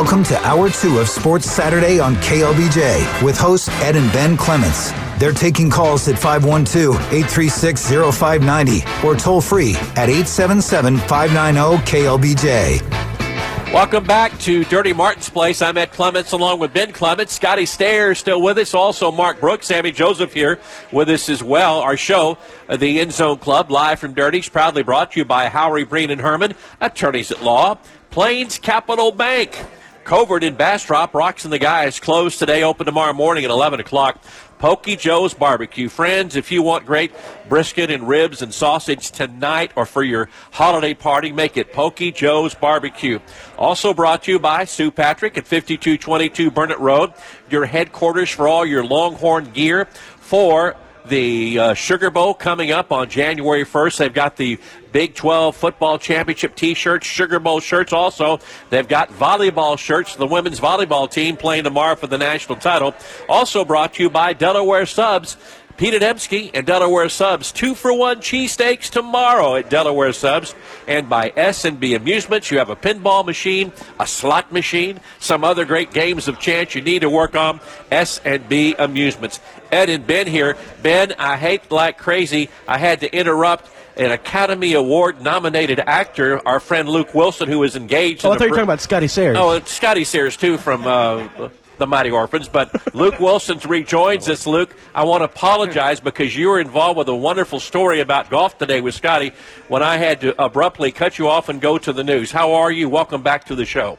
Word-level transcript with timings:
Welcome 0.00 0.24
to 0.24 0.46
Hour 0.46 0.70
2 0.70 0.98
of 0.98 1.10
Sports 1.10 1.44
Saturday 1.44 2.00
on 2.00 2.14
KLBJ 2.14 3.22
with 3.22 3.36
hosts 3.36 3.68
Ed 3.82 3.96
and 3.96 4.10
Ben 4.14 4.34
Clements. 4.34 4.92
They're 5.18 5.30
taking 5.30 5.68
calls 5.68 6.08
at 6.08 6.18
512 6.18 6.96
836 7.12 8.16
0590 8.16 9.06
or 9.06 9.14
toll 9.14 9.42
free 9.42 9.74
at 9.96 10.08
877 10.08 10.96
590 10.96 11.84
KLBJ. 11.84 13.74
Welcome 13.74 14.04
back 14.04 14.36
to 14.38 14.64
Dirty 14.64 14.94
Martin's 14.94 15.28
Place. 15.28 15.60
I'm 15.60 15.76
Ed 15.76 15.92
Clements 15.92 16.32
along 16.32 16.60
with 16.60 16.72
Ben 16.72 16.92
Clements. 16.92 17.34
Scotty 17.34 17.66
Stair 17.66 18.14
still 18.14 18.40
with 18.40 18.56
us. 18.56 18.72
Also, 18.72 19.12
Mark 19.12 19.38
Brooks, 19.38 19.66
Sammy 19.66 19.92
Joseph 19.92 20.32
here 20.32 20.60
with 20.92 21.10
us 21.10 21.28
as 21.28 21.42
well. 21.42 21.80
Our 21.80 21.98
show, 21.98 22.38
uh, 22.70 22.78
the 22.78 23.00
End 23.00 23.12
Zone 23.12 23.36
Club, 23.36 23.70
live 23.70 24.00
from 24.00 24.14
Dirty's, 24.14 24.48
proudly 24.48 24.82
brought 24.82 25.12
to 25.12 25.20
you 25.20 25.26
by 25.26 25.50
Howry, 25.50 25.86
Breen, 25.86 26.10
and 26.10 26.22
Herman, 26.22 26.54
attorneys 26.80 27.30
at 27.30 27.42
law. 27.42 27.76
Plains 28.08 28.58
Capital 28.58 29.12
Bank. 29.12 29.58
Covert 30.04 30.42
in 30.42 30.54
Bastrop, 30.56 31.14
Rocks 31.14 31.44
and 31.44 31.52
the 31.52 31.58
Guys 31.58 32.00
closed 32.00 32.38
today, 32.38 32.62
open 32.62 32.86
tomorrow 32.86 33.12
morning 33.12 33.44
at 33.44 33.50
11 33.50 33.80
o'clock. 33.80 34.22
Pokey 34.58 34.96
Joe's 34.96 35.32
Barbecue. 35.32 35.88
Friends, 35.88 36.36
if 36.36 36.52
you 36.52 36.62
want 36.62 36.84
great 36.84 37.12
brisket 37.48 37.90
and 37.90 38.06
ribs 38.06 38.42
and 38.42 38.52
sausage 38.52 39.10
tonight 39.10 39.72
or 39.74 39.86
for 39.86 40.02
your 40.02 40.28
holiday 40.50 40.92
party, 40.92 41.32
make 41.32 41.56
it 41.56 41.72
Pokey 41.72 42.12
Joe's 42.12 42.54
Barbecue. 42.54 43.20
Also 43.56 43.94
brought 43.94 44.24
to 44.24 44.32
you 44.32 44.38
by 44.38 44.64
Sue 44.64 44.90
Patrick 44.90 45.38
at 45.38 45.46
5222 45.46 46.50
Burnet 46.50 46.78
Road, 46.78 47.14
your 47.48 47.64
headquarters 47.64 48.28
for 48.28 48.48
all 48.48 48.66
your 48.66 48.84
Longhorn 48.84 49.46
gear 49.52 49.86
for 50.18 50.76
the 51.06 51.58
uh, 51.58 51.74
Sugar 51.74 52.10
Bowl 52.10 52.34
coming 52.34 52.70
up 52.70 52.92
on 52.92 53.08
January 53.08 53.64
1st. 53.64 53.98
They've 53.98 54.14
got 54.14 54.36
the 54.36 54.58
Big 54.92 55.14
12 55.14 55.54
Football 55.56 55.98
Championship 55.98 56.56
t 56.56 56.74
shirts, 56.74 57.06
Sugar 57.06 57.38
Bowl 57.38 57.60
shirts 57.60 57.92
also. 57.92 58.40
They've 58.70 58.86
got 58.86 59.10
volleyball 59.10 59.78
shirts, 59.78 60.16
the 60.16 60.26
women's 60.26 60.60
volleyball 60.60 61.10
team 61.10 61.36
playing 61.36 61.64
tomorrow 61.64 61.94
for 61.94 62.06
the 62.06 62.18
national 62.18 62.58
title. 62.58 62.94
Also 63.28 63.64
brought 63.64 63.94
to 63.94 64.02
you 64.02 64.10
by 64.10 64.32
Delaware 64.32 64.86
Subs. 64.86 65.36
Pete 65.80 65.94
Adamski 65.94 66.50
and 66.52 66.66
Delaware 66.66 67.08
Subs. 67.08 67.50
Two 67.50 67.74
for 67.74 67.90
one 67.90 68.18
cheesesteaks 68.18 68.90
tomorrow 68.90 69.54
at 69.56 69.70
Delaware 69.70 70.12
Subs. 70.12 70.54
And 70.86 71.08
by 71.08 71.32
S&B 71.34 71.94
Amusements, 71.94 72.50
you 72.50 72.58
have 72.58 72.68
a 72.68 72.76
pinball 72.76 73.24
machine, 73.24 73.72
a 73.98 74.06
slot 74.06 74.52
machine, 74.52 75.00
some 75.20 75.42
other 75.42 75.64
great 75.64 75.90
games 75.90 76.28
of 76.28 76.38
chance 76.38 76.74
you 76.74 76.82
need 76.82 76.98
to 76.98 77.08
work 77.08 77.34
on. 77.34 77.60
S&B 77.90 78.74
Amusements. 78.78 79.40
Ed 79.72 79.88
and 79.88 80.06
Ben 80.06 80.26
here. 80.26 80.54
Ben, 80.82 81.14
I 81.18 81.38
hate 81.38 81.70
like 81.70 81.96
crazy. 81.96 82.50
I 82.68 82.76
had 82.76 83.00
to 83.00 83.10
interrupt 83.10 83.70
an 83.96 84.10
Academy 84.10 84.74
Award 84.74 85.22
nominated 85.22 85.80
actor, 85.80 86.46
our 86.46 86.60
friend 86.60 86.90
Luke 86.90 87.14
Wilson, 87.14 87.48
who 87.48 87.62
is 87.62 87.74
engaged. 87.74 88.26
Oh, 88.26 88.32
in 88.32 88.34
I 88.34 88.38
thought 88.38 88.44
you 88.44 88.50
were 88.50 88.56
talking 88.56 88.64
about 88.64 88.80
Scotty 88.82 89.08
Sayers. 89.08 89.38
Oh, 89.38 89.52
it's 89.52 89.72
Scotty 89.72 90.04
Sayers 90.04 90.36
too 90.36 90.58
from 90.58 90.86
uh, 90.86 91.48
the 91.80 91.88
Mighty 91.88 92.10
Orphans. 92.12 92.48
But 92.48 92.94
Luke 92.94 93.18
Wilson's 93.18 93.66
rejoins 93.66 94.28
us. 94.28 94.46
Luke, 94.46 94.76
I 94.94 95.02
want 95.02 95.22
to 95.22 95.24
apologize 95.24 95.98
because 95.98 96.36
you 96.36 96.48
were 96.48 96.60
involved 96.60 96.98
with 96.98 97.08
a 97.08 97.16
wonderful 97.16 97.58
story 97.58 97.98
about 97.98 98.30
golf 98.30 98.56
today 98.56 98.80
with 98.80 98.94
Scotty. 98.94 99.32
When 99.66 99.82
I 99.82 99.96
had 99.96 100.20
to 100.20 100.40
abruptly 100.40 100.92
cut 100.92 101.18
you 101.18 101.28
off 101.28 101.48
and 101.48 101.60
go 101.60 101.78
to 101.78 101.92
the 101.92 102.04
news. 102.04 102.30
How 102.30 102.52
are 102.52 102.70
you? 102.70 102.88
Welcome 102.88 103.22
back 103.22 103.46
to 103.46 103.56
the 103.56 103.64
show. 103.64 103.98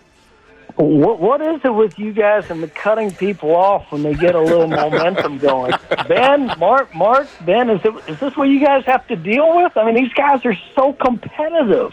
What 0.75 1.19
what 1.19 1.41
is 1.41 1.59
it 1.65 1.73
with 1.73 1.99
you 1.99 2.13
guys 2.13 2.49
and 2.49 2.63
the 2.63 2.69
cutting 2.69 3.11
people 3.11 3.53
off 3.53 3.91
when 3.91 4.03
they 4.03 4.13
get 4.13 4.35
a 4.35 4.39
little 4.39 4.67
momentum 4.67 5.37
going? 5.37 5.73
Ben, 6.07 6.53
Mark, 6.57 6.95
Mark, 6.95 7.27
Ben, 7.45 7.69
is 7.69 7.81
it 7.83 7.93
is 8.07 8.19
this 8.19 8.37
what 8.37 8.47
you 8.47 8.63
guys 8.63 8.85
have 8.85 9.05
to 9.07 9.17
deal 9.17 9.57
with? 9.57 9.75
I 9.75 9.85
mean, 9.85 9.95
these 9.95 10.13
guys 10.13 10.45
are 10.45 10.55
so 10.73 10.93
competitive. 10.93 11.91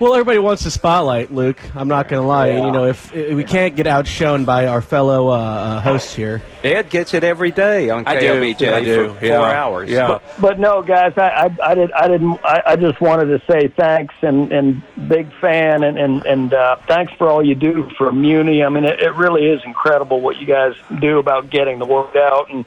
Well, 0.00 0.14
everybody 0.14 0.38
wants 0.38 0.62
the 0.62 0.70
spotlight, 0.70 1.32
Luke. 1.32 1.58
I'm 1.74 1.88
not 1.88 2.06
going 2.06 2.22
to 2.22 2.26
lie. 2.28 2.50
Yeah. 2.50 2.66
You 2.66 2.70
know, 2.72 2.84
if, 2.86 3.12
if 3.12 3.34
we 3.34 3.42
can't 3.42 3.74
get 3.74 3.88
outshone 3.88 4.44
by 4.44 4.68
our 4.68 4.80
fellow 4.80 5.26
uh, 5.28 5.32
uh, 5.36 5.80
hosts 5.80 6.14
here, 6.14 6.40
Ed 6.62 6.88
gets 6.88 7.14
it 7.14 7.24
every 7.24 7.50
day 7.50 7.90
on 7.90 8.06
I 8.06 8.20
do. 8.20 8.26
KLBJ 8.26 8.72
I 8.72 8.84
do. 8.84 9.14
for 9.14 9.24
Yeah. 9.26 9.38
four 9.38 9.48
hours. 9.48 9.90
Yeah. 9.90 10.20
But 10.40 10.60
no, 10.60 10.82
guys, 10.82 11.14
I 11.16 11.50
I, 11.60 11.70
I 11.70 11.74
did 11.74 11.90
I 11.92 12.06
didn't 12.06 12.38
I, 12.44 12.62
I 12.64 12.76
just 12.76 13.00
wanted 13.00 13.26
to 13.36 13.42
say 13.50 13.66
thanks 13.68 14.14
and 14.22 14.52
and 14.52 14.82
big 15.08 15.32
fan 15.40 15.82
and 15.82 15.98
and 15.98 16.24
and 16.24 16.54
uh, 16.54 16.76
thanks 16.86 17.12
for 17.14 17.28
all 17.28 17.44
you 17.44 17.56
do 17.56 17.90
for 17.98 18.12
Muni. 18.12 18.62
I 18.62 18.68
mean, 18.68 18.84
it, 18.84 19.00
it 19.00 19.14
really 19.14 19.46
is 19.46 19.60
incredible 19.64 20.20
what 20.20 20.36
you 20.36 20.46
guys 20.46 20.74
do 21.00 21.18
about 21.18 21.50
getting 21.50 21.80
the 21.80 21.86
word 21.86 22.16
out 22.16 22.50
and 22.52 22.64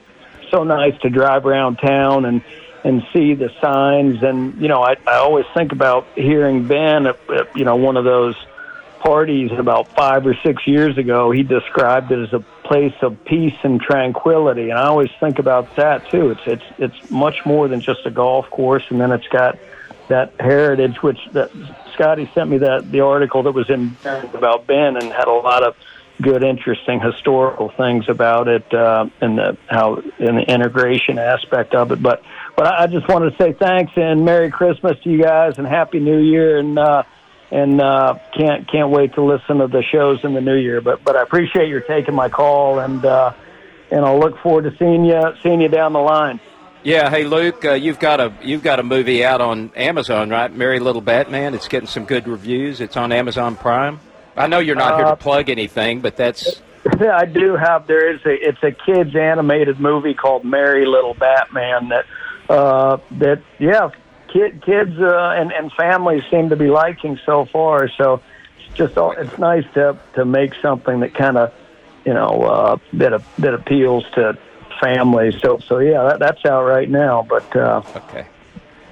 so 0.50 0.66
nice 0.66 1.00
to 1.02 1.10
drive 1.10 1.46
around 1.46 1.78
town 1.78 2.26
and 2.26 2.42
and 2.84 3.04
see 3.14 3.34
the 3.34 3.50
signs 3.62 4.24
and 4.24 4.60
you 4.62 4.68
know 4.68 4.82
I 4.82 4.96
I 5.06 5.18
always 5.18 5.46
think 5.54 5.72
about 5.72 6.08
hearing 6.16 6.68
Ben 6.68 7.06
at, 7.06 7.18
at 7.30 7.56
you 7.56 7.66
know 7.66 7.76
one 7.76 7.98
of 7.98 8.04
those 8.04 8.36
parties 9.02 9.52
about 9.52 9.88
five 9.90 10.26
or 10.26 10.36
six 10.44 10.66
years 10.68 10.98
ago. 10.98 11.32
He 11.32 11.44
described 11.44 12.12
it 12.12 12.20
as 12.20 12.34
a 12.34 12.40
place 12.64 12.94
of 13.02 13.24
peace 13.26 13.58
and 13.64 13.82
tranquility, 13.82 14.70
and 14.70 14.80
I 14.80 14.86
always 14.86 15.10
think 15.20 15.40
about 15.40 15.76
that 15.76 16.10
too. 16.10 16.32
It's 16.32 16.42
it's 16.46 16.64
it's 16.78 17.12
much 17.12 17.46
more 17.46 17.68
than 17.68 17.82
just 17.82 18.06
a 18.06 18.12
golf 18.12 18.50
course, 18.50 18.84
and 18.90 19.02
then 19.02 19.12
it's 19.12 19.28
got 19.28 19.58
that 20.08 20.34
heritage. 20.40 21.02
Which 21.02 21.20
that 21.34 21.52
Scotty 21.94 22.30
sent 22.34 22.50
me 22.50 22.60
that 22.60 22.92
the 22.92 23.02
article 23.02 23.44
that 23.44 23.54
was 23.54 23.70
in 23.70 23.96
about 24.34 24.68
Ben 24.68 24.96
and 24.98 25.12
had 25.12 25.28
a 25.28 25.34
lot 25.34 25.64
of 25.64 25.76
good, 26.22 26.44
interesting 26.44 27.00
historical 27.00 27.72
things 27.76 28.06
about 28.08 28.48
it 28.48 28.74
uh, 28.74 29.08
and 29.22 29.38
the 29.38 29.58
how 29.68 29.96
in 30.20 30.36
the 30.36 30.46
integration 30.48 31.18
aspect 31.18 31.74
of 31.74 31.92
it. 31.92 32.02
But 32.02 32.22
but 32.56 32.68
I 32.68 32.88
just 32.88 33.08
wanted 33.08 33.32
to 33.32 33.44
say 33.44 33.54
thanks 33.54 33.94
and 33.96 34.24
Merry 34.24 34.52
Christmas 34.52 34.98
to 35.04 35.10
you 35.10 35.22
guys 35.22 35.58
and 35.58 35.68
Happy 35.68 36.00
New 36.00 36.20
Year 36.20 36.58
and. 36.58 36.78
uh 36.78 37.04
and 37.52 37.82
uh, 37.82 38.18
can't 38.38 38.72
can't 38.72 38.92
wait 38.92 39.14
to 39.16 39.22
listen 39.22 39.58
to 39.58 39.68
the 39.68 39.84
shows 39.92 40.20
in 40.24 40.34
the 40.34 40.40
new 40.40 40.56
year. 40.56 40.80
But 40.80 41.04
but 41.04 41.18
I 41.18 41.22
appreciate 41.22 41.68
your 41.68 41.82
taking 41.82 42.16
my 42.16 42.30
call, 42.30 42.80
and 42.80 43.04
uh, 43.04 43.34
and 43.92 44.06
I'll 44.06 44.20
look 44.20 44.40
forward 44.40 44.64
to 44.64 44.78
seeing 44.78 45.04
you 45.04 45.22
seeing 45.44 45.60
you 45.60 45.68
down 45.68 45.92
the 45.92 46.00
line. 46.00 46.40
Yeah. 46.84 47.10
Hey, 47.10 47.26
Luke, 47.26 47.64
uh, 47.66 47.74
you've 47.74 48.00
got 48.00 48.20
a 48.20 48.34
you've 48.42 48.64
got 48.64 48.80
a 48.80 48.84
movie 48.84 49.24
out 49.24 49.42
on 49.42 49.72
Amazon, 49.76 50.30
right? 50.30 50.52
Merry 50.52 50.80
Little 50.80 51.02
Batman. 51.02 51.54
It's 51.54 51.68
getting 51.68 51.88
some 51.88 52.06
good 52.06 52.28
reviews. 52.28 52.80
It's 52.80 52.96
on 52.96 53.12
Amazon 53.12 53.56
Prime. 53.58 54.00
I 54.36 54.48
know 54.48 54.60
you're 54.60 54.76
not 54.76 54.96
here 54.98 55.06
Uh, 55.06 55.12
to 55.12 55.16
plug 55.18 55.50
anything, 55.50 56.02
but 56.02 56.16
that's 56.16 56.62
Yeah, 57.00 57.18
I 57.22 57.26
do 57.26 57.56
have. 57.56 57.88
There 57.88 58.14
is 58.14 58.22
a 58.26 58.34
it's 58.50 58.64
a 58.64 58.72
kids 58.72 59.16
animated 59.16 59.80
movie 59.80 60.14
called 60.14 60.46
Merry 60.46 60.86
Little 60.86 61.14
Batman 61.14 61.90
that 61.90 62.06
uh, 62.50 62.98
that 63.20 63.42
yeah 63.60 63.90
kid 64.32 64.64
kids 64.66 64.98
uh, 65.00 65.36
and 65.38 65.52
and 65.52 65.72
families 65.74 66.24
seem 66.32 66.50
to 66.50 66.56
be 66.56 66.70
liking 66.70 67.20
so 67.26 67.46
far. 67.46 67.90
So 67.98 68.22
it's 68.66 68.76
just 68.76 68.98
all, 68.98 69.12
it's 69.12 69.38
nice 69.38 69.66
to 69.74 69.98
to 70.16 70.26
make 70.26 70.54
something 70.62 71.02
that 71.02 71.14
kind 71.14 71.38
of 71.38 71.54
you 72.06 72.14
know 72.14 72.42
uh, 72.42 72.78
that 72.94 73.14
uh, 73.14 73.20
that 73.40 73.54
appeals 73.54 74.06
to 74.16 74.38
families. 74.82 75.40
So 75.42 75.60
so 75.60 75.80
yeah, 75.80 76.04
that, 76.04 76.20
that's 76.20 76.46
out 76.46 76.64
right 76.66 76.90
now. 76.90 77.26
But 77.30 77.56
uh, 77.56 77.84
okay. 77.96 78.26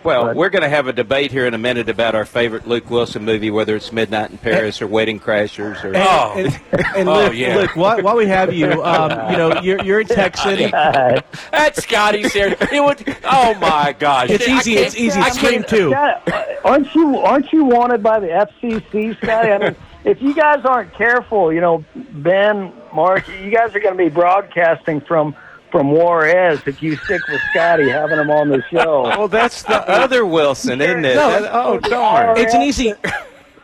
Well, 0.04 0.26
But- 0.28 0.36
we're 0.36 0.50
going 0.50 0.62
to 0.64 0.70
have 0.70 0.88
a 0.88 0.94
debate 0.94 1.32
here 1.32 1.46
in 1.46 1.54
a 1.54 1.58
minute 1.58 1.90
about 1.90 2.16
our 2.16 2.26
favorite 2.26 2.68
Luke 2.68 2.90
Wilson 2.90 3.26
movie, 3.26 3.52
whether 3.52 3.76
it's 3.76 3.92
Midnight 3.92 4.32
in 4.32 4.38
Paris 4.38 4.82
or 4.82 4.88
Wedding 4.88 5.20
Crashers 5.20 5.84
or. 5.84 5.92
Oh. 5.96 6.34
and, 6.38 6.60
and 6.96 7.10
Oh, 7.10 7.32
yeah. 7.32 7.58
Luke, 7.58 7.76
while, 7.76 8.02
while 8.02 8.16
we 8.16 8.28
have 8.28 8.54
you, 8.54 8.84
um, 8.84 9.32
you 9.32 9.38
know, 9.38 9.62
you're, 9.62 9.84
you're 9.84 10.00
in 10.02 10.08
Texas. 10.08 10.72
That's 11.52 11.84
Scotty's 11.84 12.32
Sayers. 12.32 12.56
It 12.72 12.84
would. 12.84 13.18
Oh 13.24 13.54
my 13.56 13.96
gosh! 13.98 14.30
It's 14.30 14.48
easy. 14.48 14.76
It's 14.78 14.96
easy. 14.96 15.20
I 15.20 15.30
Scream 15.30 15.64
can't- 15.64 15.68
two. 15.68 15.90
Yeah, 15.90 16.56
aren't 16.64 16.94
you 16.96 17.18
aren't 17.18 17.52
you 17.54 17.66
wanted 17.66 18.02
by 18.04 18.20
the 18.20 18.28
FCC, 18.28 19.18
Scotty? 19.18 19.50
I 19.52 19.58
mean, 19.58 19.76
if 20.06 20.22
you 20.22 20.34
guys 20.34 20.64
aren't 20.66 20.94
careful, 20.94 21.52
you 21.54 21.62
know, 21.62 21.84
Ben, 21.96 22.72
Mark, 22.94 23.28
you 23.44 23.50
guys 23.52 23.76
are 23.76 23.80
going 23.80 23.98
to 23.98 24.04
be 24.04 24.10
broadcasting 24.10 25.02
from 25.02 25.36
from 25.72 25.92
Juarez 25.92 26.62
if 26.66 26.82
you 26.82 26.96
stick 26.98 27.22
with 27.28 27.42
Scotty 27.52 27.90
having 27.90 28.18
him 28.20 28.30
on 28.30 28.50
the 28.50 28.64
show. 28.72 29.04
Well, 29.20 29.28
that's 29.28 29.64
the 29.64 29.78
other 29.90 30.26
Wilson, 30.26 30.82
isn't 30.82 31.06
it? 31.06 31.16
No. 31.16 31.30
That- 31.42 31.50
oh, 31.54 31.80
darn. 31.80 32.38
It's 32.38 32.54
an 32.54 32.62
easy. 32.62 32.94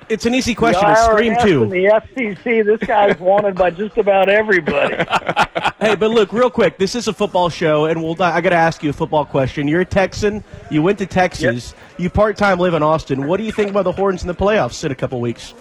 It's 0.08 0.26
an 0.28 0.36
easy 0.36 0.54
question. 0.54 0.84
The 0.86 0.92
It's 0.92 1.02
IRS 1.02 1.12
Scream 1.14 1.34
and 1.34 1.42
two. 1.42 1.66
the 1.66 1.86
FCC. 1.86 2.64
This 2.66 2.88
guy's 2.88 3.20
wanted 3.20 3.56
by 3.56 3.72
just 3.72 3.98
about 3.98 4.30
everybody. 4.30 4.98
Hey, 5.78 5.94
but 5.94 6.10
look, 6.10 6.32
real 6.34 6.50
quick. 6.50 6.78
This 6.78 6.96
is 6.96 7.08
a 7.10 7.14
football 7.14 7.50
show, 7.50 7.86
and 7.86 8.02
we'll. 8.02 8.20
I 8.24 8.40
got 8.42 8.50
to 8.52 8.56
ask 8.56 8.82
you 8.82 8.90
a 8.90 8.94
football 8.94 9.26
question. 9.26 9.68
You're 9.68 9.82
a 9.82 9.86
Texan. 9.86 10.44
You 10.72 10.82
went 10.82 10.98
to 11.00 11.06
Texas. 11.06 11.76
You 11.98 12.10
part 12.10 12.38
time 12.38 12.60
live 12.60 12.74
in 12.74 12.82
Austin. 12.82 13.28
What 13.28 13.38
do 13.38 13.44
you 13.44 13.52
think 13.52 13.70
about 13.70 13.84
the 13.84 13.92
Horns 13.92 14.22
in 14.24 14.28
the 14.28 14.34
playoffs 14.34 14.84
in 14.86 14.92
a 14.92 14.96
couple 14.96 15.20
weeks? 15.20 15.54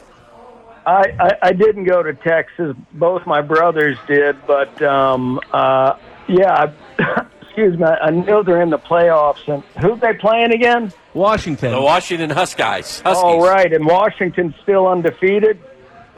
I, 0.86 1.04
I, 1.18 1.30
I 1.48 1.52
didn't 1.52 1.84
go 1.84 2.02
to 2.02 2.14
Texas. 2.14 2.76
Both 2.92 3.26
my 3.26 3.42
brothers 3.42 3.98
did, 4.06 4.36
but 4.46 4.80
um, 4.82 5.40
uh, 5.52 5.96
yeah. 6.28 6.70
I, 6.98 7.26
excuse 7.42 7.78
me. 7.78 7.84
I 7.84 8.10
know 8.10 8.42
they're 8.42 8.62
in 8.62 8.70
the 8.70 8.78
playoffs. 8.78 9.46
And 9.52 9.62
who 9.82 9.96
they 9.96 10.14
playing 10.14 10.52
again? 10.52 10.92
Washington. 11.12 11.70
The 11.72 11.80
Washington 11.80 12.30
Huskies. 12.30 13.00
Huskies. 13.00 13.04
All 13.22 13.40
right, 13.46 13.72
and 13.72 13.86
Washington's 13.86 14.54
still 14.62 14.88
undefeated. 14.88 15.58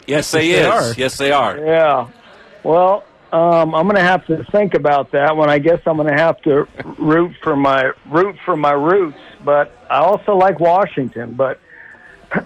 Yes, 0.07 0.31
they 0.31 0.49
Yes, 0.49 0.59
they 0.59 0.61
is. 0.61 0.67
are. 0.67 1.01
Yes, 1.01 1.19
they 1.19 1.33
are. 1.33 1.59
Yeah. 1.59 2.09
Well, 2.63 3.05
um, 3.33 3.75
I'm 3.75 3.85
going 3.87 3.97
to 3.97 4.03
have 4.03 4.25
to 4.29 4.45
think 4.45 4.75
about 4.75 5.11
that 5.13 5.37
one. 5.37 5.51
I 5.51 5.59
guess 5.59 5.81
I'm 5.85 5.97
going 5.97 6.09
to 6.09 6.19
have 6.21 6.41
to 6.43 6.67
root 6.99 7.35
for 7.43 7.55
my 7.57 7.93
root 8.09 8.37
for 8.45 8.57
my 8.57 8.73
roots, 8.73 9.19
but 9.45 9.77
I 9.91 9.99
also 9.99 10.37
like 10.37 10.59
Washington. 10.61 11.35
But 11.35 11.61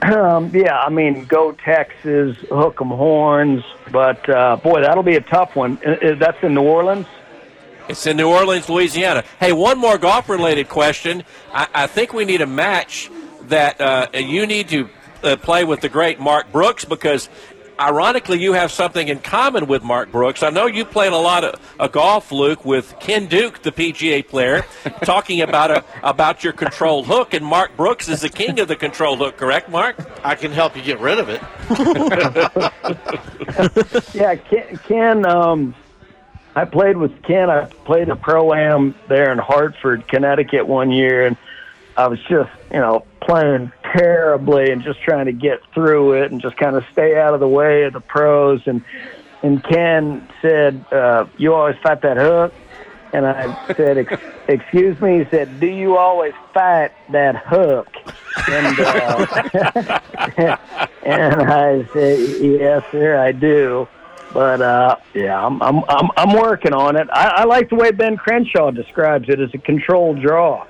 um, 0.02 0.50
yeah, 0.54 0.78
I 0.80 0.88
mean, 0.88 1.26
go 1.26 1.52
Texas, 1.52 2.36
hook 2.48 2.78
'em 2.80 2.88
horns. 2.88 3.62
But 3.92 4.28
uh, 4.28 4.56
boy, 4.56 4.80
that'll 4.80 5.02
be 5.04 5.16
a 5.16 5.20
tough 5.20 5.54
one. 5.54 5.78
That's 6.18 6.42
in 6.42 6.54
New 6.54 6.62
Orleans. 6.62 7.06
It's 7.90 8.06
in 8.06 8.16
New 8.16 8.28
Orleans, 8.28 8.69
Louisiana. 8.69 9.25
Hey, 9.40 9.52
one 9.52 9.76
more 9.76 9.98
golf 9.98 10.28
related 10.28 10.69
question. 10.69 11.25
I, 11.52 11.66
I 11.75 11.87
think 11.88 12.12
we 12.12 12.25
need 12.25 12.40
a 12.40 12.46
match 12.46 13.10
that 13.48 13.81
uh, 13.81 14.06
you 14.14 14.46
need 14.46 14.69
to 14.69 14.88
uh, 15.25 15.37
play 15.37 15.64
with 15.64 15.81
the 15.81 15.88
great 15.88 16.20
Mark 16.20 16.50
Brooks 16.52 16.84
because. 16.84 17.28
Ironically, 17.78 18.38
you 18.38 18.52
have 18.52 18.70
something 18.70 19.08
in 19.08 19.20
common 19.20 19.66
with 19.66 19.82
Mark 19.82 20.12
Brooks. 20.12 20.42
I 20.42 20.50
know 20.50 20.66
you 20.66 20.84
played 20.84 21.14
a 21.14 21.16
lot 21.16 21.44
of 21.44 21.58
a 21.81 21.88
golf, 21.88 22.31
Luke, 22.31 22.62
with 22.62 22.94
Ken 23.00 23.25
Duke, 23.25 23.62
the 23.62 23.72
PGA 23.72 24.28
player, 24.28 24.66
talking 25.04 25.40
about 25.40 25.70
a, 25.70 25.82
about 26.02 26.44
your 26.44 26.52
controlled 26.52 27.06
hook, 27.06 27.32
and 27.32 27.42
Mark 27.42 27.75
Brooks 27.78 28.10
is 28.10 28.20
the 28.20 28.28
king 28.28 28.60
of 28.60 28.69
the 28.69 28.76
controlled 28.76 29.20
hook. 29.20 29.38
Correct, 29.38 29.70
Mark? 29.70 29.96
I 30.22 30.34
can 30.34 30.52
help 30.52 30.76
you 30.76 30.82
get 30.82 31.00
rid 31.00 31.19
of 31.19 31.31
it. 31.31 31.40
Yeah, 34.14 34.34
Ken. 34.34 34.76
Ken 34.87 35.25
um, 35.25 35.75
I 36.55 36.64
played 36.64 36.97
with 36.97 37.23
Ken. 37.23 37.49
I 37.49 37.67
played 37.67 38.08
a 38.08 38.17
pro 38.17 38.52
am 38.52 38.94
there 39.08 39.31
in 39.31 39.38
Hartford, 39.38 40.08
Connecticut, 40.08 40.67
one 40.67 40.91
year, 40.91 41.26
and 41.26 41.37
I 41.97 42.08
was 42.08 42.19
just, 42.29 42.50
you 42.73 42.79
know, 42.79 43.05
playing 43.20 43.73
terribly 43.97 44.70
and 44.70 44.82
just 44.82 45.00
trying 45.02 45.26
to 45.26 45.32
get 45.32 45.61
through 45.75 46.14
it 46.14 46.32
and 46.32 46.41
just 46.41 46.56
kind 46.56 46.76
of 46.76 46.85
stay 46.93 47.19
out 47.19 47.35
of 47.35 47.41
the 47.41 47.49
way 47.49 47.85
of 47.85 47.93
the 47.93 48.00
pros. 48.00 48.62
And 48.67 48.82
and 49.43 49.62
Ken 49.62 50.29
said, 50.43 50.85
uh, 50.93 51.26
"You 51.37 51.55
always 51.55 51.76
fight 51.82 52.02
that 52.02 52.17
hook." 52.17 52.52
And 53.12 53.26
I 53.26 53.75
said, 53.75 53.99
Ex- 53.99 54.23
"Excuse 54.49 55.00
me." 55.00 55.25
He 55.25 55.31
said, 55.31 55.61
"Do 55.61 55.67
you 55.67 55.97
always 55.97 56.35
fight 56.52 56.93
that 57.11 57.37
hook?" 57.37 57.88
And 58.49 58.81
uh, 58.81 60.56
and 61.05 61.43
I 61.43 61.87
said, 61.93 62.19
"Yes, 62.41 62.85
sir, 62.91 63.19
I 63.19 63.32
do." 63.32 63.88
But 64.32 64.62
uh, 64.62 64.96
yeah, 65.14 65.44
I'm 65.44 65.60
I'm 65.62 65.82
I'm 65.88 66.08
I'm 66.16 66.32
working 66.34 66.72
on 66.72 66.96
it. 66.96 67.08
I, 67.12 67.28
I 67.38 67.44
like 67.44 67.68
the 67.68 67.74
way 67.76 67.90
Ben 67.90 68.16
Crenshaw 68.16 68.70
describes 68.70 69.28
it 69.28 69.40
as 69.40 69.52
a 69.54 69.58
controlled 69.58 70.20
draw. 70.22 70.66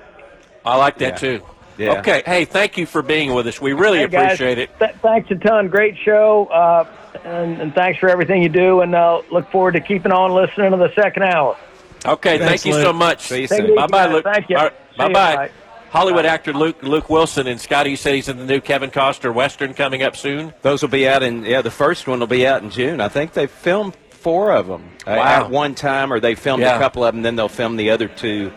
I 0.65 0.77
like 0.77 0.97
that 0.97 1.21
Yeah. 1.21 1.37
too. 1.37 1.45
Yeah. 1.77 1.99
Okay. 1.99 2.21
Hey, 2.25 2.45
thank 2.45 2.77
you 2.77 2.85
for 2.85 3.01
being 3.01 3.33
with 3.33 3.47
us. 3.47 3.59
We 3.61 3.73
really 3.73 3.99
Hey, 3.99 4.07
guys, 4.07 4.25
appreciate 4.33 4.57
it. 4.57 4.69
th- 4.79 4.95
thanks 5.01 5.31
a 5.31 5.35
ton. 5.35 5.67
Great 5.69 5.97
show. 6.03 6.45
Uh, 6.47 6.85
and, 7.23 7.59
and 7.61 7.73
thanks 7.73 7.99
for 7.99 8.09
everything 8.09 8.43
you 8.43 8.49
do. 8.49 8.81
And 8.81 8.93
uh, 8.93 9.21
look 9.31 9.49
forward 9.51 9.73
to 9.73 9.81
keeping 9.81 10.11
on 10.11 10.31
listening 10.33 10.71
to 10.71 10.77
the 10.77 10.93
second 10.93 11.23
hour. 11.23 11.57
Okay, 12.05 12.37
Thanks, 12.39 12.63
thank 12.63 12.65
you 12.65 12.73
Luke. 12.73 12.83
so 12.85 12.93
much. 12.93 13.21
See 13.21 13.41
you 13.41 13.47
soon. 13.47 13.75
Bye 13.75 13.87
bye. 13.87 14.07
Luke. 14.07 14.23
Thank 14.23 14.49
you. 14.49 14.57
All 14.57 14.63
right, 14.65 14.73
See 14.97 15.03
you. 15.03 15.09
bye 15.09 15.35
bye. 15.35 15.51
Bye. 15.91 15.99
Hollywood 15.99 16.25
actor 16.25 16.53
Luke 16.53 16.81
Luke 16.83 17.09
Wilson 17.09 17.47
and 17.47 17.59
Scotty. 17.59 17.95
Said 17.95 18.15
he's 18.15 18.29
in 18.29 18.37
the 18.37 18.45
new 18.45 18.61
Kevin 18.61 18.91
Costner 18.91 19.33
Western 19.33 19.73
coming 19.73 20.03
up 20.03 20.15
soon. 20.15 20.53
Those 20.61 20.81
will 20.81 20.89
be 20.89 21.07
out 21.07 21.23
in 21.23 21.43
yeah. 21.43 21.61
The 21.61 21.71
first 21.71 22.07
one 22.07 22.19
will 22.19 22.27
be 22.27 22.47
out 22.47 22.63
in 22.63 22.69
June. 22.69 23.01
I 23.01 23.07
think 23.09 23.33
they 23.33 23.47
filmed 23.47 23.95
four 24.11 24.51
of 24.51 24.67
them 24.67 24.89
uh, 25.07 25.15
Wow. 25.17 25.45
at 25.45 25.49
one 25.49 25.75
time, 25.75 26.13
or 26.13 26.19
they 26.19 26.35
filmed 26.35 26.61
Yeah. 26.63 26.75
a 26.75 26.79
couple 26.79 27.03
of 27.03 27.13
them, 27.13 27.23
then 27.23 27.35
they'll 27.35 27.49
film 27.49 27.75
the 27.75 27.89
other 27.89 28.07
two 28.07 28.51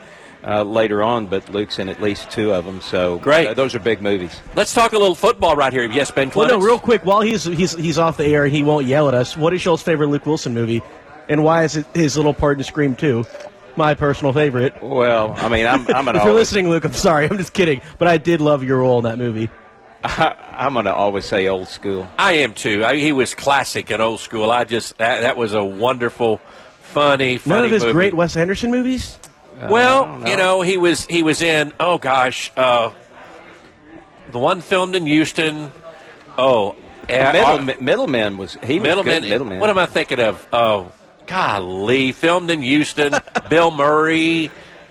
uh, 0.46 0.62
later 0.62 1.02
on. 1.02 1.26
But 1.26 1.48
Luke's 1.48 1.78
in 1.78 1.88
at 1.88 2.00
least 2.02 2.30
two 2.30 2.52
of 2.52 2.64
them. 2.66 2.80
So 2.82 3.18
Great. 3.18 3.48
uh, 3.48 3.54
those 3.54 3.74
are 3.74 3.78
big 3.80 4.00
movies. 4.02 4.40
Let's 4.54 4.72
talk 4.74 4.92
a 4.92 4.98
little 4.98 5.14
football 5.14 5.56
right 5.56 5.72
here. 5.72 5.84
Yes, 5.90 6.10
Ben 6.10 6.30
Well, 6.36 6.48
no, 6.48 6.58
real 6.60 6.78
quick, 6.78 7.04
while 7.04 7.22
he's 7.22 7.44
he's 7.44 7.74
he's 7.74 7.98
off 7.98 8.16
the 8.18 8.26
air, 8.26 8.46
he 8.46 8.62
won't 8.62 8.86
yell 8.86 9.08
at 9.08 9.14
us. 9.14 9.36
What 9.36 9.52
is 9.54 9.64
y'all's 9.64 9.82
favorite 9.82 10.08
Luke 10.08 10.26
Wilson 10.26 10.54
movie, 10.54 10.82
and 11.28 11.42
why 11.42 11.64
is 11.64 11.76
it 11.76 11.86
his 11.94 12.16
little 12.16 12.34
part 12.34 12.58
in 12.58 12.64
Scream 12.64 12.94
Two? 12.94 13.24
My 13.76 13.94
personal 13.94 14.32
favorite. 14.32 14.82
Well, 14.82 15.34
I 15.36 15.48
mean, 15.48 15.66
I'm 15.66 15.80
I'm 15.88 16.04
gonna 16.04 16.10
If 16.18 16.24
you're 16.24 16.30
always, 16.30 16.52
listening, 16.52 16.70
Luke, 16.70 16.84
I'm 16.84 16.92
sorry, 16.92 17.28
I'm 17.28 17.38
just 17.38 17.52
kidding, 17.52 17.80
but 17.98 18.06
I 18.08 18.18
did 18.18 18.40
love 18.40 18.62
your 18.62 18.78
role 18.78 18.98
in 18.98 19.04
that 19.04 19.18
movie. 19.18 19.50
I'm 20.04 20.74
gonna 20.74 20.92
always 20.92 21.24
say 21.24 21.48
old 21.48 21.68
school. 21.68 22.06
I 22.18 22.34
am 22.34 22.52
too. 22.54 22.84
I, 22.84 22.96
he 22.96 23.12
was 23.12 23.34
classic 23.34 23.90
and 23.90 24.02
old 24.02 24.20
school. 24.20 24.50
I 24.50 24.64
just 24.64 24.98
that, 24.98 25.22
that 25.22 25.36
was 25.36 25.54
a 25.54 25.64
wonderful, 25.64 26.40
funny, 26.82 27.38
funny 27.38 27.56
None 27.56 27.64
of 27.64 27.70
his 27.70 27.82
movie. 27.82 27.92
great 27.92 28.14
Wes 28.14 28.36
Anderson 28.36 28.70
movies. 28.70 29.18
Well, 29.70 30.28
you 30.28 30.36
know, 30.36 30.60
he 30.60 30.76
was 30.76 31.06
he 31.06 31.22
was 31.22 31.40
in. 31.40 31.72
Oh 31.80 31.98
gosh, 31.98 32.52
uh, 32.56 32.90
the 34.30 34.38
one 34.38 34.60
filmed 34.60 34.94
in 34.94 35.06
Houston. 35.06 35.72
Oh, 36.36 36.76
uh, 37.08 37.32
Middle, 37.32 37.82
Middleman 37.82 38.36
was 38.36 38.58
he 38.62 38.78
was 38.78 38.82
Middleman. 38.88 39.22
good. 39.22 39.30
Middleman. 39.30 39.60
What 39.60 39.70
am 39.70 39.78
I 39.78 39.86
thinking 39.86 40.20
of? 40.20 40.46
Oh, 40.52 40.92
golly, 41.26 42.12
filmed 42.12 42.50
in 42.50 42.62
Houston. 42.62 43.14
Bill 43.50 43.70
Murray. 43.70 44.50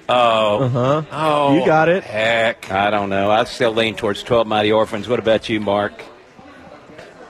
Oh, 0.10 0.64
Uh-huh. 0.64 1.02
oh, 1.12 1.56
You 1.60 1.66
got 1.66 1.88
it. 1.90 2.04
Heck, 2.04 2.72
I 2.72 2.90
don't 2.90 3.10
know. 3.10 3.32
I 3.32 3.44
still 3.46 3.72
lean 3.72 3.96
towards 3.96 4.22
Twelve 4.24 4.48
Mighty 4.48 4.72
Orphans. 4.72 5.08
What 5.08 5.20
about 5.20 5.48
you, 5.50 5.60
Mark? 5.62 5.94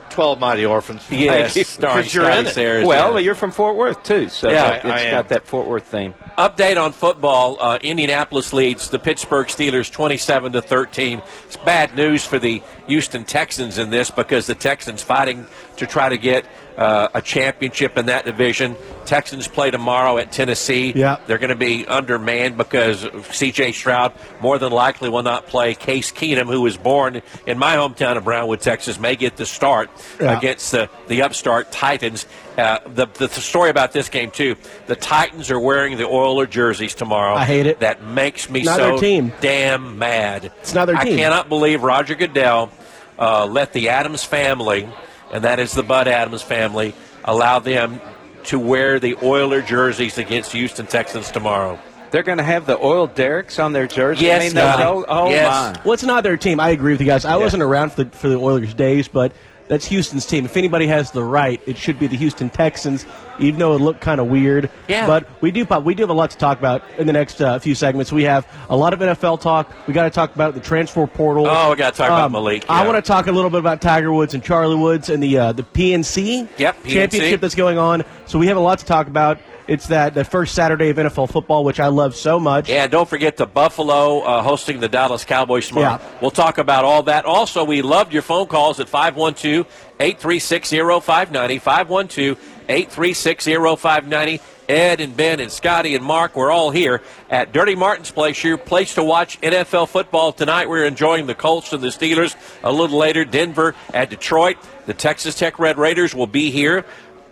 Twelve 0.09 0.39
Mighty 0.39 0.65
Orphans. 0.65 1.03
yes, 1.09 1.55
you. 1.55 1.63
starring 1.63 2.03
'Cause 2.03 2.13
you're 2.13 2.29
in 2.29 2.45
it. 2.45 2.53
Sayers. 2.53 2.85
Well, 2.85 3.19
you're 3.19 3.35
from 3.35 3.51
Fort 3.51 3.75
Worth 3.75 4.03
too, 4.03 4.29
so 4.29 4.49
Yeah, 4.49 4.73
it's 4.73 4.85
I- 4.85 4.89
I 4.89 4.99
am. 5.01 5.11
got 5.11 5.29
that 5.29 5.45
Fort 5.47 5.67
Worth 5.67 5.85
theme. 5.85 6.13
Update 6.37 6.81
on 6.83 6.93
football: 6.93 7.57
uh, 7.59 7.77
Indianapolis 7.81 8.53
leads 8.53 8.89
the 8.89 8.97
Pittsburgh 8.97 9.45
Steelers 9.47 9.91
27 9.91 10.53
to 10.53 10.61
13. 10.63 11.21
It's 11.45 11.57
bad 11.57 11.95
news 11.95 12.25
for 12.25 12.39
the 12.39 12.63
Houston 12.87 13.23
Texans 13.23 13.77
in 13.77 13.91
this 13.91 14.09
because 14.09 14.47
the 14.47 14.55
Texans 14.55 15.03
fighting 15.03 15.45
to 15.77 15.85
try 15.85 16.09
to 16.09 16.17
get 16.17 16.45
uh, 16.75 17.09
a 17.13 17.21
championship 17.21 17.99
in 17.99 18.07
that 18.07 18.25
division. 18.25 18.75
Texans 19.05 19.47
play 19.47 19.69
tomorrow 19.69 20.17
at 20.17 20.31
Tennessee. 20.31 20.91
Yeah. 20.95 21.17
they're 21.27 21.37
going 21.37 21.49
to 21.51 21.55
be 21.55 21.85
undermanned 21.85 22.57
because 22.57 23.07
C.J. 23.31 23.73
Stroud 23.73 24.11
more 24.41 24.57
than 24.57 24.71
likely 24.71 25.09
will 25.09 25.21
not 25.23 25.45
play. 25.45 25.75
Case 25.75 26.11
Keenum, 26.11 26.47
who 26.47 26.61
was 26.61 26.77
born 26.77 27.21
in 27.45 27.59
my 27.59 27.75
hometown 27.75 28.17
of 28.17 28.23
Brownwood, 28.23 28.61
Texas, 28.61 28.99
may 28.99 29.15
get 29.15 29.35
the 29.37 29.45
start 29.45 29.91
Yeah. 30.19 30.35
against 30.35 30.71
the 30.71 30.89
the 31.07 31.21
upstart 31.21 31.71
Titans. 31.71 32.25
Uh, 32.57 32.79
the, 32.85 33.07
the 33.07 33.27
the 33.27 33.41
story 33.41 33.69
about 33.71 33.91
this 33.93 34.09
game 34.09 34.29
too: 34.29 34.55
the 34.85 34.95
Titans 34.95 35.49
are 35.49 35.59
wearing 35.59 35.97
the 35.97 36.05
Oiler 36.07 36.45
jerseys 36.45 36.93
tomorrow. 36.93 37.33
I 37.35 37.45
hate 37.45 37.65
it. 37.65 37.79
That 37.79 38.03
makes 38.03 38.49
me 38.49 38.61
Not 38.63 38.77
so 38.77 38.99
team. 38.99 39.33
damn 39.41 39.97
mad. 39.97 40.51
It's 40.61 40.73
not 40.73 40.85
their 40.85 40.95
I 40.95 41.03
team. 41.05 41.17
cannot 41.17 41.49
believe 41.49 41.81
Roger 41.81 42.13
Goodell 42.15 42.71
uh, 43.17 43.45
let 43.47 43.73
the 43.73 43.89
Adams 43.89 44.23
family, 44.23 44.87
and 45.31 45.43
that 45.45 45.59
is 45.59 45.73
the 45.73 45.81
Bud 45.83 46.07
Adams 46.07 46.43
family, 46.43 46.93
allow 47.23 47.57
them 47.59 47.99
to 48.45 48.59
wear 48.59 48.99
the 48.99 49.15
Oiler 49.23 49.61
jerseys 49.63 50.17
against 50.19 50.51
Houston 50.51 50.85
Texans 50.85 51.31
tomorrow. 51.31 51.79
They're 52.11 52.21
going 52.21 52.37
to 52.37 52.43
have 52.43 52.67
the 52.67 52.77
oil 52.77 53.07
derricks 53.07 53.57
on 53.57 53.73
their 53.73 53.87
jersey. 53.87 54.25
Yes, 54.25 54.41
I 54.41 54.45
mean, 54.45 54.53
those- 54.53 54.73
Scotty. 54.75 54.83
oh, 54.83 55.05
oh 55.07 55.29
Yes. 55.31 55.75
my! 55.77 55.81
Well, 55.83 55.93
it's 55.93 56.03
not 56.03 56.23
their 56.23 56.37
team. 56.37 56.59
I 56.59 56.69
agree 56.69 56.91
with 56.93 57.01
you 57.01 57.07
guys. 57.07 57.25
I 57.25 57.37
wasn't 57.37 57.63
around 57.63 57.93
for 57.93 58.03
the, 58.03 58.15
for 58.15 58.27
the 58.29 58.35
Oilers 58.37 58.75
days, 58.75 59.07
but 59.07 59.31
that's 59.73 59.87
Houston's 59.87 60.27
team. 60.27 60.45
If 60.45 60.55
anybody 60.55 60.85
has 60.85 61.09
the 61.09 61.23
right, 61.23 61.59
it 61.65 61.77
should 61.77 61.97
be 61.97 62.05
the 62.05 62.15
Houston 62.15 62.51
Texans, 62.51 63.07
even 63.39 63.59
though 63.59 63.73
it 63.73 63.79
looked 63.81 64.01
kind 64.01 64.19
of 64.21 64.27
weird. 64.27 64.69
Yeah. 64.87 65.07
But 65.07 65.27
we 65.41 65.51
do 65.51 65.65
pop- 65.65 65.83
we 65.83 65.95
do 65.95 66.03
have 66.03 66.09
a 66.09 66.13
lot 66.13 66.31
to 66.31 66.37
talk 66.37 66.59
about 66.59 66.83
in 66.97 67.07
the 67.07 67.13
next 67.13 67.41
uh, 67.41 67.59
few 67.59 67.75
segments. 67.75 68.11
We 68.11 68.23
have 68.23 68.47
a 68.69 68.75
lot 68.77 68.93
of 68.93 68.99
NFL 68.99 69.41
talk. 69.41 69.71
We 69.87 69.93
got 69.93 70.03
to 70.03 70.09
talk 70.09 70.35
about 70.35 70.53
the 70.53 70.59
transfer 70.59 71.05
portal. 71.07 71.47
Oh, 71.47 71.69
we 71.71 71.75
gotta 71.75 71.95
talk 71.95 72.07
about 72.09 72.31
Maalik, 72.31 72.65
I 72.69 72.85
want 72.87 73.03
to 73.03 73.07
talk 73.07 73.27
a 73.27 73.31
little 73.31 73.49
bit 73.49 73.59
about 73.59 73.81
Tiger 73.81 74.11
Woods 74.13 74.33
and 74.33 74.43
Charlie 74.43 74.75
Woods 74.75 75.09
and 75.09 75.21
the 75.21 75.37
uh, 75.37 75.51
the 75.51 75.63
PNC 75.63 76.47
Yep, 76.57 76.83
PNC. 76.83 76.89
championship 76.89 77.41
that's 77.41 77.55
going 77.55 77.77
on. 77.77 78.03
So 78.25 78.39
we 78.39 78.47
have 78.47 78.57
a 78.57 78.61
lot 78.61 78.79
to 78.79 78.85
talk 78.85 79.07
about. 79.07 79.39
It's 79.65 79.87
that 79.87 80.13
the 80.13 80.25
first 80.25 80.55
Saturday 80.55 80.89
of 80.89 80.97
NFL 80.97 81.31
football, 81.31 81.63
which 81.63 81.79
I 81.79 81.87
love 81.87 82.15
so 82.17 82.37
much. 82.37 82.69
And 82.69 82.91
don't 82.91 83.07
forget 83.07 83.37
the 83.37 83.45
Buffalo 83.45 84.19
uh, 84.19 84.41
hosting 84.41 84.81
the 84.81 84.89
Dallas 84.89 85.23
Cowboys 85.23 85.69
tomorrow. 85.69 86.01
Yeah. 86.03 86.19
We'll 86.21 86.31
talk 86.31 86.57
about 86.57 86.83
all 86.83 87.03
that. 87.03 87.23
Also, 87.23 87.63
we 87.63 87.81
loved 87.81 88.11
your 88.11 88.23
phone 88.23 88.47
calls 88.47 88.81
at 88.81 88.89
512 88.89 89.65
836 90.01 90.69
0590. 90.71 91.59
512 91.59 92.37
836 92.69 93.45
0590. 93.45 94.41
Ed 94.69 95.01
and 95.01 95.15
Ben 95.17 95.39
and 95.41 95.51
Scotty 95.51 95.93
and 95.93 96.05
Mark, 96.05 96.35
we're 96.35 96.51
all 96.51 96.71
here 96.71 97.01
at 97.29 97.51
Dirty 97.51 97.75
Martin's 97.75 98.11
Place, 98.11 98.41
your 98.43 98.57
place 98.57 98.95
to 98.95 99.03
watch 99.03 99.39
NFL 99.41 99.89
football 99.89 100.31
tonight. 100.31 100.69
We're 100.69 100.85
enjoying 100.85 101.27
the 101.27 101.35
Colts 101.35 101.73
and 101.73 101.83
the 101.83 101.87
Steelers. 101.87 102.35
A 102.63 102.71
little 102.71 102.97
later, 102.97 103.25
Denver 103.25 103.75
at 103.93 104.09
Detroit. 104.09 104.57
The 104.85 104.93
Texas 104.93 105.35
Tech 105.35 105.59
Red 105.59 105.77
Raiders 105.77 106.15
will 106.15 106.27
be 106.27 106.49
here 106.49 106.85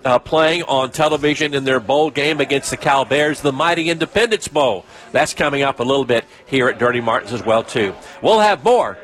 uh, 0.04 0.20
playing 0.20 0.64
on 0.64 0.92
television 0.92 1.54
in 1.54 1.64
their 1.64 1.80
bowl 1.80 2.10
game 2.10 2.40
against 2.40 2.72
the 2.72 2.78
Cal 2.78 3.06
Bears, 3.06 3.42
the 3.42 3.52
mighty 3.52 3.90
Independence 3.90 4.48
Bowl. 4.48 4.86
That's 5.12 5.34
coming 5.34 5.62
up 5.64 5.80
a 5.80 5.84
little 5.84 6.06
bit 6.06 6.26
here 6.46 6.68
at 6.68 6.80
Dirty 6.80 7.02
Martins 7.02 7.34
as 7.34 7.46
well 7.46 7.64
too. 7.64 7.96
We'll 8.22 8.40
have 8.40 8.64
more 8.64 8.98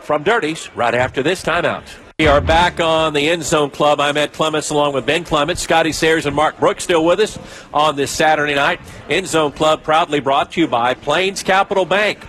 from 0.00 0.22
Dirties 0.22 0.74
right 0.74 0.94
after 0.94 1.22
this 1.22 1.42
timeout. 1.42 2.07
We 2.20 2.26
are 2.26 2.40
back 2.40 2.80
on 2.80 3.12
the 3.12 3.28
End 3.28 3.44
Zone 3.44 3.70
Club. 3.70 4.00
I'm 4.00 4.16
Ed 4.16 4.32
Clements 4.32 4.70
along 4.70 4.92
with 4.92 5.06
Ben 5.06 5.22
Clements, 5.22 5.62
Scotty 5.62 5.92
Sayers, 5.92 6.26
and 6.26 6.34
Mark 6.34 6.58
Brooks 6.58 6.82
still 6.82 7.04
with 7.04 7.20
us 7.20 7.38
on 7.72 7.94
this 7.94 8.10
Saturday 8.10 8.56
night. 8.56 8.80
End 9.08 9.28
Zone 9.28 9.52
Club 9.52 9.84
proudly 9.84 10.18
brought 10.18 10.50
to 10.50 10.60
you 10.60 10.66
by 10.66 10.94
Plains 10.94 11.44
Capital 11.44 11.84
Bank, 11.84 12.26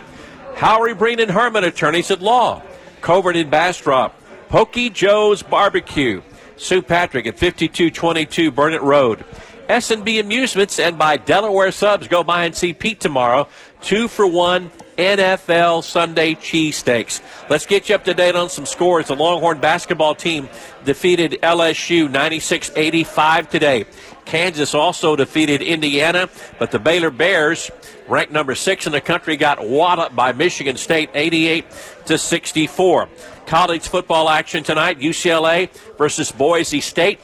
Howry 0.54 0.94
Breen 0.94 1.20
and 1.20 1.32
Herman 1.32 1.64
Attorneys 1.64 2.12
at 2.12 2.22
Law, 2.22 2.62
Covert 3.02 3.36
and 3.36 3.50
Bastrop, 3.50 4.14
Pokey 4.50 4.92
Joe's 4.92 5.42
Barbecue, 5.42 6.22
Sue 6.56 6.84
Patrick 6.84 7.26
at 7.26 7.40
5222 7.40 8.52
Burnet 8.52 8.84
Road, 8.84 9.26
S&B 9.70 10.20
Amusements 10.20 10.80
and 10.80 11.00
by 11.00 11.18
Delaware 11.18 11.72
Subs. 11.72 12.08
Go 12.08 12.24
by 12.24 12.46
and 12.46 12.56
see 12.56 12.74
Pete 12.74 13.00
tomorrow. 13.00 13.48
Two 13.82 14.08
for 14.08 14.28
one 14.28 14.72
NFL 14.98 15.84
Sunday 15.84 16.36
cheesesteaks. 16.36 17.22
Let's 17.50 17.66
get 17.66 17.88
you 17.88 17.96
up 17.96 18.04
to 18.04 18.14
date 18.14 18.36
on 18.36 18.50
some 18.50 18.66
scores. 18.66 19.08
The 19.08 19.16
Longhorn 19.16 19.60
basketball 19.60 20.14
team 20.14 20.50
defeated 20.84 21.40
LSU 21.42 22.12
96 22.12 22.72
85 22.76 23.50
today. 23.50 23.86
Kansas 24.26 24.76
also 24.76 25.16
defeated 25.16 25.62
Indiana, 25.62 26.30
but 26.60 26.72
the 26.72 26.80
Baylor 26.80 27.10
Bears, 27.10 27.72
ranked 28.08 28.34
number 28.34 28.54
six 28.54 28.86
in 28.86 28.92
the 28.92 29.02
country, 29.02 29.38
got 29.38 29.66
walloped 29.66 30.16
by 30.16 30.34
Michigan 30.34 30.76
State 30.76 31.10
88 31.14 31.66
to 32.06 32.18
64. 32.18 33.10
College 33.46 33.88
football 33.88 34.30
action 34.30 34.64
tonight 34.64 35.00
UCLA 35.00 35.70
versus 35.98 36.32
Boise 36.32 36.82
State 36.82 37.20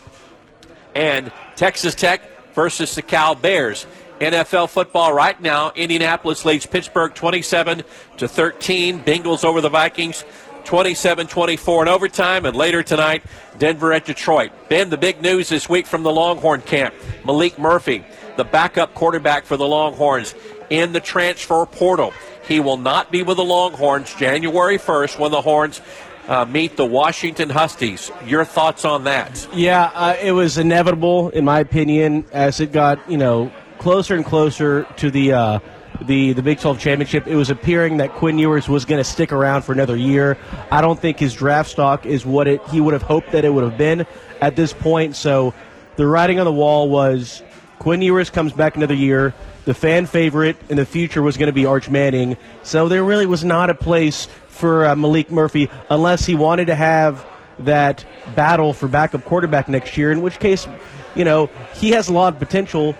and 0.95 1.31
Texas 1.55 1.93
Tech 1.93 2.21
versus 2.55 2.95
the 2.95 3.01
Cal 3.01 3.35
Bears. 3.35 3.85
NFL 4.19 4.69
football 4.69 5.13
right 5.13 5.39
now, 5.41 5.71
Indianapolis 5.75 6.45
leads 6.45 6.65
Pittsburgh 6.65 7.13
27 7.13 7.83
to 8.17 8.27
13. 8.27 9.01
Bengals 9.01 9.43
over 9.43 9.59
the 9.59 9.69
Vikings 9.69 10.23
27-24 10.63 11.83
in 11.83 11.87
overtime, 11.87 12.45
and 12.45 12.55
later 12.55 12.81
tonight, 12.81 13.23
Denver 13.59 13.93
at 13.93 14.05
Detroit. 14.05 14.51
Ben, 14.67 14.89
the 14.89 14.97
big 14.97 15.21
news 15.21 15.49
this 15.49 15.69
week 15.69 15.85
from 15.85 16.03
the 16.03 16.11
Longhorn 16.11 16.61
camp: 16.61 16.93
Maalik 17.23 17.57
Murphy, 17.57 18.03
the 18.35 18.43
backup 18.43 18.93
quarterback 18.93 19.45
for 19.45 19.57
the 19.57 19.67
Longhorns, 19.67 20.33
in 20.69 20.91
the 20.91 20.99
transfer 20.99 21.65
portal. 21.65 22.13
He 22.47 22.59
will 22.59 22.77
not 22.77 23.11
be 23.11 23.21
with 23.21 23.37
the 23.37 23.43
Longhorns 23.43 24.13
January 24.15 24.77
1st 24.77 25.19
when 25.19 25.31
the 25.31 25.41
Horns 25.41 25.81
uh, 26.27 26.45
meet 26.45 26.77
the 26.77 26.85
Washington 26.85 27.49
Huskies. 27.49 28.11
Your 28.25 28.45
thoughts 28.45 28.85
on 28.85 29.03
that? 29.03 29.47
Yeah, 29.53 29.91
uh, 29.93 30.15
it 30.21 30.31
was 30.31 30.57
inevitable, 30.57 31.29
in 31.29 31.45
my 31.45 31.59
opinion, 31.59 32.25
as 32.31 32.59
it 32.59 32.71
got 32.71 33.09
you 33.09 33.17
know 33.17 33.51
closer 33.77 34.15
and 34.15 34.25
closer 34.25 34.83
to 34.97 35.11
the 35.11 35.33
uh, 35.33 35.59
the 36.01 36.33
the 36.33 36.41
Big 36.41 36.59
12 36.59 36.79
championship. 36.79 37.27
It 37.27 37.35
was 37.35 37.49
appearing 37.49 37.97
that 37.97 38.11
Quinn 38.13 38.37
Ewers 38.37 38.67
was 38.67 38.85
going 38.85 38.99
to 38.99 39.03
stick 39.03 39.31
around 39.31 39.63
for 39.63 39.71
another 39.71 39.95
year. 39.95 40.37
I 40.71 40.81
don't 40.81 40.99
think 40.99 41.19
his 41.19 41.33
draft 41.33 41.69
stock 41.69 42.05
is 42.05 42.25
what 42.25 42.47
it 42.47 42.61
he 42.69 42.81
would 42.81 42.93
have 42.93 43.03
hoped 43.03 43.31
that 43.31 43.45
it 43.45 43.53
would 43.53 43.63
have 43.63 43.77
been 43.77 44.05
at 44.41 44.55
this 44.55 44.73
point. 44.73 45.15
So 45.15 45.53
the 45.95 46.05
writing 46.05 46.39
on 46.39 46.45
the 46.45 46.53
wall 46.53 46.89
was 46.89 47.43
Quinn 47.79 48.01
Ewers 48.01 48.29
comes 48.29 48.53
back 48.53 48.75
another 48.75 48.93
year. 48.93 49.33
The 49.65 49.73
fan 49.73 50.05
favorite 50.05 50.57
in 50.69 50.77
the 50.77 50.85
future 50.85 51.21
was 51.21 51.37
going 51.37 51.47
to 51.47 51.53
be 51.53 51.65
Arch 51.65 51.89
Manning. 51.89 52.37
So 52.63 52.87
there 52.87 53.03
really 53.03 53.25
was 53.25 53.43
not 53.43 53.69
a 53.69 53.75
place 53.75 54.27
for 54.47 54.85
uh, 54.85 54.95
Maalik 54.95 55.31
Murphy 55.31 55.69
unless 55.89 56.25
he 56.25 56.35
wanted 56.35 56.65
to 56.67 56.75
have 56.75 57.25
that 57.59 58.05
battle 58.35 58.73
for 58.73 58.87
backup 58.87 59.23
quarterback 59.25 59.67
next 59.67 59.97
year. 59.97 60.11
In 60.11 60.21
which 60.21 60.39
case, 60.39 60.67
you 61.15 61.25
know, 61.25 61.49
he 61.73 61.91
has 61.91 62.09
a 62.09 62.13
lot 62.13 62.33
of 62.33 62.39
potential 62.39 62.95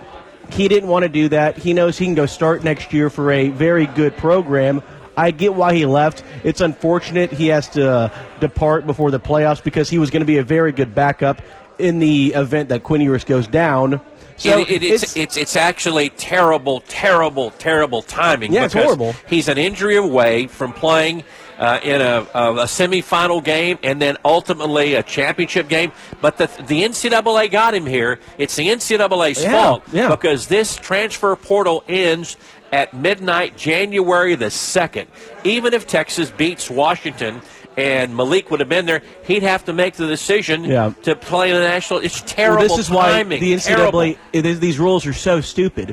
he 0.50 0.68
didn't 0.68 0.88
want 0.88 1.02
to 1.04 1.08
do 1.08 1.28
that. 1.30 1.56
He 1.56 1.72
knows 1.72 1.98
he 1.98 2.06
can 2.06 2.14
go 2.14 2.26
start 2.26 2.64
next 2.64 2.92
year 2.92 3.10
for 3.10 3.30
a 3.30 3.48
very 3.48 3.86
good 3.86 4.16
program. 4.16 4.82
I 5.16 5.30
get 5.30 5.54
why 5.54 5.74
he 5.74 5.86
left. 5.86 6.22
It's 6.44 6.60
unfortunate 6.60 7.32
he 7.32 7.48
has 7.48 7.68
to 7.70 7.90
uh, 7.90 8.22
depart 8.40 8.86
before 8.86 9.10
the 9.10 9.20
playoffs 9.20 9.62
because 9.62 9.88
he 9.88 9.98
was 9.98 10.10
going 10.10 10.20
to 10.20 10.26
be 10.26 10.38
a 10.38 10.42
very 10.42 10.72
good 10.72 10.94
backup 10.94 11.40
in 11.78 11.98
the 11.98 12.34
event 12.34 12.68
that 12.68 12.82
Quinn 12.82 13.00
Ewers 13.00 13.24
goes 13.24 13.46
down. 13.46 14.00
So 14.36 14.58
it, 14.58 14.70
it, 14.70 14.82
it's, 14.82 15.02
it's, 15.02 15.16
it's 15.16 15.36
it's 15.38 15.56
actually 15.56 16.10
terrible, 16.10 16.80
terrible, 16.88 17.52
terrible 17.52 18.02
timing. 18.02 18.52
Yeah, 18.52 18.66
it's 18.66 18.74
horrible. 18.74 19.14
He's 19.26 19.48
an 19.48 19.56
injury 19.56 19.96
away 19.96 20.46
from 20.46 20.74
playing 20.74 21.24
uh, 21.58 21.80
in 21.82 22.00
a, 22.00 22.26
a, 22.34 22.52
a, 22.52 22.64
semifinal 22.64 23.42
game 23.42 23.78
and 23.82 24.00
then 24.00 24.16
ultimately 24.24 24.94
a 24.94 25.02
championship 25.02 25.68
game. 25.68 25.92
But 26.20 26.36
the, 26.36 26.46
the 26.46 26.82
NCAA 26.82 27.50
got 27.50 27.74
him 27.74 27.86
here. 27.86 28.20
It's 28.38 28.56
the 28.56 28.68
NCAA's 28.68 29.42
yeah, 29.42 29.50
fault 29.50 29.82
yeah. 29.92 30.08
because 30.08 30.48
this 30.48 30.76
transfer 30.76 31.34
portal 31.36 31.82
ends 31.88 32.36
at 32.72 32.92
midnight, 32.94 33.56
January 33.56 34.34
the 34.34 34.46
2nd. 34.46 35.06
Even 35.44 35.72
if 35.72 35.86
Texas 35.86 36.30
beats 36.30 36.70
Washington 36.70 37.40
and 37.76 38.12
Maalik 38.12 38.50
would 38.50 38.60
have 38.60 38.68
been 38.68 38.86
there, 38.86 39.02
he'd 39.24 39.42
have 39.42 39.64
to 39.66 39.72
make 39.72 39.94
the 39.94 40.06
decision 40.06 40.64
yeah. 40.64 40.92
to 41.02 41.14
play 41.14 41.50
in 41.50 41.56
the 41.56 41.62
national. 41.62 42.00
It's 42.00 42.22
terrible. 42.22 42.66
Well, 42.66 42.76
this 42.76 42.86
is 42.86 42.88
timing. 42.88 43.40
why 43.40 43.46
the 43.46 43.54
NCAA, 43.54 44.60
these 44.60 44.78
rules 44.78 45.06
are 45.06 45.12
so 45.12 45.40
stupid. 45.40 45.90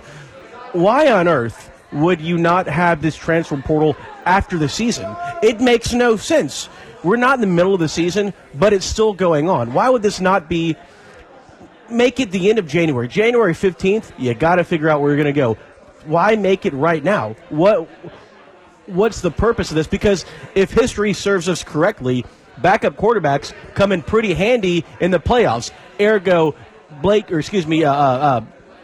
Why 0.72 1.12
on 1.12 1.27
earth 1.27 1.72
would 1.91 2.22
you 2.22 2.38
not 2.38 2.67
have 2.67 3.01
this 3.01 3.15
transfer 3.15 3.58
portal 3.58 3.96
after 4.25 4.58
the 4.58 4.70
season? 4.70 5.15
It 5.42 5.62
makes 5.62 5.94
no 5.94 6.18
sense. 6.18 6.70
We're 7.03 7.18
not 7.18 7.36
in 7.36 7.42
the 7.42 7.48
middle 7.48 7.74
of 7.74 7.80
the 7.80 7.89
season, 7.89 8.34
but 8.53 8.74
it's 8.74 8.86
still 8.86 9.13
going 9.13 9.50
on. 9.50 9.74
Why 9.74 9.89
would 9.89 10.01
this 10.01 10.22
not 10.22 10.50
be? 10.50 10.75
Make 11.89 12.20
it 12.20 12.32
the 12.32 12.50
end 12.50 12.60
of 12.60 12.68
January. 12.68 13.08
January 13.08 13.53
15th, 13.53 14.12
you 14.18 14.34
got 14.34 14.56
to 14.56 14.63
figure 14.63 14.89
out 14.89 15.01
where 15.01 15.10
you're 15.10 15.22
going 15.22 15.34
to 15.34 15.39
go. 15.39 15.58
Why 16.06 16.36
make 16.36 16.65
it 16.65 16.74
right 16.74 17.03
now? 17.03 17.36
What 17.50 17.88
what's 18.88 19.22
the 19.22 19.32
purpose 19.32 19.70
of 19.70 19.75
this? 19.75 19.88
Because 19.88 20.25
if 20.56 20.72
history 20.72 21.13
serves 21.13 21.48
us 21.48 21.63
correctly, 21.63 22.25
backup 22.62 22.96
quarterbacks 22.96 23.53
come 23.74 23.92
in 23.92 24.01
pretty 24.01 24.34
handy 24.34 24.86
in 25.00 25.12
the 25.12 25.20
playoffs. 25.20 25.72
Ergo, 26.00 26.56
Blake, 27.01 27.32
or 27.32 27.39
excuse 27.39 27.68
me, 27.68 27.84
uh, 27.84 27.94
uh, 27.94 28.42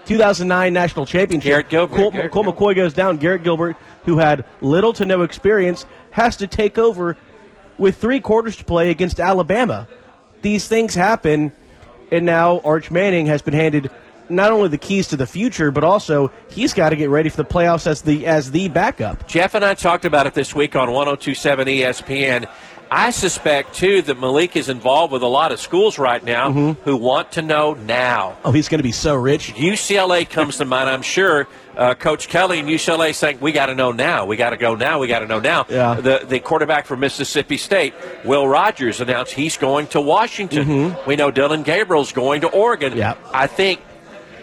2009 0.09 0.73
national 0.73 1.05
championship. 1.05 1.49
Garrett 1.49 1.69
Gilbert. 1.69 1.95
Colt, 1.95 2.13
Garrett 2.13 2.31
Colt 2.31 2.47
McCoy 2.47 2.75
goes 2.75 2.93
down. 2.93 3.17
Garrett 3.17 3.43
Gilbert, 3.43 3.77
who 4.05 4.17
had 4.17 4.43
little 4.59 4.91
to 4.93 5.05
no 5.05 5.21
experience, 5.21 5.85
has 6.11 6.35
to 6.37 6.47
take 6.47 6.79
over 6.79 7.15
with 7.77 7.97
three 7.97 8.19
quarters 8.19 8.57
to 8.57 8.65
play 8.65 8.89
against 8.89 9.19
Alabama. 9.19 9.87
These 10.41 10.67
things 10.67 10.95
happen, 10.95 11.51
and 12.11 12.25
now 12.25 12.59
Arch 12.61 12.89
Manning 12.89 13.27
has 13.27 13.43
been 13.43 13.53
handed 13.53 13.91
not 14.29 14.51
only 14.51 14.69
the 14.69 14.77
keys 14.77 15.07
to 15.09 15.17
the 15.17 15.27
future, 15.27 15.69
but 15.69 15.83
also 15.83 16.31
he's 16.49 16.73
got 16.73 16.89
to 16.89 16.95
get 16.95 17.09
ready 17.09 17.29
for 17.29 17.37
the 17.37 17.45
playoffs 17.45 17.85
as 17.85 18.01
the 18.01 18.25
as 18.25 18.51
the 18.51 18.67
backup. 18.69 19.27
Jeff 19.27 19.53
and 19.53 19.63
I 19.63 19.75
talked 19.75 20.05
about 20.05 20.25
it 20.25 20.33
this 20.33 20.55
week 20.55 20.75
on 20.75 20.91
1027 20.91 21.67
ESPN. 21.67 22.49
I 22.91 23.11
suspect 23.11 23.75
too 23.75 24.01
that 24.03 24.17
Maalik 24.17 24.55
is 24.55 24.69
involved 24.69 25.13
with 25.13 25.21
a 25.21 25.27
lot 25.27 25.51
of 25.51 25.59
schools 25.59 25.99
right 25.99 26.23
now 26.23 26.49
mm-hmm. 26.49 26.81
who 26.81 26.97
want 26.97 27.33
to 27.33 27.41
know 27.41 27.73
now. 27.73 28.37
Oh, 28.43 28.51
he's 28.51 28.67
going 28.67 28.79
to 28.79 28.83
be 28.83 28.91
so 28.91 29.15
rich. 29.15 29.53
UCLA 29.53 30.27
comes 30.29 30.57
to 30.57 30.65
mind. 30.65 30.89
I'm 30.89 31.01
sure 31.01 31.47
uh, 31.77 31.93
Coach 31.93 32.27
Kelly 32.27 32.59
and 32.59 32.67
UCLA 32.67 33.13
saying 33.13 33.39
we 33.39 33.51
got 33.51 33.67
to 33.67 33.75
know 33.75 33.91
now. 33.91 34.25
We 34.25 34.37
got 34.37 34.49
to 34.51 34.57
go 34.57 34.75
now. 34.75 34.99
We 34.99 35.07
got 35.07 35.19
to 35.19 35.27
know 35.27 35.39
now. 35.39 35.65
Yeah. 35.69 35.95
The 35.95 36.25
the 36.27 36.39
quarterback 36.39 36.85
for 36.85 36.97
Mississippi 36.97 37.57
State, 37.57 37.93
Will 38.25 38.47
Rogers, 38.47 39.01
announced 39.01 39.33
he's 39.33 39.57
going 39.57 39.87
to 39.87 40.01
Washington. 40.01 40.65
Mm-hmm. 40.65 41.07
We 41.07 41.15
know 41.15 41.31
Dillon 41.31 41.63
Gabriel's 41.63 42.11
going 42.11 42.41
to 42.41 42.47
Oregon. 42.47 42.97
Yeah. 42.97 43.15
I 43.31 43.47
think 43.47 43.81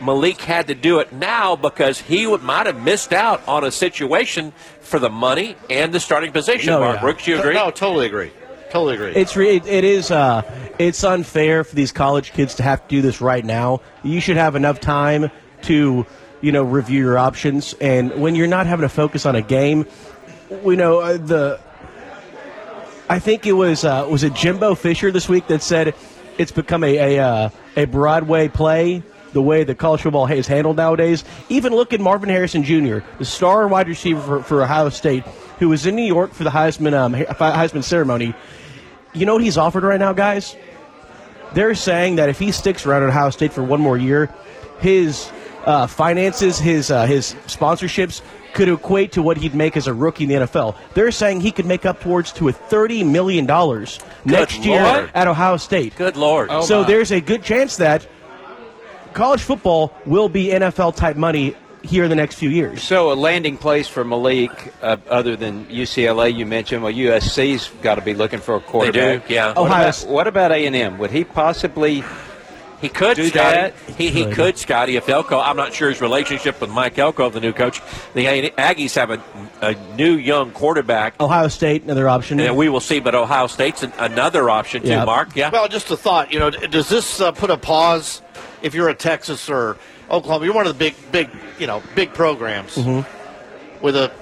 Maalik 0.01 0.39
had 0.39 0.69
to 0.69 0.75
do 0.75 1.01
it 1.01 1.13
now 1.13 1.57
because 1.57 2.01
he 2.01 2.27
would, 2.27 2.43
might 2.43 2.67
have 2.67 2.83
missed 2.83 3.13
out 3.13 3.47
on 3.49 3.65
a 3.65 3.71
situation 3.71 4.53
for 4.81 4.99
the 4.99 5.11
money 5.11 5.57
and 5.71 5.93
the 5.93 6.01
starting 6.01 6.33
position. 6.33 6.73
No, 6.73 6.81
Mark 6.81 6.97
yeah. 6.97 7.01
Brooks, 7.01 7.27
you 7.27 7.39
agree? 7.39 7.55
No, 7.55 7.71
totally 7.71 8.07
agree. 8.07 8.31
Totally 8.71 8.95
agree. 8.95 9.13
It's 9.15 9.37
re- 9.37 9.57
it 9.57 9.85
is 9.85 10.11
uh, 10.11 10.43
it's 10.79 11.05
unfair 11.05 11.65
for 11.65 11.75
these 11.75 11.93
college 11.93 12.33
kids 12.33 12.55
to 12.57 12.63
have 12.63 12.83
to 12.83 12.89
do 12.89 13.01
this 13.01 13.21
right 13.21 13.45
now. 13.45 13.81
You 14.03 14.21
should 14.21 14.37
have 14.37 14.57
enough 14.57 14.81
time 14.81 15.31
to 15.63 16.05
you 16.41 16.53
know 16.53 16.63
review 16.63 17.01
your 17.01 17.19
options, 17.19 17.75
and 17.81 18.21
when 18.21 18.35
you're 18.35 18.49
not 18.49 18.67
having 18.67 18.83
to 18.83 18.89
focus 18.89 19.25
on 19.25 19.37
a 19.37 19.43
game, 19.43 19.87
we 20.63 20.77
know 20.77 20.99
uh, 20.99 21.17
the. 21.17 21.61
I 23.09 23.21
think 23.21 23.47
it 23.47 23.53
was 23.53 23.85
uh, 23.85 24.07
was 24.11 24.25
it 24.25 24.35
Jimbo 24.35 24.75
Fisher 24.75 25.13
this 25.13 25.29
week 25.29 25.47
that 25.47 25.63
said 25.63 25.95
it's 26.37 26.53
become 26.53 26.83
a 26.83 27.17
a, 27.17 27.25
uh, 27.25 27.49
a 27.77 27.85
Broadway 27.85 28.49
play 28.49 29.03
the 29.37 29.43
way 29.43 29.65
that 29.65 29.77
college 29.77 30.01
football 30.01 30.27
is 30.27 30.47
handled 30.47 30.79
nowadays. 30.79 31.23
Even 31.51 31.75
look 31.75 31.93
at 31.93 32.01
Marvin 32.01 32.31
Harrison 32.31 32.63
Jr., 32.65 33.01
the 33.19 33.25
star 33.27 33.69
wide 33.69 33.87
receiver 33.87 34.23
for, 34.23 34.43
for 34.43 34.63
Ohio 34.63 34.89
State, 34.89 35.25
who 35.59 35.69
was 35.69 35.85
in 35.85 35.95
New 35.95 36.07
York 36.07 36.33
for 36.33 36.43
the 36.43 36.49
Heisman 36.49 36.95
um, 36.95 37.13
Heisman 37.13 37.85
ceremony. 37.85 38.35
You 39.13 39.27
know 39.27 39.35
what 39.35 39.43
he's 39.43 39.59
offered 39.59 39.83
right 39.83 40.01
now, 40.01 40.15
guys? 40.15 40.57
They're 41.53 41.75
saying 41.75 42.17
that 42.17 42.31
if 42.31 42.39
he 42.39 42.51
sticks 42.51 42.87
around 42.87 43.03
at 43.03 43.11
Ohio 43.11 43.29
State 43.29 43.53
for 43.53 43.63
one 43.63 43.79
more 43.79 43.99
year, 43.99 44.35
his 44.81 45.31
uh, 45.67 45.87
finances, 45.87 46.59
his 46.59 46.91
uh, 46.91 47.05
his 47.05 47.35
sponsorships 47.47 48.23
could 48.55 48.71
equate 48.71 49.13
to 49.13 49.23
what 49.23 49.37
he'd 49.37 49.55
make 49.55 49.77
as 49.77 49.87
a 49.87 49.93
rookie 49.93 50.25
in 50.25 50.31
the 50.31 50.47
NFL. 50.47 50.77
They're 50.95 51.11
saying 51.11 51.43
he 51.43 51.53
could 51.53 51.67
make 51.67 51.85
up 51.85 52.01
towards 52.01 52.33
to 52.33 52.49
a 52.49 52.53
thirty 52.53 53.05
million 53.05 53.45
dollars 53.45 54.01
next 54.25 54.65
year 54.65 55.11
at 55.15 55.29
Ohio 55.29 55.59
State. 55.59 55.95
Good 55.95 56.17
Lord. 56.17 56.49
Oh, 56.51 56.63
so 56.63 56.81
my. 56.81 56.89
there's 56.89 57.13
a 57.13 57.21
good 57.21 57.43
chance 57.43 57.77
that 57.77 58.09
college 59.17 59.43
football 59.43 59.93
will 60.05 60.29
be 60.29 60.49
NFL 60.49 60.95
type 60.95 61.17
money 61.17 61.57
here 61.83 62.05
in 62.05 62.11
the 62.11 62.17
next 62.17 62.35
few 62.37 62.51
years. 62.51 62.83
So 62.83 63.13
a 63.13 63.15
landing 63.15 63.57
place 63.57 63.89
for 63.89 64.05
Maalik, 64.05 64.73
uh, 64.83 64.97
other 65.09 65.37
than 65.37 65.67
UCLA, 65.67 66.35
you 66.35 66.45
mentioned. 66.47 66.83
Well, 66.83 66.93
USC's 66.93 67.71
got 67.81 67.95
to 67.97 68.03
be 68.03 68.13
looking 68.15 68.41
for 68.41 68.57
a 68.57 68.61
quarterback. 68.61 68.93
They 68.95 69.01
quarterback. 69.01 69.29
do, 69.29 69.35
yeah. 69.35 69.55
Oh, 69.57 69.63
What 69.63 69.71
Ohio 69.71 69.89
about, 69.89 70.07
what 70.09 70.27
about 70.27 70.53
A 70.53 70.67
and 70.67 70.77
M? 70.77 70.99
Would 70.99 71.11
he 71.11 71.25
possibly? 71.25 72.05
He 72.81 72.91
could, 72.91 73.17
do 73.17 73.29
Scotty. 73.29 73.57
that? 73.57 73.75
He, 73.97 74.11
he 74.11 74.25
Could. 74.25 74.35
could, 74.35 74.59
Scotty, 74.59 74.97
if 74.97 75.09
Elko. 75.09 75.41
I'm 75.41 75.57
not 75.57 75.73
sure 75.73 75.89
his 75.89 76.03
relationship 76.03 76.61
with 76.61 76.69
Mike 76.69 76.99
Elko, 76.99 77.31
the 77.31 77.41
new 77.41 77.55
coach. 77.55 77.81
The 78.13 78.27
Aggies 78.27 78.95
have 78.97 79.11
a, 79.11 79.23
a 79.63 79.75
new 79.97 80.13
young 80.17 80.51
quarterback. 80.51 81.19
Ohio 81.19 81.49
State, 81.49 81.85
another 81.85 82.07
option. 82.07 82.39
And 82.39 82.55
we 82.55 82.69
will 82.69 82.81
see, 82.81 83.01
but 83.01 83.15
Ohio 83.15 83.47
State's 83.47 83.83
an, 83.83 83.95
another 83.99 84.51
option 84.51 84.83
too. 84.83 84.95
Mark, 85.07 85.35
yeah. 85.35 85.49
Well, 85.51 85.69
just 85.69 85.91
a 85.91 85.97
thought. 85.97 86.33
You 86.33 86.39
know, 86.39 86.51
does 86.51 86.91
this 86.91 87.19
uh, 87.19 87.33
put 87.33 87.49
a 87.49 87.57
pause 87.57 88.21
if 88.67 88.75
you're 88.75 88.89
a 88.89 88.95
Texas 88.95 89.49
or 89.49 89.79
Oklahoma, 90.11 90.45
you're 90.45 90.55
one 90.55 90.67
of 90.67 90.77
the 90.77 90.79
big, 90.79 90.95
big, 91.13 91.31
you 91.59 91.67
know, 91.67 91.83
big 91.95 92.13
programs 92.13 92.75
mm-hmm. 92.75 93.83
with 93.85 93.97
a 93.97 94.13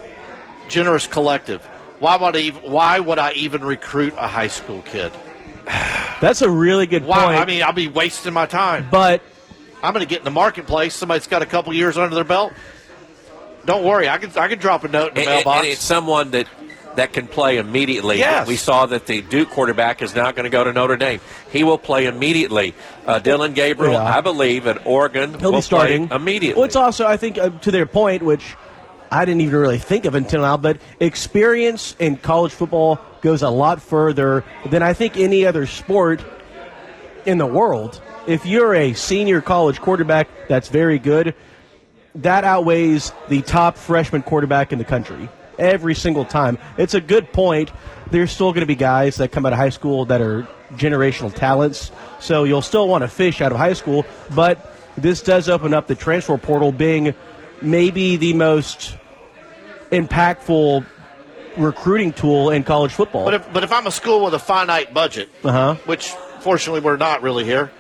generous 0.69 1.07
collective. 1.07 1.65
Why 1.99 2.17
would 2.17 2.37
I 2.37 2.41
even, 2.41 2.63
why 2.71 3.01
would 3.01 3.19
I 3.19 3.33
even 3.33 3.65
recruit 3.65 4.13
a 4.17 4.29
high 4.29 4.49
school 4.49 4.83
kid? 4.83 5.13
That's 6.21 6.43
a 6.43 6.51
really 6.51 6.87
good 6.87 7.05
Why? 7.05 7.25
point. 7.25 7.39
I 7.39 7.45
mean, 7.47 7.63
I'll 7.63 7.73
be 7.73 7.89
wasting 7.89 8.33
my 8.35 8.47
time. 8.47 8.87
but 8.91 9.23
I'm 9.83 9.93
going 9.93 10.05
to 10.05 10.09
get 10.09 10.19
in 10.19 10.25
the 10.25 10.31
marketplace. 10.31 10.95
Somebody's 10.95 11.27
got 11.27 11.43
a 11.43 11.47
couple 11.47 11.73
years 11.73 11.97
under 11.99 12.15
their 12.15 12.25
belt. 12.25 12.53
Don't 13.65 13.85
worry, 13.85 14.11
I 14.11 14.19
can 14.19 14.31
I 14.39 14.49
can 14.49 14.59
drop 14.59 14.85
a 14.85 14.89
note 14.89 15.09
in 15.09 15.15
the 15.15 15.21
And, 15.21 15.29
and- 15.31 15.37
mailbox. 15.37 15.59
and 15.61 15.69
it's 15.69 15.83
someone 15.83 16.31
that 16.33 16.47
that 16.97 17.13
can 17.13 17.27
play 17.27 17.59
immediately. 17.59 18.19
Yes. 18.19 18.47
We 18.47 18.57
saw 18.57 18.87
that 18.87 19.07
the 19.07 19.23
Duke 19.23 19.51
quarterback 19.51 20.03
is 20.03 20.15
now 20.15 20.31
going 20.33 20.45
to 20.45 20.51
go 20.51 20.65
to 20.65 20.73
Notre 20.73 20.97
Dame. 20.97 21.21
He 21.51 21.65
will 21.65 21.79
play 21.79 22.07
immediately. 22.07 22.75
Uh, 23.07 23.19
Dillon 23.19 23.53
Gabriel, 23.53 23.95
Yeah. 23.95 24.17
I 24.17 24.21
believe, 24.21 24.67
at 24.67 24.87
Oregon 24.87 25.39
he'll 25.39 25.53
will 25.53 25.59
be 25.59 25.63
starting 25.63 26.09
immediately. 26.11 26.59
Well, 26.59 26.67
it's 26.67 26.77
also, 26.77 27.07
I 27.07 27.17
think, 27.17 27.39
uh, 27.39 27.51
to 27.51 27.71
their 27.71 27.87
point, 27.87 28.23
which 28.23 28.57
I 29.11 29.25
didn't 29.25 29.43
even 29.43 29.59
really 29.59 29.79
think 29.79 30.05
of 30.05 30.15
until 30.15 30.43
now, 30.43 30.57
but 30.57 30.79
experience 31.01 31.95
in 31.99 32.17
college 32.17 32.53
football 32.53 32.99
goes 33.21 33.43
a 33.43 33.51
lot 33.51 33.81
further 33.81 34.45
than 34.67 34.83
I 34.83 34.93
think 34.93 35.17
any 35.17 35.47
other 35.47 35.67
sport 35.67 36.25
in 37.25 37.39
the 37.39 37.47
world. 37.47 38.01
If 38.27 38.47
you're 38.47 38.75
a 38.75 38.93
senior 38.95 39.41
college 39.41 39.81
quarterback 39.81 40.29
that's 40.49 40.69
very 40.69 40.99
good, 40.99 41.35
that 42.17 42.45
outweighs 42.45 43.13
the 43.29 43.43
top 43.43 43.77
freshman 43.77 44.23
quarterback 44.23 44.73
in 44.73 44.79
the 44.79 44.85
country 44.85 45.29
every 45.59 45.95
single 45.95 46.25
time. 46.25 46.59
It's 46.79 46.95
a 46.95 47.01
good 47.01 47.33
point. 47.33 47.71
There's 48.11 48.31
still 48.33 48.53
going 48.53 48.61
to 48.61 48.67
be 48.67 48.75
guys 48.75 49.17
that 49.17 49.33
come 49.33 49.47
out 49.47 49.53
of 49.53 49.59
high 49.59 49.71
school 49.71 50.05
that 50.07 50.21
are 50.21 50.47
generational 50.75 51.33
talents, 51.35 51.91
so 52.21 52.45
you'll 52.45 52.63
still 52.63 52.89
want 52.89 53.03
to 53.03 53.09
fish 53.09 53.41
out 53.41 53.53
of 53.53 53.59
high 53.59 53.73
school, 53.75 54.05
but 54.35 54.75
this 54.97 55.23
does 55.23 55.49
open 55.49 55.73
up 55.75 55.87
the 55.87 55.95
transfer 55.95 56.37
portal 56.39 56.71
being 56.73 57.15
maybe 57.63 58.17
the 58.17 58.33
most 58.35 58.97
impactful 59.91 60.85
recruiting 61.57 62.13
tool 62.13 62.51
in 62.51 62.65
college 62.65 62.93
football. 62.93 63.25
but 63.25 63.35
if 63.35 63.53
but 63.53 63.63
if 63.65 63.73
I'm 63.73 63.87
a 63.87 63.91
school 63.91 64.25
with 64.25 64.35
a 64.35 64.39
finite 64.39 64.93
budget, 64.93 65.29
Uh-huh. 65.45 65.77
which 65.87 66.09
fortunately 66.41 66.81
we're 66.81 66.97
not 66.97 67.23
really 67.23 67.45
here. 67.45 67.71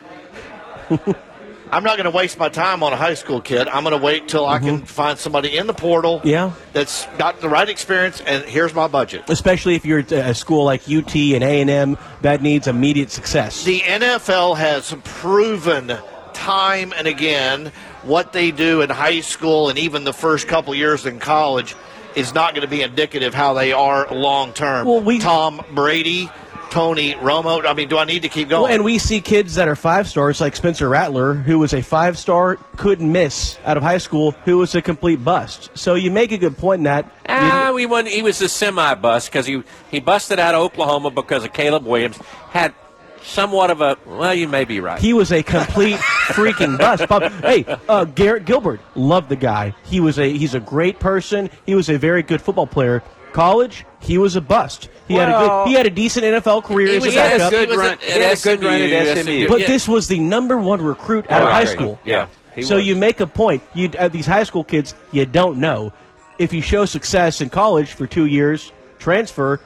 I'm 1.75 1.83
not 1.83 1.97
going 1.97 2.05
to 2.11 2.17
waste 2.17 2.39
my 2.39 2.49
time 2.49 2.85
on 2.85 2.93
a 2.93 2.97
high 2.97 3.15
school 3.15 3.41
kid. 3.41 3.67
I'm 3.67 3.83
going 3.83 3.99
to 3.99 4.05
wait 4.05 4.29
till 4.29 4.47
I 4.47 4.61
can 4.61 4.85
find 4.85 5.19
somebody 5.19 5.57
in 5.59 5.67
the 5.67 5.75
portal 5.75 6.19
Mm-hmm. 6.21 6.29
Yeah. 6.29 6.53
that's 6.73 7.07
got 7.19 7.41
the 7.41 7.49
right 7.49 7.69
experience, 7.69 8.21
and 8.21 8.45
here's 8.45 8.73
my 8.75 8.87
budget. 8.87 9.25
especially 9.29 9.75
if 9.75 9.85
you're 9.85 9.99
at 9.99 10.13
a 10.13 10.35
school 10.35 10.65
like 10.65 10.83
UT 10.89 11.15
and 11.17 11.43
A&M 11.43 11.99
that 12.23 12.43
needs 12.43 12.69
immediate 12.69 13.11
success. 13.11 13.65
The 13.65 13.81
NFL 13.81 14.57
has 14.57 14.95
proven 15.03 15.99
time 16.33 16.93
and 16.97 17.07
again 17.09 17.73
what 18.03 18.33
they 18.33 18.51
do 18.53 18.83
in 18.83 18.91
high 18.91 19.21
school 19.21 19.69
and 19.69 19.79
even 19.79 20.05
the 20.05 20.13
first 20.13 20.47
couple 20.49 20.75
years 20.75 21.07
in 21.07 21.19
college 21.19 21.75
is 22.15 22.35
not 22.35 22.55
going 22.55 22.63
to 22.63 22.69
be 22.71 22.83
indicative 22.83 23.35
how 23.35 23.55
they 23.55 23.73
are 23.73 24.07
long 24.15 24.53
term. 24.53 24.87
Well, 24.87 25.01
we- 25.01 25.19
Tom 25.19 25.61
Brady, 25.73 26.29
Tony 26.75 27.15
Romo. 27.15 27.65
I 27.65 27.73
mean, 27.73 27.89
do 27.89 27.99
I 27.99 28.05
need 28.05 28.23
to 28.23 28.29
keep 28.29 28.49
going? 28.49 28.63
Well, 28.63 28.73
and 28.73 28.83
we 28.83 28.99
see 28.99 29.21
kids 29.21 29.55
that 29.55 29.69
are 29.69 29.77
five 29.77 30.09
stars, 30.09 30.41
like 30.41 30.57
Spencer 30.57 30.89
Rattler, 30.89 31.35
who 31.35 31.61
was 31.61 31.73
a 31.73 31.81
five 31.81 32.19
star, 32.19 32.57
couldn't 32.77 33.13
miss 33.13 33.57
out 33.65 33.77
of 33.77 33.85
high 33.85 33.99
school, 33.99 34.33
who 34.45 34.59
was 34.59 34.75
a 34.75 34.83
complete 34.83 35.23
bust. 35.25 35.71
So 35.75 35.95
you 35.95 36.11
make 36.11 36.33
a 36.33 36.37
good 36.37 36.59
point 36.59 36.81
in 36.81 36.85
that. 36.85 37.09
Ah, 37.29 37.71
we 37.73 37.87
won. 37.87 38.07
He 38.07 38.23
was 38.23 38.43
a 38.43 38.49
semi 38.49 38.95
bust 38.95 39.31
because 39.31 39.47
he 39.47 39.63
he 39.89 40.01
busted 40.01 40.41
out 40.41 40.57
of 40.57 40.63
Oklahoma 40.63 41.13
because 41.13 41.45
of 41.45 41.53
Caleb 41.53 41.87
Williams. 41.87 42.17
Had 42.51 42.75
somewhat 43.23 43.71
of 43.71 43.81
a 43.81 43.97
well, 44.05 44.35
you 44.35 44.49
may 44.49 44.65
be 44.65 44.81
right. 44.81 45.01
he 45.01 45.13
was 45.13 45.31
a 45.31 45.45
complete 45.45 45.95
freaking 46.35 46.77
bust. 46.77 47.07
Bob, 47.07 47.31
hey, 47.43 47.65
uh, 47.89 48.05
Garrett 48.05 48.47
Gilbert, 48.47 48.81
loved 48.97 49.29
the 49.29 49.37
guy. 49.37 49.77
He 49.85 50.01
was 50.01 50.19
a 50.19 50.29
he's 50.37 50.55
a 50.55 50.61
great 50.61 50.99
person. 50.99 51.51
He 51.67 51.77
was 51.77 51.89
a 51.89 51.99
very 51.99 52.25
good 52.25 52.43
football 52.43 52.67
player. 52.67 53.05
College, 53.33 53.85
he 54.05 54.19
was 54.19 54.37
a 54.37 54.41
bust. 54.41 54.89
He 55.09 55.15
had 55.15 55.29
a 55.29 55.33
good 55.39 55.69
he 55.69 55.75
had 55.75 55.87
a 55.87 55.91
decent 55.91 56.25
NFL 56.25 56.65
career 56.65 56.89
He 56.89 56.97
as 56.97 57.03
a 57.03 57.07
was 57.07 57.15
He 57.15 57.19
had 57.21 57.41
a 57.41 57.51
good 57.51 57.71
run. 57.77 57.93
at- 57.93 58.01
He 58.03 58.11
had 58.21 58.39
a 58.39 58.41
good 58.41 58.63
run 58.65 58.81
at 58.81 59.19
SMU. 59.19 59.23
SMU. 59.23 59.49
But 59.49 59.61
Yeah. 59.61 59.67
this 59.67 59.89
was 59.89 60.09
the 60.09 60.19
number 60.19 60.57
one 60.59 60.81
recruit 60.83 61.31
out 61.31 61.43
of 61.43 61.49
Oh, 61.49 61.51
high 61.53 61.61
I 61.61 61.65
school. 61.65 61.99
Yeah, 62.05 62.27
he 62.55 62.63
So 62.63 62.77
was. 62.77 62.87
you 62.87 62.97
make 62.97 63.21
a 63.21 63.27
point. 63.27 63.63
You 63.75 63.91
uh, 63.99 64.09
these 64.09 64.27
high 64.27 64.45
school 64.45 64.65
kids, 64.65 64.95
you 65.13 65.27
don't 65.27 65.59
know 65.59 65.93
if 66.39 66.53
you 66.53 66.61
show 66.63 66.85
success 66.85 67.41
in 67.41 67.49
college 67.51 67.93
for 67.93 68.07
two 68.07 68.27
years, 68.27 68.73
transfer. 68.99 69.61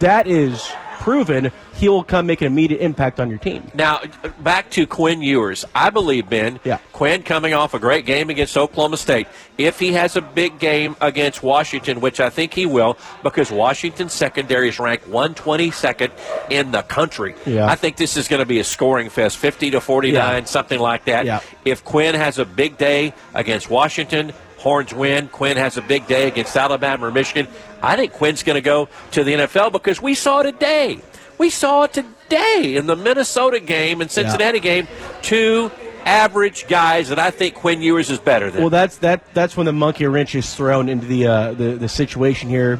That 0.00 0.26
is 0.26 0.70
proven. 1.00 1.50
He 1.74 1.88
will 1.88 2.04
come 2.04 2.26
make 2.26 2.40
an 2.42 2.46
immediate 2.46 2.80
impact 2.80 3.18
on 3.18 3.28
your 3.30 3.38
team. 3.38 3.68
Now, 3.74 4.00
back 4.40 4.70
to 4.72 4.86
Quinn 4.86 5.22
Ewers. 5.22 5.64
I 5.74 5.90
believe, 5.90 6.28
Ben, 6.28 6.60
Yeah. 6.62 6.78
Quinn 6.92 7.22
coming 7.22 7.54
off 7.54 7.72
a 7.74 7.78
great 7.78 8.04
game 8.06 8.28
against 8.30 8.56
Oklahoma 8.56 8.98
State. 8.98 9.26
If 9.58 9.80
he 9.80 9.92
has 9.94 10.14
a 10.16 10.20
big 10.20 10.58
game 10.58 10.94
against 11.00 11.42
Washington, 11.42 12.00
which 12.00 12.20
I 12.20 12.28
think 12.30 12.52
he 12.54 12.66
will, 12.66 12.98
because 13.22 13.50
Washington's 13.50 14.12
secondary 14.12 14.68
is 14.68 14.78
ranked 14.78 15.08
122nd 15.10 16.10
in 16.50 16.70
the 16.72 16.82
country. 16.82 17.34
Yeah. 17.46 17.66
I 17.66 17.74
think 17.74 17.96
this 17.96 18.16
is 18.16 18.28
going 18.28 18.40
to 18.40 18.46
be 18.46 18.60
a 18.60 18.64
scoring 18.64 19.08
fest, 19.08 19.38
50 19.38 19.70
to 19.72 19.80
49, 19.80 20.14
Yeah. 20.42 20.44
something 20.44 20.78
like 20.78 21.06
that. 21.06 21.24
Yeah. 21.24 21.40
If 21.64 21.82
Quinn 21.84 22.14
has 22.14 22.38
a 22.38 22.44
big 22.44 22.76
day 22.78 23.14
against 23.34 23.70
Washington, 23.70 24.32
Horns 24.60 24.92
win. 24.92 25.28
Quinn 25.28 25.56
has 25.56 25.78
a 25.78 25.82
big 25.82 26.06
day 26.06 26.28
against 26.28 26.54
Alabama 26.54 27.06
or 27.06 27.10
Michigan. 27.10 27.48
I 27.82 27.96
think 27.96 28.12
Quinn's 28.12 28.42
going 28.42 28.56
to 28.56 28.60
go 28.60 28.90
to 29.12 29.24
the 29.24 29.32
NFL 29.32 29.72
because 29.72 30.02
we 30.02 30.14
saw 30.14 30.42
today. 30.42 31.00
We 31.38 31.48
saw 31.48 31.84
it 31.84 31.94
today 31.94 32.76
in 32.76 32.86
the 32.86 32.94
Minnesota 32.94 33.58
game 33.58 34.02
and 34.02 34.10
Cincinnati 34.10 34.60
game. 34.60 34.86
Two 35.22 35.70
average 36.04 36.68
guys 36.68 37.08
that 37.08 37.18
I 37.18 37.30
think 37.30 37.54
Quinn 37.54 37.80
Ewers 37.80 38.10
is 38.10 38.18
better 38.18 38.50
than. 38.50 38.60
Well, 38.60 38.68
that's 38.68 38.98
that. 38.98 39.32
That's 39.32 39.56
when 39.56 39.64
the 39.64 39.72
monkey 39.72 40.06
wrench 40.06 40.34
is 40.34 40.54
thrown 40.54 40.90
into 40.90 41.06
the 41.06 41.26
uh, 41.26 41.52
the, 41.54 41.76
the 41.76 41.88
situation 41.88 42.50
here. 42.50 42.78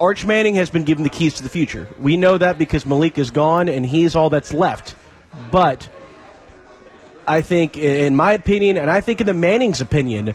Arch 0.00 0.24
Manning 0.24 0.56
has 0.56 0.68
been 0.68 0.82
given 0.84 1.04
the 1.04 1.10
keys 1.10 1.34
to 1.34 1.44
the 1.44 1.48
future. 1.48 1.86
We 2.00 2.16
know 2.16 2.38
that 2.38 2.58
because 2.58 2.84
Maalik 2.84 3.18
is 3.18 3.30
gone 3.30 3.68
and 3.68 3.86
he's 3.86 4.16
all 4.16 4.30
that's 4.30 4.52
left. 4.52 4.96
But 5.52 5.88
I 7.30 7.42
think, 7.42 7.76
in 7.76 8.16
my 8.16 8.32
opinion, 8.32 8.76
and 8.76 8.90
I 8.90 9.00
think 9.00 9.20
in 9.20 9.26
the 9.26 9.34
Manning's 9.34 9.80
opinion, 9.80 10.34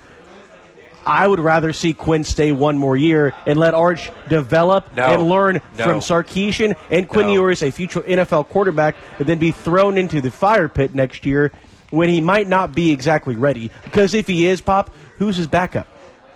I 1.05 1.27
would 1.27 1.39
rather 1.41 1.73
see 1.73 1.93
Quinn 1.93 2.23
stay 2.23 2.51
one 2.53 2.77
more 2.77 2.95
year 2.95 3.33
and 3.45 3.59
let 3.59 3.73
Arch 3.73 4.09
develop 4.29 4.95
No. 4.95 5.03
and 5.05 5.29
learn 5.29 5.61
No. 5.77 5.83
from 5.83 5.99
Sarkisian 5.99 6.75
and 6.89 7.07
Quinn 7.07 7.27
No. 7.27 7.33
Ewers, 7.33 7.61
a 7.63 7.71
future 7.71 8.01
NFL 8.01 8.45
quarterback, 8.47 8.95
and 9.19 9.27
then 9.27 9.37
be 9.37 9.51
thrown 9.51 9.97
into 9.97 10.21
the 10.21 10.31
fire 10.31 10.67
pit 10.69 10.95
next 10.95 11.25
year 11.25 11.51
when 11.91 12.07
he 12.09 12.21
might 12.21 12.47
not 12.47 12.73
be 12.73 12.91
exactly 12.91 13.35
ready. 13.35 13.71
Because 13.83 14.13
if 14.13 14.25
he 14.25 14.47
is, 14.47 14.61
Pop, 14.61 14.89
who's 15.17 15.35
his 15.37 15.47
backup? 15.47 15.87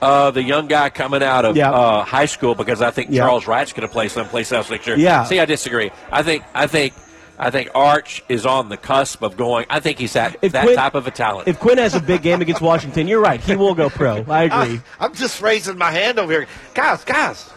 uh, 0.02 0.32
the 0.32 0.41
young 0.43 0.67
guy 0.67 0.89
coming 0.89 1.22
out 1.24 1.43
of 1.45 1.58
Yeah. 1.58 1.72
uh, 1.72 2.04
high 2.06 2.26
school 2.28 2.54
because 2.56 2.82
I 2.82 2.91
think 2.91 3.08
Yeah. 3.12 3.24
Charles 3.24 3.48
Wright's 3.48 3.74
going 3.74 3.88
to 3.88 3.91
play 3.91 4.08
someplace 4.08 4.52
else 4.52 4.69
next 4.69 4.88
year. 4.88 4.98
Yeah. 4.98 5.24
See, 5.26 5.39
I 5.39 5.45
disagree. 5.45 5.91
I 6.12 6.22
think 6.24 6.43
I 6.56 6.67
think 6.67 6.93
I 7.41 7.52
think 7.52 7.69
Arch 7.73 8.21
is 8.28 8.45
on 8.45 8.67
the 8.67 8.75
cusp 8.75 9.21
of 9.21 9.38
going. 9.38 9.65
I 9.69 9.80
think 9.80 9.97
he's 9.97 10.13
that 10.13 10.36
If 10.41 10.52
that 10.52 10.65
Quinn- 10.65 10.75
type 10.75 10.93
of 10.93 11.08
a 11.08 11.12
talent. 11.12 11.47
If 11.47 11.60
Quinn 11.60 11.78
has 11.78 11.95
a 11.95 12.02
big 12.02 12.21
game 12.21 12.41
against 12.41 12.62
Washington, 12.62 13.08
you're 13.08 13.21
right. 13.21 13.39
He 13.39 13.56
will 13.56 13.73
go 13.75 13.89
pro. 13.89 14.25
I 14.30 14.43
agree. 14.52 14.82
I, 14.99 15.06
am 15.06 15.13
just 15.13 15.41
raising 15.41 15.78
my 15.78 15.91
hand 15.91 16.19
over 16.19 16.32
here. 16.32 16.47
Guys, 16.73 17.06
guys, 17.06 17.49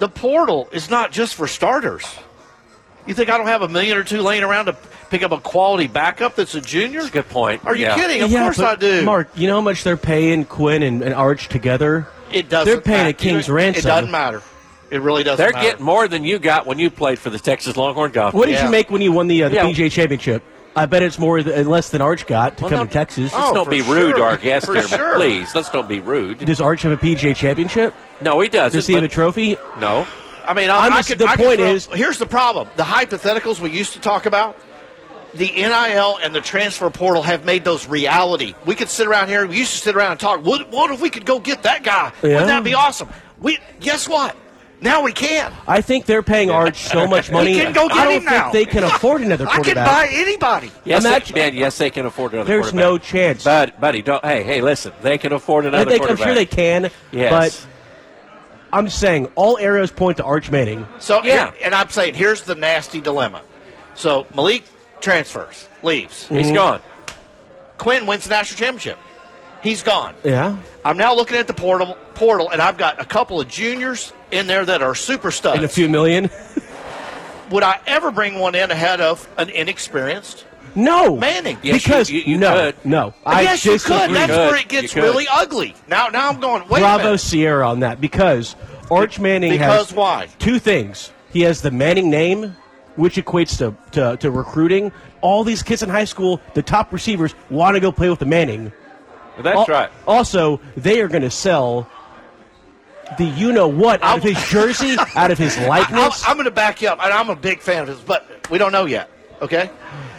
the 0.00 0.08
portal 0.08 0.68
is 0.72 0.90
not 0.90 1.12
just 1.12 1.36
for 1.36 1.46
starters. 1.46 2.04
You 3.06 3.14
think 3.14 3.30
I 3.30 3.36
don't 3.38 3.46
have 3.46 3.62
a 3.62 3.68
million 3.68 3.96
or 3.96 4.04
two 4.04 4.22
laying 4.22 4.42
around 4.42 4.66
to 4.66 4.76
pick 5.10 5.22
up 5.22 5.30
a 5.32 5.38
quality 5.38 5.86
backup 5.86 6.34
that's 6.36 6.54
a 6.56 6.60
junior? 6.60 7.00
That's 7.00 7.10
a 7.10 7.12
good 7.12 7.28
point. 7.28 7.64
Are 7.64 7.76
you 7.76 7.86
Yeah. 7.86 7.94
kidding? 7.96 8.22
Of 8.22 8.30
yeah, 8.30 8.42
course 8.44 8.58
I 8.58 8.74
do. 8.76 9.02
Mark, 9.02 9.28
you 9.36 9.46
know 9.46 9.54
how 9.54 9.60
much 9.60 9.84
they're 9.84 9.96
paying 9.96 10.44
Quinn 10.44 10.82
and, 10.82 11.02
and 11.02 11.14
Arch 11.14 11.48
together? 11.48 12.08
it 12.32 12.48
doesn't. 12.48 12.66
Matter. 12.66 12.80
They're 12.80 12.80
paying 12.80 13.06
a 13.08 13.12
king's 13.12 13.48
ransom. 13.48 13.80
It 13.80 13.84
doesn't 13.84 14.10
matter. 14.10 14.42
It 14.92 15.00
really 15.00 15.22
doesn't. 15.24 15.42
They're 15.42 15.52
matter. 15.54 15.70
getting 15.70 15.84
more 15.84 16.06
than 16.06 16.22
you 16.24 16.38
got 16.38 16.66
when 16.66 16.78
you 16.78 16.90
played 16.90 17.18
for 17.18 17.30
the 17.30 17.38
Texas 17.38 17.76
Longhorn 17.76 18.12
Golf. 18.12 18.34
What 18.34 18.46
did 18.46 18.52
Yeah. 18.52 18.66
you 18.66 18.70
make 18.70 18.90
when 18.90 19.00
you 19.00 19.10
won 19.10 19.26
the, 19.26 19.44
uh, 19.44 19.48
the 19.48 19.54
Yeah. 19.56 19.62
PGA 19.64 19.88
Championship? 19.90 20.42
I 20.76 20.86
bet 20.86 21.02
it's 21.02 21.18
more 21.18 21.42
th- 21.42 21.66
less 21.66 21.88
than 21.90 22.00
Arch 22.02 22.26
got 22.26 22.56
to 22.58 22.64
Well, 22.64 22.70
come 22.70 22.78
no- 22.80 22.84
to 22.86 22.90
Texas. 22.90 23.32
Let's 23.32 23.34
Oh, 23.50 23.54
don't 23.54 23.64
for 23.64 23.70
be 23.70 23.80
rude 23.82 24.12
to 24.12 24.18
sure. 24.18 24.26
our 24.26 24.36
guest 24.36 24.70
here, 24.72 24.82
sure. 24.86 25.14
please. 25.16 25.54
Let's 25.54 25.70
don't 25.70 25.88
be 25.88 26.00
rude. 26.00 26.38
Does 26.44 26.60
Arch 26.60 26.82
have 26.82 26.92
a 26.92 26.96
PGA 26.96 27.34
Championship? 27.34 27.94
No, 28.20 28.38
he 28.40 28.48
doesn't. 28.48 28.76
Does 28.78 28.86
he 28.86 28.94
have 28.94 29.02
a 29.04 29.08
trophy? 29.08 29.56
no. 29.80 30.06
I 30.46 30.54
mean, 30.54 30.70
I, 30.70 30.86
I'm 30.86 30.92
I 30.92 30.96
just- 30.96 31.08
could, 31.10 31.18
the 31.18 31.26
I 31.26 31.36
could 31.36 31.44
point 31.46 31.60
throw- 31.60 31.68
is- 31.68 31.88
here's 31.94 32.18
the 32.18 32.26
problem: 32.26 32.68
the 32.76 32.82
hypotheticals 32.82 33.60
we 33.60 33.70
used 33.70 33.92
to 33.94 34.00
talk 34.00 34.26
about, 34.26 34.56
the 35.34 35.46
NIL 35.54 36.18
and 36.22 36.34
the 36.34 36.40
transfer 36.40 36.90
portal 36.90 37.22
have 37.22 37.44
made 37.44 37.64
those 37.64 37.86
reality. 37.88 38.54
We 38.66 38.74
could 38.74 38.88
sit 38.90 39.06
around 39.06 39.28
here. 39.28 39.46
We 39.46 39.56
used 39.58 39.72
to 39.72 39.78
sit 39.78 39.94
around 39.96 40.10
and 40.12 40.20
talk. 40.20 40.44
What, 40.44 40.68
what 40.70 40.90
if 40.90 41.00
we 41.00 41.10
could 41.10 41.24
go 41.24 41.38
get 41.38 41.62
that 41.62 41.82
guy? 41.84 42.12
Yeah. 42.22 42.28
Wouldn't 42.30 42.46
that 42.48 42.64
be 42.64 42.74
awesome? 42.74 43.08
We 43.40 43.58
guess 43.80 44.08
what? 44.08 44.34
Now 44.82 45.02
we 45.02 45.12
can. 45.12 45.52
I 45.68 45.80
think 45.80 46.06
they're 46.06 46.24
paying 46.24 46.50
Arch 46.50 46.82
so 46.82 47.06
much 47.06 47.30
money. 47.30 47.54
can 47.54 47.72
go 47.72 47.86
get 47.88 47.96
I 47.98 48.04
don't 48.04 48.14
him 48.14 48.20
think 48.22 48.30
now. 48.30 48.50
they 48.50 48.64
can 48.64 48.82
afford 48.82 49.22
another 49.22 49.46
quarterback. 49.46 49.76
I 49.88 50.06
can 50.06 50.10
buy 50.10 50.20
anybody. 50.20 50.72
Yes, 50.84 51.04
Imagine- 51.04 51.34
they, 51.34 51.40
Ben, 51.40 51.54
yes, 51.54 51.78
they 51.78 51.90
can 51.90 52.04
afford 52.04 52.32
another 52.32 52.48
There's 52.48 52.72
quarterback. 52.72 52.84
no 52.84 52.98
chance. 52.98 53.44
But, 53.44 53.80
buddy, 53.80 54.02
don't. 54.02 54.24
Hey, 54.24 54.42
hey, 54.42 54.60
listen. 54.60 54.92
They 55.00 55.18
can 55.18 55.32
afford 55.32 55.66
I 55.66 55.68
another 55.68 55.90
think, 55.90 56.10
I'm 56.10 56.16
sure 56.16 56.34
they 56.34 56.46
can, 56.46 56.90
Yes. 57.12 57.30
but 57.30 57.66
I'm 58.72 58.88
saying 58.88 59.28
all 59.36 59.56
arrows 59.56 59.92
point 59.92 60.16
to 60.16 60.24
Arch 60.24 60.50
Manning. 60.50 60.86
So 60.98 61.22
Yeah. 61.22 61.52
and 61.62 61.74
I'm 61.76 61.88
saying 61.88 62.14
here's 62.14 62.42
the 62.42 62.56
nasty 62.56 63.00
dilemma. 63.00 63.42
So 63.94 64.24
Maalik 64.34 64.64
transfers, 65.00 65.68
leaves. 65.84 66.26
He's 66.28 66.46
mm-hmm. 66.46 66.54
gone. 66.54 66.80
Quinn 67.78 68.06
wins 68.06 68.24
the 68.24 68.30
national 68.30 68.58
championship. 68.58 68.98
He's 69.62 69.82
gone. 69.84 70.14
Yeah. 70.24 70.56
I'm 70.84 70.96
now 70.96 71.14
looking 71.14 71.36
at 71.36 71.46
the 71.46 71.54
portal, 71.54 71.96
portal, 72.14 72.50
and 72.50 72.60
I've 72.60 72.76
got 72.76 73.00
a 73.00 73.04
couple 73.04 73.40
of 73.40 73.46
juniors 73.46 74.12
in 74.32 74.46
there 74.46 74.64
that 74.64 74.82
are 74.82 74.94
super 74.94 75.30
studs. 75.30 75.56
And 75.56 75.64
a 75.64 75.68
few 75.68 75.88
million. 75.88 76.30
Would 77.50 77.62
I 77.62 77.80
ever 77.86 78.10
bring 78.10 78.38
one 78.38 78.54
in 78.54 78.70
ahead 78.70 79.00
of 79.00 79.28
an 79.36 79.50
inexperienced? 79.50 80.46
No, 80.74 81.16
Manning. 81.18 81.58
Yes, 81.62 81.82
because 81.82 82.10
you- 82.10 82.22
you 82.22 82.38
no, 82.38 82.54
could. 82.72 82.76
no. 82.86 83.12
I 83.26 83.42
yes, 83.42 83.64
you 83.66 83.72
disagree. 83.72 83.98
could. 84.06 84.16
That's 84.16 84.32
could. 84.32 84.36
where 84.38 84.56
it 84.56 84.68
gets 84.68 84.96
really 84.96 85.26
ugly. 85.30 85.74
Now, 85.86 86.08
now 86.08 86.30
I'm 86.30 86.40
going. 86.40 86.66
Wait 86.68 86.78
a 86.78 86.82
Bravo 86.82 87.04
minute. 87.04 87.18
Sierra 87.18 87.68
on 87.68 87.80
that 87.80 88.00
because 88.00 88.56
Arch 88.90 89.20
Manning 89.20 89.52
Because 89.52 89.88
has 89.90 89.92
why? 89.96 90.28
two 90.38 90.58
things. 90.58 91.12
He 91.30 91.42
has 91.42 91.60
the 91.60 91.70
Manning 91.70 92.08
name, 92.08 92.56
which 92.96 93.16
equates 93.16 93.58
to, 93.58 93.74
to, 93.92 94.16
to 94.18 94.30
recruiting. 94.30 94.92
All 95.20 95.44
these 95.44 95.62
kids 95.62 95.82
in 95.82 95.90
high 95.90 96.04
school, 96.06 96.40
the 96.54 96.62
top 96.62 96.90
receivers, 96.90 97.34
want 97.50 97.74
to 97.74 97.80
go 97.80 97.92
play 97.92 98.08
with 98.08 98.18
the 98.18 98.26
Manning. 98.26 98.72
That's 99.40 99.56
Al- 99.56 99.66
right. 99.66 99.90
Also, 100.06 100.58
they 100.76 101.02
are 101.02 101.08
going 101.08 101.22
to 101.22 101.30
sell 101.30 101.86
the 103.18 103.24
you 103.24 103.52
know 103.52 103.68
what 103.68 104.02
out 104.02 104.18
of 104.18 104.24
his 104.24 104.42
jersey, 104.48 104.96
out 105.14 105.30
of 105.30 105.38
his 105.38 105.58
likeness. 105.58 106.24
I, 106.26 106.30
am 106.30 106.36
going 106.36 106.44
to 106.44 106.50
back 106.50 106.82
you 106.82 106.88
up, 106.88 107.02
and 107.02 107.12
I'm 107.12 107.30
a 107.30 107.36
big 107.36 107.60
fan 107.60 107.82
of 107.82 107.88
his, 107.88 108.00
but 108.00 108.48
we 108.50 108.58
don't 108.58 108.72
know 108.72 108.86
yet. 108.86 109.10
Okay. 109.40 109.70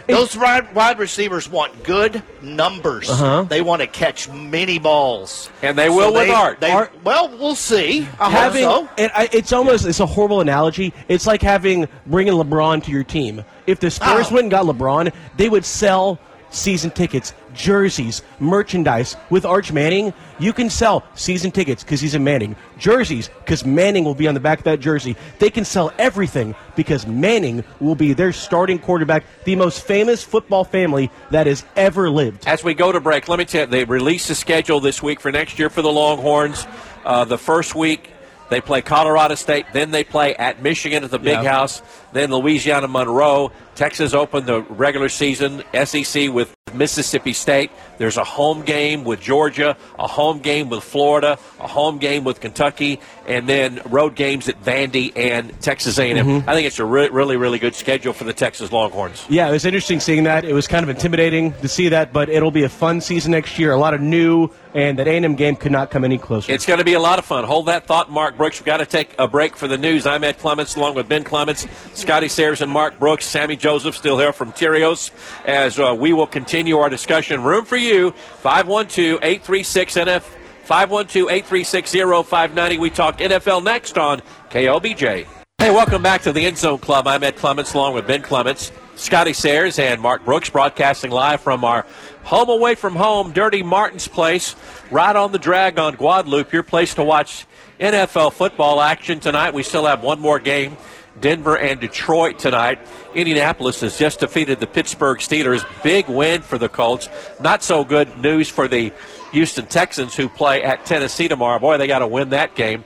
Those 0.06 0.36
wide, 0.36 0.74
wide 0.74 0.98
receivers 0.98 1.48
want 1.48 1.82
good 1.82 2.22
numbers. 2.42 3.08
Uh-huh. 3.08 3.44
They 3.44 3.62
want 3.62 3.80
to 3.80 3.86
catch 3.86 4.28
many 4.28 4.78
balls, 4.78 5.48
And 5.62 5.78
they 5.78 5.88
will 5.88 6.12
with 6.12 6.26
they, 6.26 6.34
Art. 6.34 6.60
They, 6.60 6.70
Art- 6.70 6.92
well, 7.02 7.30
we'll 7.30 7.54
see. 7.54 8.06
I 8.20 8.28
having 8.28 8.64
hope 8.64 8.88
so. 8.88 8.94
and 8.98 9.10
I, 9.14 9.30
it's 9.32 9.50
almost 9.52 9.86
it's 9.86 10.00
a 10.00 10.06
horrible 10.06 10.42
analogy. 10.42 10.92
It's 11.08 11.26
like 11.26 11.40
having 11.40 11.88
bringing 12.06 12.34
LeBron 12.34 12.84
to 12.84 12.90
your 12.90 13.04
team. 13.04 13.44
If 13.66 13.80
the 13.80 13.90
Spurs 13.90 14.26
Oh. 14.30 14.34
went 14.34 14.44
and 14.44 14.50
got 14.50 14.66
LeBron, 14.66 15.10
they 15.38 15.48
would 15.48 15.64
sell 15.64 16.18
season 16.50 16.90
tickets, 16.90 17.32
jerseys, 17.54 18.22
merchandise. 18.40 19.16
With 19.30 19.44
Arch 19.44 19.72
Manning, 19.72 20.12
you 20.38 20.52
can 20.52 20.68
sell 20.68 21.04
season 21.14 21.50
tickets 21.50 21.82
because 21.82 22.00
he's 22.00 22.14
a 22.14 22.18
Manning, 22.18 22.56
jerseys 22.78 23.30
because 23.40 23.64
Manning 23.64 24.04
will 24.04 24.14
be 24.14 24.28
on 24.28 24.34
the 24.34 24.40
back 24.40 24.58
of 24.58 24.64
that 24.64 24.80
jersey. 24.80 25.16
They 25.38 25.50
can 25.50 25.64
sell 25.64 25.92
everything 25.98 26.54
because 26.76 27.06
Manning 27.06 27.64
will 27.80 27.94
be 27.94 28.12
their 28.12 28.32
starting 28.32 28.78
quarterback, 28.78 29.24
the 29.44 29.56
most 29.56 29.84
famous 29.84 30.22
football 30.22 30.64
family 30.64 31.10
that 31.30 31.46
has 31.46 31.64
ever 31.76 32.10
lived. 32.10 32.46
As 32.46 32.62
we 32.64 32.74
go 32.74 32.92
to 32.92 33.00
break, 33.00 33.28
let 33.28 33.38
me 33.38 33.44
tell 33.44 33.62
you, 33.62 33.66
they 33.66 33.84
released 33.84 34.28
the 34.28 34.34
schedule 34.34 34.80
this 34.80 35.02
week 35.02 35.20
for 35.20 35.30
next 35.32 35.58
year 35.58 35.70
for 35.70 35.82
the 35.82 35.92
Longhorns. 35.92 36.66
Uh, 37.04 37.24
the 37.24 37.38
first 37.38 37.74
week, 37.74 38.10
they 38.50 38.60
play 38.60 38.82
Colorado 38.82 39.34
State, 39.34 39.66
then 39.72 39.90
they 39.90 40.04
play 40.04 40.34
at 40.34 40.62
Michigan 40.62 41.02
at 41.02 41.10
the 41.10 41.18
Big 41.18 41.42
Yeah. 41.42 41.50
House, 41.50 41.82
then 42.12 42.30
Louisiana 42.30 42.88
Monroe. 42.88 43.52
Texas 43.74 44.14
opened 44.14 44.46
the 44.46 44.62
regular 44.62 45.08
season, 45.08 45.62
SEC 45.84 46.32
with 46.32 46.54
Mississippi 46.74 47.32
State. 47.32 47.70
There's 47.98 48.16
a 48.16 48.24
home 48.24 48.62
game 48.62 49.04
with 49.04 49.20
Georgia, 49.20 49.76
a 49.98 50.06
home 50.06 50.40
game 50.40 50.68
with 50.68 50.82
Florida, 50.82 51.38
a 51.60 51.68
home 51.68 51.98
game 51.98 52.24
with 52.24 52.40
Kentucky, 52.40 53.00
and 53.26 53.48
then 53.48 53.80
road 53.86 54.16
games 54.16 54.48
at 54.48 54.60
Vandy 54.62 55.12
and 55.16 55.60
Texas 55.60 55.98
A&M. 55.98 56.16
Mm-hmm. 56.16 56.48
I 56.48 56.54
think 56.54 56.66
it's 56.66 56.80
a 56.80 56.84
re- 56.84 57.08
really, 57.08 57.36
really 57.36 57.58
good 57.58 57.74
schedule 57.74 58.12
for 58.12 58.24
the 58.24 58.32
Texas 58.32 58.72
Longhorns. 58.72 59.24
Yeah, 59.28 59.48
it 59.48 59.52
was 59.52 59.64
interesting 59.64 60.00
seeing 60.00 60.24
that. 60.24 60.44
It 60.44 60.52
was 60.52 60.66
kind 60.66 60.82
of 60.82 60.88
intimidating 60.88 61.52
to 61.54 61.68
see 61.68 61.88
that, 61.90 62.12
but 62.12 62.28
it'll 62.28 62.50
be 62.50 62.64
a 62.64 62.68
fun 62.68 63.00
season 63.00 63.30
next 63.32 63.58
year. 63.58 63.72
A 63.72 63.78
lot 63.78 63.94
of 63.94 64.00
new, 64.00 64.48
and 64.74 64.98
that 64.98 65.06
A&M 65.06 65.36
game 65.36 65.54
could 65.56 65.72
not 65.72 65.90
come 65.90 66.04
any 66.04 66.18
closer. 66.18 66.50
It's 66.50 66.66
going 66.66 66.78
to 66.78 66.84
be 66.84 66.94
a 66.94 67.00
lot 67.00 67.18
of 67.20 67.24
fun. 67.24 67.44
Hold 67.44 67.66
that 67.66 67.86
thought, 67.86 68.10
Mark 68.10 68.36
Brooks. 68.36 68.58
We've 68.58 68.66
got 68.66 68.78
to 68.78 68.86
take 68.86 69.14
a 69.18 69.28
break 69.28 69.56
for 69.56 69.68
the 69.68 69.78
news. 69.78 70.06
I'm 70.06 70.24
Ed 70.24 70.38
Clements, 70.38 70.74
along 70.74 70.94
with 70.94 71.08
Ben 71.08 71.22
Clements, 71.22 71.66
Scotty 71.94 72.28
Sayers, 72.28 72.60
and 72.60 72.70
Mark 72.70 72.98
Brooks. 72.98 73.24
Sammy 73.24 73.56
Joseph 73.64 73.96
still 73.96 74.18
here 74.18 74.34
from 74.34 74.52
Tyrios 74.52 75.10
as 75.46 75.80
uh, 75.80 75.96
we 75.98 76.12
will 76.12 76.26
continue 76.26 76.76
our 76.76 76.90
discussion. 76.90 77.42
Room 77.42 77.64
for 77.64 77.78
you, 77.78 78.12
512-836-NF, 78.42 80.22
512-836-0590. 80.66 82.78
We 82.78 82.90
talk 82.90 83.20
NFL 83.20 83.64
next 83.64 83.96
on 83.96 84.20
KLBJ. 84.50 85.26
Hey, 85.56 85.70
welcome 85.70 86.02
back 86.02 86.20
to 86.24 86.32
the 86.32 86.44
End 86.44 86.58
Zone 86.58 86.76
Club. 86.76 87.06
I'm 87.06 87.24
Ed 87.24 87.36
Clements, 87.36 87.72
along 87.72 87.94
with 87.94 88.06
Ben 88.06 88.20
Clements, 88.20 88.70
Scotty 88.96 89.32
Sayers, 89.32 89.78
and 89.78 89.98
Mark 89.98 90.26
Brooks, 90.26 90.50
broadcasting 90.50 91.10
live 91.10 91.40
from 91.40 91.64
our 91.64 91.86
home 92.22 92.50
away 92.50 92.74
from 92.74 92.94
home, 92.94 93.32
Dirty 93.32 93.62
Martin's 93.62 94.08
Place, 94.08 94.56
right 94.90 95.16
on 95.16 95.32
the 95.32 95.38
drag 95.38 95.78
on 95.78 95.94
Guadalupe. 95.94 96.50
Your 96.52 96.64
place 96.64 96.92
to 96.96 97.02
watch 97.02 97.46
NFL 97.80 98.34
football 98.34 98.82
action 98.82 99.20
tonight. 99.20 99.54
We 99.54 99.62
still 99.62 99.86
have 99.86 100.02
one 100.02 100.20
more 100.20 100.38
game. 100.38 100.76
Denver 101.20 101.56
and 101.56 101.80
Detroit 101.80 102.38
tonight. 102.38 102.78
Indianapolis 103.14 103.80
has 103.80 103.98
just 103.98 104.20
defeated 104.20 104.60
the 104.60 104.66
Pittsburgh 104.66 105.18
Steelers. 105.18 105.64
Big 105.82 106.08
win 106.08 106.42
for 106.42 106.58
the 106.58 106.68
Colts. 106.68 107.08
Not 107.40 107.62
so 107.62 107.84
good 107.84 108.18
news 108.18 108.48
for 108.48 108.68
the 108.68 108.92
Houston 109.32 109.66
Texans 109.66 110.14
who 110.14 110.28
play 110.28 110.62
at 110.62 110.84
Tennessee 110.86 111.28
tomorrow. 111.28 111.58
Boy, 111.58 111.78
they 111.78 111.86
got 111.86 112.00
to 112.00 112.06
win 112.06 112.30
that 112.30 112.54
game. 112.54 112.84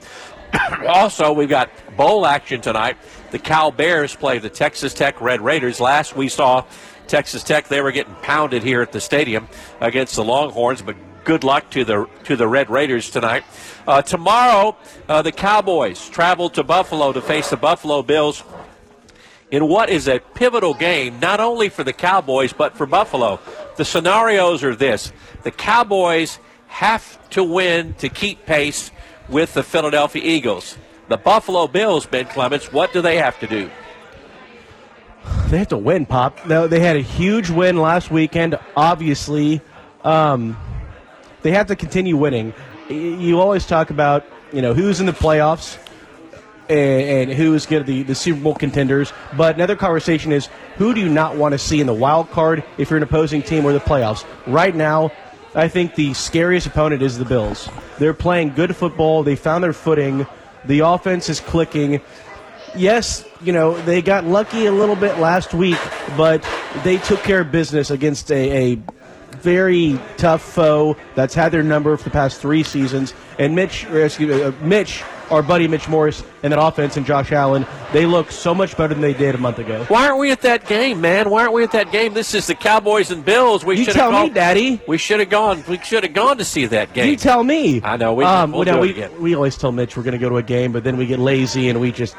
also, 0.87 1.33
we've 1.33 1.49
got 1.49 1.69
bowl 1.97 2.25
action 2.25 2.61
tonight. 2.61 2.97
The 3.31 3.39
Cal 3.39 3.71
Bears 3.71 4.15
play 4.15 4.39
the 4.39 4.49
Texas 4.49 4.93
Tech 4.93 5.21
Red 5.21 5.41
Raiders. 5.41 5.79
Last 5.79 6.15
we 6.15 6.29
saw 6.29 6.65
Texas 7.07 7.43
Tech, 7.43 7.67
they 7.67 7.81
were 7.81 7.91
getting 7.91 8.15
pounded 8.15 8.63
here 8.63 8.81
at 8.81 8.91
the 8.91 9.01
stadium 9.01 9.47
against 9.81 10.15
the 10.15 10.23
Longhorns, 10.23 10.81
but 10.81 10.95
good 11.29 11.43
luck 11.43 11.69
to 11.69 11.85
the 11.85 12.09
to 12.23 12.35
the 12.35 12.47
Red 12.47 12.71
Raiders 12.71 13.11
tonight. 13.11 13.43
Uh, 13.87 14.01
tomorrow, 14.01 14.75
uh, 15.07 15.21
the 15.21 15.31
Cowboys 15.31 16.09
travel 16.09 16.49
to 16.49 16.63
Buffalo 16.63 17.13
to 17.13 17.21
face 17.21 17.51
the 17.51 17.55
Buffalo 17.55 18.01
Bills 18.01 18.43
in 19.51 19.67
what 19.67 19.91
is 19.91 20.07
a 20.07 20.17
pivotal 20.33 20.73
game, 20.73 21.19
not 21.19 21.39
only 21.39 21.69
for 21.69 21.83
the 21.83 21.93
Cowboys, 21.93 22.51
but 22.51 22.75
for 22.75 22.87
Buffalo. 22.87 23.39
The 23.77 23.85
scenarios 23.85 24.63
are 24.63 24.75
this 24.75 25.13
the 25.43 25.51
Cowboys 25.51 26.39
have 26.65 27.29
to 27.29 27.43
win 27.43 27.93
to 27.99 28.09
keep 28.09 28.47
pace 28.47 28.89
with 29.27 29.53
the 29.53 29.61
Philadelphia 29.61 30.23
Eagles. 30.25 30.79
The 31.09 31.17
Buffalo 31.17 31.67
Bills, 31.67 32.07
Ben 32.07 32.25
Clements, 32.25 32.73
what 32.73 32.91
do 32.91 33.03
they 33.03 33.17
have 33.17 33.39
to 33.41 33.45
do? 33.45 33.69
They 35.49 35.59
have 35.59 35.67
to 35.67 35.77
win, 35.77 36.07
Pop. 36.07 36.43
They 36.47 36.79
had 36.79 36.95
a 36.95 37.01
huge 37.01 37.51
win 37.51 37.77
last 37.77 38.09
weekend. 38.09 38.57
Obviously, 38.75 39.61
um, 40.03 40.57
they 41.41 41.51
have 41.51 41.67
to 41.67 41.75
continue 41.75 42.17
winning. 42.17 42.53
You 42.89 43.39
always 43.39 43.65
talk 43.65 43.89
about 43.89 44.25
you 44.51 44.61
know 44.61 44.73
who's 44.73 44.99
in 44.99 45.05
the 45.05 45.13
playoffs 45.13 45.77
and, 46.69 47.29
and 47.29 47.33
who's 47.33 47.65
get 47.65 47.85
the 47.85 48.03
the 48.03 48.15
Super 48.15 48.41
Bowl 48.41 48.55
contenders. 48.55 49.13
But 49.37 49.55
another 49.55 49.75
conversation 49.75 50.31
is 50.31 50.47
who 50.77 50.93
do 50.93 51.01
you 51.01 51.09
not 51.09 51.35
want 51.35 51.53
to 51.53 51.59
see 51.59 51.81
in 51.81 51.87
the 51.87 51.93
wild 51.93 52.29
card 52.31 52.63
if 52.77 52.89
you're 52.89 52.97
an 52.97 53.03
opposing 53.03 53.41
team 53.41 53.65
or 53.65 53.73
the 53.73 53.79
playoffs? 53.79 54.25
Right 54.47 54.75
now, 54.75 55.11
I 55.55 55.67
think 55.67 55.95
the 55.95 56.13
scariest 56.13 56.67
opponent 56.67 57.01
is 57.01 57.17
the 57.17 57.25
Bills. 57.25 57.69
They're 57.97 58.13
playing 58.13 58.53
good 58.55 58.75
football. 58.75 59.23
They 59.23 59.35
found 59.35 59.63
their 59.63 59.73
footing. 59.73 60.25
The 60.65 60.79
offense 60.79 61.29
is 61.29 61.39
clicking 61.39 62.01
yes, 62.75 63.25
you 63.41 63.53
know, 63.53 63.79
they 63.81 64.01
got 64.01 64.25
lucky 64.25 64.65
a 64.65 64.71
little 64.71 64.95
bit 64.95 65.19
last 65.19 65.53
week, 65.53 65.79
but 66.17 66.45
they 66.83 66.97
took 66.97 67.21
care 67.21 67.41
of 67.41 67.51
business 67.51 67.91
against 67.91 68.31
a, 68.31 68.73
a 68.73 68.79
very 69.41 69.99
tough 70.17 70.41
foe 70.41 70.95
that's 71.15 71.33
had 71.33 71.51
their 71.51 71.63
number 71.63 71.95
for 71.97 72.03
the 72.03 72.09
past 72.09 72.39
three 72.41 72.63
seasons. 72.63 73.13
And 73.37 73.55
Mitch, 73.55 73.85
or 73.87 74.03
excuse 74.05 74.29
me, 74.35 74.43
uh, 74.43 74.51
Mitch, 74.61 75.03
our 75.31 75.41
buddy 75.43 75.67
Mitch 75.67 75.87
Morse, 75.87 76.23
and 76.43 76.51
that 76.51 76.61
offense 76.61 76.97
and 76.97 77.05
Josh 77.05 77.31
Allen, 77.31 77.65
they 77.93 78.05
look 78.05 78.31
so 78.31 78.53
much 78.53 78.75
better 78.75 78.93
than 78.93 79.01
they 79.01 79.13
did 79.13 79.35
a 79.35 79.37
month 79.37 79.59
ago. 79.59 79.85
Why 79.87 80.07
aren't 80.07 80.19
we 80.19 80.31
at 80.31 80.41
that 80.41 80.67
game, 80.67 80.99
man? 81.01 81.29
Why 81.29 81.41
aren't 81.43 81.53
we 81.53 81.63
at 81.63 81.71
that 81.71 81.91
game? 81.91 82.13
This 82.13 82.33
is 82.33 82.47
the 82.47 82.55
Cowboys 82.55 83.11
and 83.11 83.23
Bills. 83.23 83.63
We 83.63 83.77
You 83.77 83.85
should 83.85 83.93
tell 83.93 84.11
have 84.11 84.21
me, 84.23 84.27
gone, 84.29 84.35
Daddy. 84.35 84.81
We 84.87 84.97
should 84.97 85.19
have 85.19 85.29
gone. 85.29 85.63
We 85.67 85.77
should 85.79 86.03
have 86.03 86.13
gone 86.13 86.37
to 86.39 86.45
see 86.45 86.65
that 86.67 86.93
game. 86.93 87.09
You 87.09 87.15
tell 87.15 87.43
me. 87.43 87.79
I 87.83 87.95
know, 87.97 88.13
we- 88.13 88.25
um, 88.25 88.51
we'll 88.51 88.61
you 88.61 88.65
know, 88.73 88.77
do 88.77 88.79
it 88.79 88.81
we, 88.81 88.89
again. 89.03 89.21
we 89.21 89.35
always 89.35 89.55
tell 89.57 89.71
Mitch 89.71 89.95
we're 89.95 90.03
going 90.03 90.13
to 90.13 90.17
go 90.19 90.29
to 90.29 90.37
a 90.37 90.43
game, 90.43 90.71
but 90.71 90.83
then 90.83 90.97
we 90.97 91.05
get 91.05 91.19
lazy 91.19 91.69
and 91.69 91.79
we 91.79 91.91
just 91.91 92.15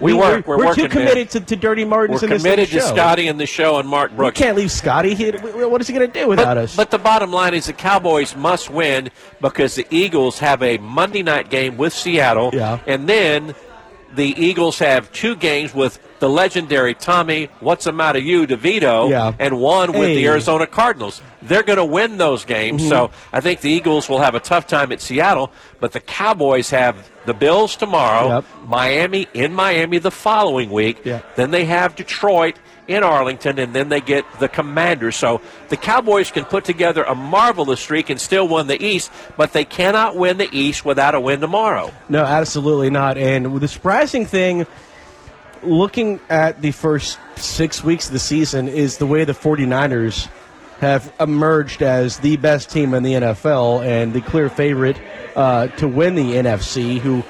We 0.00 0.12
work. 0.12 0.46
We're, 0.46 0.58
We're 0.58 0.66
we're 0.66 0.74
too 0.74 0.88
committed 0.88 1.30
to, 1.30 1.40
to 1.40 1.56
Dirty 1.56 1.84
Martins 1.84 2.20
We're 2.22 2.36
committed 2.36 2.68
to. 2.68 2.80
Scotty 2.82 3.28
and 3.28 3.40
the 3.40 3.46
show 3.46 3.78
and 3.78 3.88
Mark 3.88 4.10
We 4.10 4.16
Brooks. 4.18 4.38
can't 4.38 4.56
leave 4.56 4.70
Scotty. 4.70 5.14
He, 5.14 5.30
what 5.30 5.80
is 5.80 5.86
he 5.86 5.94
going 5.94 6.10
to 6.10 6.20
do 6.20 6.28
without 6.28 6.44
But, 6.54 6.58
us? 6.58 6.76
but 6.76 6.90
the 6.90 6.98
bottom 6.98 7.32
line 7.32 7.54
is 7.54 7.66
the 7.66 7.72
Cowboys 7.72 8.36
must 8.36 8.68
win 8.70 9.10
because 9.40 9.74
the 9.74 9.86
Eagles 9.90 10.38
have 10.40 10.62
a 10.62 10.78
Monday 10.78 11.22
night 11.22 11.48
game 11.50 11.76
with 11.78 11.92
Seattle. 11.92 12.50
Yeah. 12.52 12.78
And 12.86 13.08
then 13.08 13.54
the 14.14 14.24
Eagles 14.24 14.78
have 14.78 15.12
two 15.12 15.36
games 15.36 15.74
with 15.74 15.98
the 16.18 16.28
legendary 16.30 16.94
Tommy 16.94 17.50
What's 17.60 17.84
the 17.84 17.92
Matter 17.92 18.18
You 18.18 18.46
DeVito 18.46 19.10
Yeah. 19.10 19.32
and 19.38 19.58
one 19.60 19.92
with 19.92 20.00
the 20.02 20.06
Hey. 20.06 20.16
Mm-hmm. 20.22 20.28
Arizona 20.30 20.66
Cardinals. 20.66 21.20
They're 21.42 21.62
going 21.62 21.76
to 21.76 21.84
win 21.84 22.16
those 22.16 22.44
games. 22.46 22.88
So 22.88 23.10
I 23.32 23.40
think 23.40 23.60
the 23.60 23.70
Eagles 23.70 24.08
will 24.08 24.20
have 24.20 24.34
a 24.34 24.40
tough 24.40 24.66
time 24.66 24.90
at 24.92 25.00
Seattle, 25.02 25.52
but 25.78 25.92
the 25.92 26.00
Cowboys 26.00 26.70
have 26.70 27.10
the 27.26 27.34
Bills 27.34 27.76
tomorrow, 27.76 28.36
Yep. 28.36 28.44
Miami 28.66 29.28
in 29.34 29.52
Miami 29.52 29.98
the 29.98 30.10
following 30.10 30.70
week. 30.70 30.98
Yeah. 31.04 31.20
Then 31.36 31.50
they 31.50 31.66
have 31.66 31.94
Detroit 31.94 32.56
in 32.88 33.02
Arlington, 33.02 33.58
and 33.58 33.74
then 33.74 33.88
they 33.88 34.00
get 34.00 34.24
the 34.38 34.48
Commanders. 34.48 35.16
So 35.16 35.40
the 35.68 35.76
Cowboys 35.76 36.30
can 36.30 36.44
put 36.44 36.64
together 36.64 37.02
a 37.04 37.14
marvelous 37.14 37.80
streak 37.80 38.10
and 38.10 38.20
still 38.20 38.46
win 38.48 38.66
the 38.66 38.82
East, 38.82 39.10
but 39.36 39.52
they 39.52 39.64
cannot 39.64 40.16
win 40.16 40.38
the 40.38 40.48
East 40.52 40.84
without 40.84 41.14
a 41.14 41.20
win 41.20 41.40
tomorrow. 41.40 41.92
No, 42.08 42.24
absolutely 42.24 42.90
not. 42.90 43.18
And 43.18 43.60
the 43.60 43.68
surprising 43.68 44.26
thing, 44.26 44.66
looking 45.62 46.20
at 46.28 46.62
the 46.62 46.72
first 46.72 47.18
six 47.36 47.82
weeks 47.82 48.06
of 48.06 48.12
the 48.12 48.18
season, 48.18 48.68
is 48.68 48.98
the 48.98 49.06
way 49.06 49.24
the 49.24 49.32
49ers 49.32 50.28
have 50.80 51.12
emerged 51.18 51.82
as 51.82 52.18
the 52.18 52.36
best 52.36 52.70
team 52.70 52.92
in 52.94 53.02
the 53.02 53.14
NFL 53.14 53.84
and 53.84 54.12
the 54.12 54.20
clear 54.20 54.48
favorite 54.48 55.00
uh, 55.34 55.68
to 55.68 55.88
win 55.88 56.14
the 56.14 56.34
NFC. 56.34 56.98
Who 56.98 57.24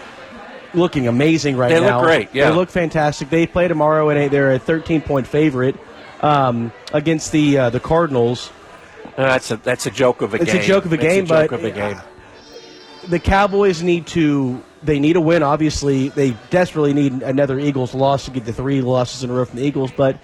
looking 0.76 1.08
amazing 1.08 1.56
right 1.56 1.68
They 1.70 1.80
look 1.80 2.02
great, 2.02 2.28
yeah. 2.32 2.50
they 2.50 2.56
look 2.56 2.68
fantastic. 2.70 3.30
They 3.30 3.46
play 3.46 3.66
tomorrow, 3.68 4.08
and 4.10 4.30
they're 4.30 4.52
a 4.52 4.58
13 4.58 5.00
point 5.02 5.26
favorite 5.26 5.76
um, 6.20 6.72
against 6.92 7.32
the 7.32 7.58
uh, 7.58 7.70
the 7.70 7.80
Cardinals. 7.80 8.50
Uh, 9.16 9.22
that's 9.24 9.50
a 9.50 9.56
that's 9.58 9.86
a 9.86 9.90
joke 9.90 10.22
of 10.22 10.34
a 10.34 10.42
It's 10.42 10.52
a 10.52 10.58
game. 10.58 10.62
joke 10.62 10.84
of 10.84 10.92
a 10.92 10.94
It's 10.96 11.02
game, 11.04 11.26
joke 11.26 11.50
but- 11.50 11.58
of 11.60 11.64
a 11.64 11.70
game. 11.70 12.00
the 13.08 13.18
Cowboys 13.18 13.82
need 13.82 14.06
to 14.08 14.62
they 14.82 14.98
need 15.00 15.16
a 15.16 15.20
win. 15.20 15.42
Obviously, 15.42 16.10
they 16.10 16.36
desperately 16.50 16.92
need 16.92 17.12
another 17.22 17.58
Eagles 17.58 17.94
loss 17.94 18.26
to 18.26 18.30
get 18.30 18.44
the 18.44 18.52
three 18.52 18.80
losses 18.82 19.24
in 19.24 19.30
a 19.30 19.32
row 19.32 19.44
from 19.44 19.58
the 19.58 19.64
Eagles. 19.66 19.90
But 19.96 20.18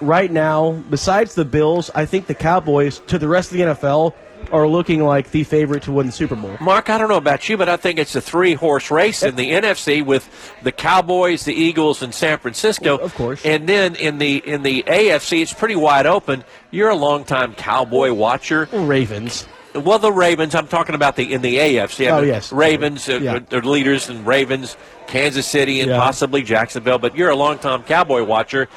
right 0.00 0.30
now, 0.30 0.72
besides 0.90 1.34
the 1.34 1.44
Bills, 1.44 1.90
I 1.94 2.06
think 2.06 2.26
the 2.26 2.34
Cowboys 2.34 3.00
to 3.08 3.18
the 3.18 3.28
rest 3.28 3.52
of 3.52 3.58
the 3.58 3.64
NFL 3.64 4.14
are 4.50 4.66
looking 4.66 5.02
like 5.04 5.30
the 5.30 5.44
favorite 5.44 5.82
to 5.84 5.92
win 5.92 6.06
the 6.06 6.12
Super 6.12 6.34
Bowl. 6.36 6.56
Mark, 6.60 6.88
I 6.90 6.98
don't 6.98 7.08
know 7.08 7.16
about 7.16 7.48
you, 7.48 7.56
but 7.56 7.68
I 7.68 7.76
think 7.76 7.98
it's 7.98 8.14
a 8.16 8.20
three 8.20 8.54
horse 8.54 8.90
race 8.90 9.22
in 9.22 9.36
the 9.36 9.50
NFC 9.50 10.04
with 10.04 10.28
the 10.62 10.72
Cowboys, 10.72 11.44
the 11.44 11.54
Eagles, 11.54 12.02
and 12.02 12.14
San 12.14 12.38
Francisco. 12.38 12.96
Of 12.98 13.14
course. 13.14 13.44
And 13.44 13.68
then 13.68 13.94
in 13.96 14.18
the 14.18 14.36
in 14.38 14.62
the 14.62 14.82
AFC, 14.84 15.42
it's 15.42 15.52
pretty 15.52 15.76
wide 15.76 16.06
open. 16.06 16.44
You're 16.70 16.90
a 16.90 16.96
longtime 16.96 17.54
Cowboy 17.54 18.12
watcher. 18.12 18.68
Ravens. 18.72 19.46
Well, 19.74 19.98
the 19.98 20.12
Ravens. 20.12 20.54
I'm 20.54 20.68
talking 20.68 20.94
about 20.94 21.16
the 21.16 21.32
in 21.32 21.40
the 21.42 21.56
AFC. 21.56 22.06
I 22.06 22.10
Oh, 22.18 22.22
yes. 22.22 22.52
Ravens. 22.52 23.08
Uh, 23.08 23.18
Yeah. 23.22 23.38
They're 23.48 23.62
leaders 23.62 24.08
and 24.10 24.26
Ravens, 24.26 24.76
Kansas 25.06 25.46
City, 25.46 25.80
and 25.80 25.90
Yeah. 25.90 25.98
possibly 25.98 26.42
Jacksonville. 26.42 26.98
But 26.98 27.16
you're 27.16 27.30
a 27.30 27.36
longtime 27.36 27.84
Cowboy 27.84 28.22
watcher. 28.24 28.68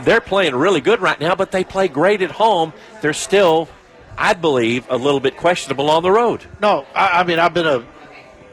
They're 0.00 0.22
playing 0.22 0.54
really 0.54 0.80
good 0.80 1.02
right 1.02 1.20
now, 1.20 1.34
but 1.34 1.50
they 1.50 1.62
play 1.62 1.88
great 1.88 2.22
at 2.22 2.30
home. 2.30 2.72
They're 3.02 3.12
still, 3.12 3.68
I 4.18 4.34
believe, 4.34 4.86
a 4.90 4.96
little 4.96 5.20
bit 5.20 5.36
questionable 5.36 5.90
on 5.90 6.02
the 6.02 6.10
road. 6.10 6.44
No, 6.60 6.86
I, 6.94 7.20
I 7.20 7.24
mean 7.24 7.38
I've 7.38 7.54
been 7.54 7.66
a 7.66 7.84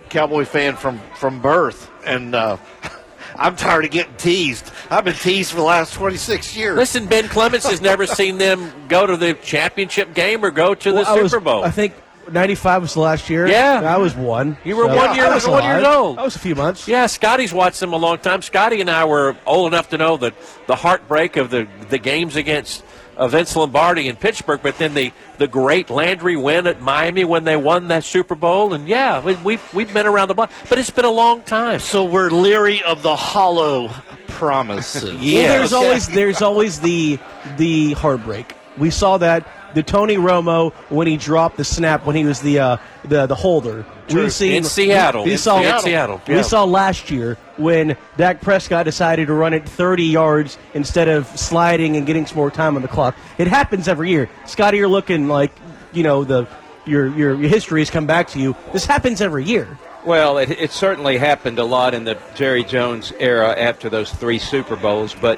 Cowboy 0.09 0.45
fan 0.45 0.75
from 0.77 0.99
from 1.15 1.41
birth, 1.41 1.91
and 2.05 2.33
uh, 2.33 2.57
I'm 3.35 3.55
tired 3.55 3.85
of 3.85 3.91
getting 3.91 4.15
teased. 4.15 4.71
I've 4.89 5.03
been 5.03 5.13
teased 5.15 5.51
for 5.51 5.57
the 5.57 5.63
last 5.63 5.93
26 5.93 6.55
years. 6.55 6.77
Listen, 6.77 7.05
Ben 7.07 7.27
Clements 7.27 7.69
has 7.69 7.81
never 7.81 8.05
seen 8.07 8.37
them 8.37 8.71
go 8.87 9.05
to 9.05 9.17
the 9.17 9.33
championship 9.33 10.13
game 10.13 10.43
or 10.45 10.51
go 10.51 10.73
to 10.73 10.91
the 10.91 11.01
Well, 11.01 11.27
Super 11.29 11.41
Bowl. 11.41 11.63
I 11.63 11.71
think 11.71 11.93
95 12.31 12.81
was 12.83 12.93
the 12.93 12.99
last 13.01 13.29
year. 13.29 13.47
Yeah. 13.47 13.81
I 13.85 13.97
was 13.97 14.15
one. 14.15 14.57
You 14.63 14.75
were 14.77 14.87
one 14.87 15.15
year- 15.15 15.25
I 15.27 15.33
was 15.35 15.47
one 15.47 15.63
years 15.63 15.81
alive. 15.83 15.95
old. 15.95 16.19
I 16.19 16.23
was 16.23 16.35
a 16.35 16.39
few 16.39 16.55
months. 16.55 16.87
yeah, 16.87 17.05
Scotty's 17.07 17.53
watched 17.53 17.79
them 17.79 17.93
a 17.93 17.97
long 17.97 18.17
time. 18.17 18.41
Scotty 18.41 18.81
and 18.81 18.89
I 18.89 19.05
were 19.05 19.35
old 19.45 19.71
enough 19.71 19.89
to 19.89 19.97
know 19.97 20.17
that 20.17 20.33
the 20.67 20.75
heartbreak 20.75 21.35
of 21.37 21.49
the 21.49 21.67
the 21.89 21.97
games 21.97 22.35
against 22.37 22.83
uh, 23.17 23.27
Vince 23.27 23.55
Lombardi 23.55 24.07
in 24.07 24.15
Pittsburgh, 24.15 24.59
but 24.63 24.77
then 24.77 24.93
the 24.93 25.11
the 25.37 25.47
great 25.47 25.89
Landry 25.89 26.35
win 26.37 26.67
at 26.67 26.81
Miami 26.81 27.25
when 27.25 27.43
they 27.43 27.57
won 27.57 27.89
that 27.89 28.03
Super 28.03 28.35
Bowl, 28.35 28.73
and 28.73 28.87
yeah, 28.87 29.21
we, 29.23 29.35
we've 29.37 29.73
we've 29.73 29.93
been 29.93 30.05
around 30.07 30.29
the 30.29 30.35
block, 30.35 30.51
but 30.69 30.77
it's 30.79 30.89
been 30.89 31.05
a 31.05 31.11
long 31.11 31.41
time. 31.41 31.79
so 31.79 32.05
we're 32.05 32.29
leery 32.29 32.81
of 32.83 33.01
the 33.01 33.15
hollow 33.15 33.89
promises. 34.27 35.19
Yeah. 35.19 35.39
Well, 35.49 35.57
there's 35.59 35.73
Okay. 35.73 35.85
always 35.85 36.07
there's 36.07 36.41
always 36.41 36.79
the 36.79 37.19
the 37.57 37.93
heartbreak. 37.93 38.53
We 38.77 38.91
saw 38.91 39.17
that 39.17 39.47
the 39.73 39.83
Tony 39.83 40.15
Romo 40.15 40.73
when 40.89 41.07
he 41.07 41.17
dropped 41.17 41.57
the 41.57 41.63
snap 41.63 42.05
when 42.05 42.15
he 42.15 42.25
was 42.25 42.39
the 42.41 42.59
uh, 42.59 42.77
the 43.03 43.25
the 43.25 43.35
holder. 43.35 43.85
We've 44.09 44.31
seen 44.31 44.53
In 44.53 44.63
Seattle. 44.63 45.25
We 45.25 45.33
In 45.33 45.37
saw 45.37 45.59
Seattle. 45.59 45.81
Seattle, 45.81 46.21
We 46.27 46.35
yeah. 46.35 46.41
saw 46.43 46.63
last 46.63 47.11
year 47.11 47.37
when 47.57 47.97
Dak 48.15 48.39
Prescott 48.41 48.85
decided 48.85 49.27
to 49.27 49.33
run 49.33 49.53
it 49.53 49.67
30 49.67 50.03
yards 50.05 50.57
instead 50.73 51.09
of 51.09 51.27
sliding 51.37 51.97
and 51.97 52.05
getting 52.07 52.25
some 52.25 52.37
more 52.37 52.49
time 52.49 52.77
on 52.77 52.81
the 52.81 52.87
clock. 52.87 53.15
It 53.37 53.47
happens 53.47 53.87
every 53.89 54.09
year. 54.09 54.29
Scotty, 54.45 54.77
you're 54.77 54.87
looking 54.87 55.27
like 55.27 55.51
you 55.91 56.03
know 56.03 56.23
the 56.23 56.47
your 56.85 57.07
your, 57.07 57.35
your 57.35 57.49
history 57.49 57.81
has 57.81 57.89
come 57.89 58.05
back 58.07 58.29
to 58.29 58.39
you. 58.39 58.55
This 58.71 58.85
happens 58.85 59.19
every 59.21 59.43
year. 59.43 59.77
Well, 60.07 60.37
it, 60.37 60.51
it 60.51 60.71
certainly 60.71 61.17
happened 61.17 61.59
a 61.59 61.65
lot 61.65 61.93
in 61.93 62.05
the 62.05 62.17
Jerry 62.33 62.63
Jones 62.63 63.11
era 63.19 63.53
after 63.59 63.89
those 63.89 64.09
three 64.09 64.39
Super 64.39 64.77
Bowls. 64.77 65.13
But 65.13 65.37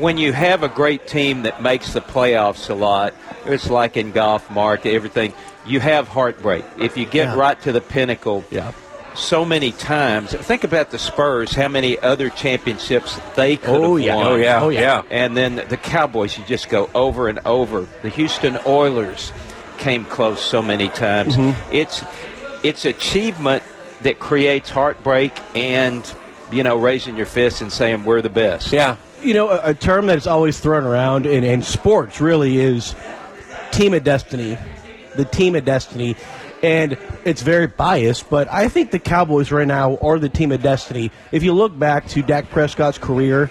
when 0.00 0.18
you 0.18 0.32
have 0.32 0.64
a 0.64 0.68
great 0.68 1.06
team 1.06 1.42
that 1.44 1.62
makes 1.62 1.92
the 1.92 2.00
playoffs 2.00 2.68
a 2.68 2.74
lot, 2.74 3.14
it's 3.46 3.70
like 3.70 3.96
in 3.96 4.10
golf, 4.10 4.50
Mark, 4.50 4.86
everything, 4.86 5.32
you 5.64 5.78
have 5.78 6.08
heartbreak. 6.08 6.64
If 6.80 6.96
you 6.96 7.04
get 7.06 7.28
Yeah. 7.28 7.36
right 7.36 7.62
to 7.62 7.70
the 7.70 7.80
pinnacle, 7.80 8.42
Yeah. 8.50 8.72
so 9.14 9.44
many 9.44 9.70
times. 9.70 10.32
Think 10.32 10.64
about 10.64 10.90
the 10.90 10.98
Spurs, 10.98 11.52
how 11.54 11.68
many 11.68 11.96
other 12.00 12.28
championships 12.28 13.20
they 13.36 13.56
could 13.56 13.70
Oh, 13.70 13.94
have 13.98 14.04
yeah. 14.04 14.16
won. 14.16 14.26
Oh 14.26 14.34
yeah, 14.36 14.60
Oh, 14.64 14.68
yeah. 14.68 15.02
And 15.12 15.36
then 15.36 15.62
the 15.68 15.76
Cowboys, 15.76 16.36
you 16.36 16.42
just 16.44 16.68
go 16.68 16.90
over 16.92 17.28
and 17.28 17.38
over. 17.46 17.86
The 18.02 18.08
Houston 18.08 18.58
Oilers 18.66 19.32
came 19.78 20.04
close 20.04 20.40
so 20.40 20.60
many 20.60 20.88
times. 20.88 21.36
Mm-hmm. 21.36 21.72
It's 21.72 22.02
it's 22.64 22.84
achievement 22.84 23.62
that 24.02 24.18
creates 24.18 24.70
heartbreak 24.70 25.32
and 25.54 26.14
you 26.50 26.62
know 26.62 26.76
raising 26.76 27.16
your 27.16 27.26
fist 27.26 27.60
and 27.60 27.72
saying 27.72 28.04
we're 28.04 28.22
the 28.22 28.30
best. 28.30 28.72
yeah. 28.72 28.96
you 29.22 29.34
know, 29.34 29.50
a, 29.50 29.70
a 29.70 29.74
term 29.74 30.06
that 30.06 30.18
is 30.18 30.26
always 30.26 30.60
thrown 30.60 30.84
around 30.84 31.26
in, 31.26 31.44
in 31.44 31.62
sports 31.62 32.20
really 32.20 32.58
is 32.58 32.94
team 33.72 33.94
of 33.94 34.04
destiny. 34.04 34.58
The 35.16 35.24
team 35.24 35.54
of 35.56 35.64
destiny. 35.64 36.16
And 36.62 36.98
it's 37.24 37.42
very 37.42 37.68
biased, 37.68 38.28
but 38.28 38.48
I 38.48 38.68
think 38.68 38.90
the 38.90 38.98
Cowboys 38.98 39.52
right 39.52 39.66
now 39.66 39.96
are 39.98 40.18
the 40.18 40.28
team 40.28 40.50
of 40.50 40.60
destiny. 40.60 41.12
If 41.30 41.44
you 41.44 41.52
look 41.52 41.78
back 41.78 42.08
to 42.08 42.22
Dak 42.22 42.50
Prescott's 42.50 42.98
career, 42.98 43.48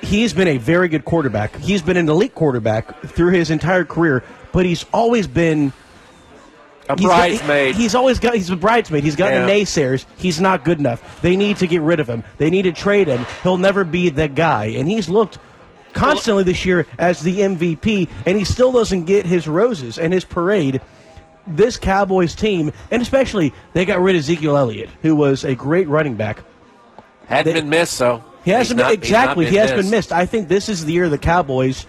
he's 0.00 0.32
been 0.32 0.46
a 0.46 0.58
very 0.58 0.86
good 0.88 1.04
quarterback. 1.04 1.56
He's 1.56 1.82
been 1.82 1.96
an 1.96 2.08
elite 2.08 2.34
quarterback 2.34 3.00
through 3.02 3.32
his 3.32 3.50
entire 3.50 3.84
career, 3.84 4.22
but 4.52 4.66
he's 4.66 4.84
always 4.92 5.26
been 5.26 5.72
A 6.90 6.96
He's 6.96 7.06
got- 7.06 7.16
bridesmaid. 7.18 7.74
he- 7.76 7.82
he's 7.82 7.94
always 7.94 8.18
got. 8.18 8.34
He's 8.34 8.50
a 8.50 8.56
bridesmaid. 8.56 9.04
He's 9.04 9.16
got 9.16 9.32
Yeah. 9.32 9.46
the 9.46 9.52
naysayers. 9.52 10.04
He's 10.16 10.40
not 10.40 10.64
good 10.64 10.78
enough. 10.78 11.20
They 11.22 11.36
need 11.36 11.58
to 11.58 11.66
get 11.66 11.82
rid 11.82 12.00
of 12.00 12.08
him. 12.08 12.24
They 12.38 12.50
need 12.50 12.62
to 12.62 12.72
trade 12.72 13.08
him. 13.08 13.26
He'll 13.42 13.58
never 13.58 13.84
be 13.84 14.08
the 14.08 14.28
guy. 14.28 14.66
And 14.76 14.88
he's 14.88 15.08
looked 15.08 15.38
constantly 15.92 16.44
this 16.44 16.64
year 16.64 16.86
as 16.98 17.20
the 17.20 17.42
MVP, 17.42 18.08
and 18.26 18.38
he 18.38 18.44
still 18.44 18.72
doesn't 18.72 19.04
get 19.04 19.26
his 19.26 19.46
roses 19.48 19.98
and 19.98 20.12
his 20.12 20.24
parade. 20.24 20.80
This 21.46 21.76
Cowboys 21.78 22.34
team, 22.34 22.72
and 22.90 23.02
especially 23.02 23.52
they 23.72 23.84
got 23.84 24.00
rid 24.00 24.14
of 24.14 24.20
Ezekiel 24.20 24.56
Elliott, 24.56 24.88
who 25.02 25.16
was 25.16 25.42
a 25.44 25.54
great 25.54 25.88
running 25.88 26.14
back. 26.14 26.42
Hadn't 27.26 27.54
they- 27.54 27.60
been 27.60 27.70
missed, 27.70 27.94
so 27.94 28.22
He 28.44 28.50
hasn't 28.50 28.76
been 28.78 28.86
not 28.86 28.92
exactly. 28.92 29.46
he 29.46 29.56
has 29.56 29.72
been 29.72 29.90
missed. 29.90 30.12
I 30.12 30.26
think 30.26 30.48
this 30.48 30.68
is 30.68 30.84
the 30.84 30.92
year 30.92 31.08
the 31.08 31.18
Cowboys. 31.18 31.86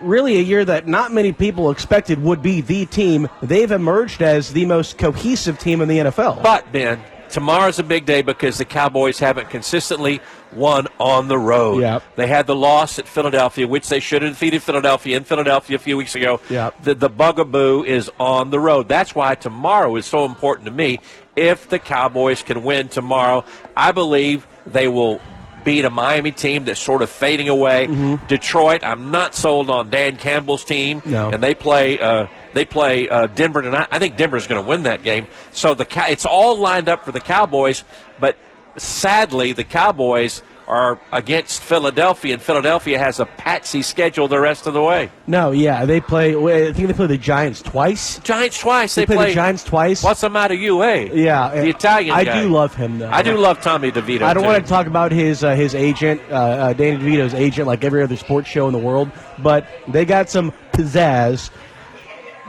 Really, 0.00 0.38
a 0.38 0.42
year 0.42 0.64
that 0.64 0.86
not 0.86 1.12
many 1.12 1.32
people 1.32 1.70
expected 1.70 2.22
would 2.22 2.42
be 2.42 2.60
the 2.60 2.86
team. 2.86 3.28
They've 3.42 3.70
emerged 3.70 4.22
as 4.22 4.52
the 4.52 4.66
most 4.66 4.98
cohesive 4.98 5.58
team 5.58 5.80
in 5.80 5.88
the 5.88 5.98
NFL. 5.98 6.42
But 6.42 6.70
Ben, 6.72 7.00
tomorrow's 7.28 7.78
a 7.78 7.84
big 7.84 8.06
day 8.06 8.22
because 8.22 8.58
the 8.58 8.64
Cowboys 8.64 9.18
haven't 9.18 9.50
consistently 9.50 10.20
won 10.52 10.86
on 10.98 11.28
the 11.28 11.38
road. 11.38 11.80
Yep. 11.80 12.02
They 12.16 12.26
had 12.26 12.46
the 12.46 12.54
loss 12.54 12.98
at 12.98 13.06
Philadelphia, 13.06 13.66
which 13.66 13.88
they 13.88 14.00
should 14.00 14.22
have 14.22 14.32
defeated 14.32 14.62
Philadelphia 14.62 15.16
in 15.16 15.24
Philadelphia 15.24 15.76
a 15.76 15.78
few 15.78 15.96
weeks 15.96 16.14
ago. 16.14 16.40
Yep. 16.48 16.82
The, 16.82 16.94
the 16.94 17.08
bugaboo 17.10 17.84
is 17.84 18.10
on 18.18 18.50
the 18.50 18.60
road. 18.60 18.88
That's 18.88 19.14
why 19.14 19.34
tomorrow 19.34 19.94
is 19.96 20.06
so 20.06 20.24
important 20.24 20.66
to 20.66 20.72
me. 20.72 21.00
If 21.36 21.68
the 21.68 21.78
Cowboys 21.78 22.42
can 22.42 22.64
win 22.64 22.88
tomorrow, 22.88 23.44
I 23.76 23.92
believe 23.92 24.46
they 24.66 24.88
will 24.88 25.20
beat 25.68 25.84
a 25.84 25.90
Miami 25.90 26.32
team 26.32 26.64
that's 26.64 26.80
sort 26.80 27.02
of 27.02 27.10
fading 27.10 27.50
away. 27.50 27.86
Detroit, 28.26 28.82
I'm 28.82 29.10
not 29.10 29.34
sold 29.34 29.68
on 29.68 29.90
Dan 29.90 30.16
Campbell's 30.16 30.64
team, 30.64 31.02
No. 31.04 31.28
and 31.28 31.42
they 31.42 31.54
play 31.54 31.98
uh, 32.00 32.26
they 32.54 32.64
play 32.64 33.06
uh, 33.06 33.26
Denver 33.26 33.60
tonight. 33.60 33.86
I 33.90 33.98
think 33.98 34.16
Denver's 34.16 34.46
going 34.46 34.62
to 34.62 34.66
win 34.66 34.84
that 34.84 35.02
game. 35.02 35.26
So 35.52 35.74
the 35.74 35.86
it's 36.08 36.24
all 36.24 36.56
lined 36.58 36.88
up 36.88 37.04
for 37.04 37.12
the 37.12 37.20
Cowboys, 37.20 37.84
but 38.18 38.38
sadly 38.78 39.52
the 39.52 39.64
Cowboys 39.64 40.42
are 40.68 41.00
against 41.12 41.62
Philadelphia, 41.62 42.34
and 42.34 42.42
Philadelphia 42.42 42.98
has 42.98 43.18
a 43.20 43.26
patsy 43.26 43.80
schedule 43.82 44.28
the 44.28 44.38
rest 44.38 44.66
of 44.66 44.74
the 44.74 44.82
way. 44.82 45.10
no, 45.26 45.50
yeah, 45.50 45.86
they 45.86 46.00
play. 46.00 46.36
I 46.36 46.72
think 46.72 46.88
they 46.88 46.94
play 46.94 47.06
the 47.06 47.16
Giants 47.18 47.62
twice. 47.62 48.18
Giants 48.20 48.60
twice. 48.60 48.94
They, 48.94 49.06
They, 49.06 49.16
play, 49.16 49.28
the 49.28 49.34
Giants 49.34 49.64
twice. 49.64 50.02
What's 50.04 50.20
the 50.20 50.30
matter, 50.30 50.54
you? 50.54 50.82
Eh? 50.84 51.08
Yeah, 51.14 51.50
the 51.54 51.70
Italian. 51.70 52.14
I 52.14 52.24
guy. 52.24 52.42
do 52.42 52.48
love 52.50 52.74
him 52.74 52.98
though. 52.98 53.08
I 53.10 53.22
do 53.22 53.36
love 53.36 53.60
Tommy 53.62 53.90
DeVito. 53.90 54.22
I 54.22 54.34
don't 54.34 54.42
too. 54.44 54.48
want 54.48 54.62
to 54.62 54.68
talk 54.68 54.86
about 54.86 55.10
his 55.10 55.42
uh, 55.42 55.54
his 55.54 55.74
agent, 55.74 56.20
uh, 56.30 56.34
uh, 56.34 56.72
Danny 56.74 56.98
DeVito's 57.02 57.34
agent, 57.34 57.66
like 57.66 57.82
every 57.82 58.02
other 58.02 58.16
sports 58.16 58.48
show 58.48 58.66
in 58.66 58.72
the 58.72 58.78
world. 58.78 59.10
But 59.38 59.66
they 59.88 60.04
got 60.04 60.28
some 60.28 60.52
pizzazz. 60.72 61.50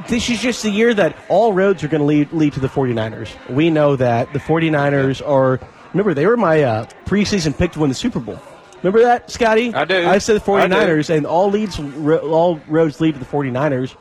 This 0.08 0.29
is 0.29 0.41
just 0.41 0.63
the 0.63 0.69
year 0.71 0.93
that 0.93 1.15
all 1.27 1.53
roads 1.53 1.84
are 1.84 1.88
going 1.89 1.99
to 1.99 2.05
lead 2.05 2.32
lead 2.32 2.53
to 2.53 2.60
the 2.60 2.69
49ers. 2.69 3.29
We 3.49 3.69
know 3.69 3.95
that 3.95 4.32
the 4.34 4.39
49ers 4.39 5.25
are. 5.27 5.60
Remember, 5.93 6.13
they 6.13 6.25
were 6.25 6.38
my 6.38 6.63
uh, 6.63 6.86
preseason 7.06 7.58
pick 7.58 7.71
to 7.73 7.80
win 7.80 7.89
the 7.89 7.95
Super 7.95 8.19
Bowl. 8.19 8.39
Remember 8.82 9.02
that, 9.02 9.30
Scotty? 9.30 9.73
I 9.73 9.86
do. 9.86 10.08
I 10.08 10.19
said 10.19 10.41
the 10.41 10.52
I 10.52 10.67
do. 10.67 10.73
49ers, 10.73 11.10
and 11.10 11.25
all 11.25 11.49
leads 11.49 11.80
all 11.80 12.62
roads 12.67 13.02
lead 13.02 13.13
to 13.13 13.19
the 13.19 13.25
49ers. 13.25 13.95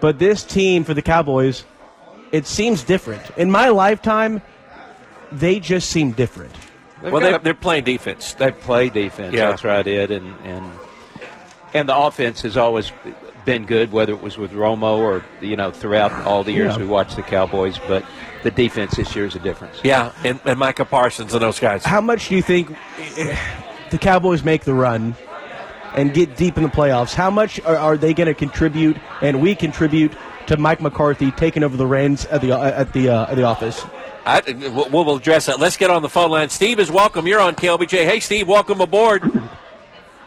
But 0.00 0.18
this 0.18 0.44
team 0.44 0.84
for 0.84 0.92
the 0.92 1.02
Cowboys, 1.02 1.64
it 2.32 2.46
seems 2.46 2.82
different. 2.82 3.22
In 3.38 3.50
my 3.50 3.70
lifetime, 3.70 4.42
they 5.32 5.60
just 5.60 5.88
seem 5.90 6.12
different. 6.12 6.52
They've 7.02 7.12
Well, 7.12 7.22
they, 7.22 7.38
they're 7.38 7.54
playing 7.54 7.84
defense. 7.84 8.34
They 8.34 8.50
play 8.50 8.90
defense. 8.90 9.34
Yeah. 9.34 9.50
That's 9.50 9.64
right, 9.64 9.86
Ed, 9.86 10.10
and 10.10 10.34
and 10.44 10.70
and 11.72 11.88
the 11.88 11.96
offense 11.96 12.42
has 12.42 12.56
always 12.56 12.92
been 13.46 13.64
good, 13.64 13.90
whether 13.92 14.12
it 14.12 14.20
was 14.20 14.36
with 14.36 14.52
Romo 14.52 14.98
or 14.98 15.24
you 15.40 15.56
know 15.56 15.70
throughout 15.70 16.12
all 16.26 16.44
the 16.44 16.52
years 16.52 16.74
Yeah. 16.74 16.80
we 16.82 16.86
watched 16.86 17.16
the 17.16 17.22
Cowboys. 17.22 17.78
But 17.78 18.04
the 18.42 18.50
defense 18.50 18.96
this 18.96 19.16
year 19.16 19.24
is 19.24 19.34
a 19.34 19.38
difference. 19.38 19.80
Yeah, 19.82 20.12
and, 20.24 20.38
and 20.44 20.58
Micah 20.58 20.84
Parsons 20.84 21.32
and 21.32 21.40
those 21.40 21.58
guys. 21.58 21.84
How 21.84 22.02
much 22.02 22.28
do 22.28 22.36
you 22.36 22.42
think 22.42 22.76
the 23.90 23.98
Cowboys 23.98 24.44
make 24.44 24.64
the 24.64 24.74
run 24.74 25.14
and 25.94 26.12
get 26.12 26.36
deep 26.36 26.58
in 26.58 26.62
the 26.64 26.68
playoffs? 26.68 27.14
How 27.14 27.30
much 27.30 27.58
are, 27.62 27.76
are 27.76 27.96
they 27.96 28.12
going 28.12 28.26
to 28.26 28.34
contribute, 28.34 28.98
and 29.22 29.40
we 29.40 29.54
contribute 29.54 30.12
to 30.48 30.56
Mike 30.58 30.80
McCarthy 30.82 31.30
taking 31.30 31.62
over 31.64 31.76
the 31.76 31.86
reins 31.86 32.26
at 32.26 32.42
the 32.42 32.52
at 32.52 32.92
the 32.92 33.08
uh, 33.08 33.26
at 33.30 33.36
the 33.36 33.44
office? 33.44 33.82
I, 34.26 34.42
we'll, 34.74 34.90
we'll 34.90 35.16
address 35.16 35.46
that. 35.46 35.60
Let's 35.60 35.76
get 35.76 35.88
on 35.88 36.02
the 36.02 36.08
phone 36.08 36.32
line. 36.32 36.48
Steve 36.48 36.80
is 36.80 36.90
welcome. 36.90 37.28
You're 37.28 37.38
on 37.40 37.54
KLBJ. 37.54 38.04
Hey, 38.04 38.18
Steve, 38.18 38.48
welcome 38.48 38.80
aboard. 38.80 39.22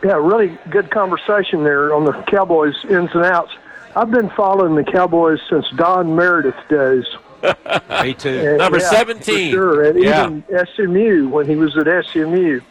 Yeah, 0.04 0.14
really 0.14 0.58
good 0.70 0.92
conversation 0.92 1.64
there 1.64 1.94
on 1.94 2.06
the 2.06 2.14
Cowboys 2.28 2.76
ins 2.86 3.14
and 3.14 3.26
outs. 3.26 3.52
I've 3.96 4.12
been 4.12 4.30
following 4.30 4.76
the 4.76 4.90
Cowboys 4.90 5.40
since 5.50 5.66
Don 5.76 6.16
Meredith 6.16 6.56
days. 6.70 7.06
Me 8.04 8.14
too. 8.14 8.30
And, 8.30 8.58
Number 8.60 8.80
yeah, 8.80 8.90
17. 8.90 9.52
For 9.52 9.56
sure, 9.56 9.84
and 9.84 10.02
Yeah. 10.02 10.28
even 10.28 10.44
SMU 10.76 11.28
when 11.30 11.48
he 11.48 11.56
was 11.56 11.78
at 11.78 11.88
SMU. 12.06 12.62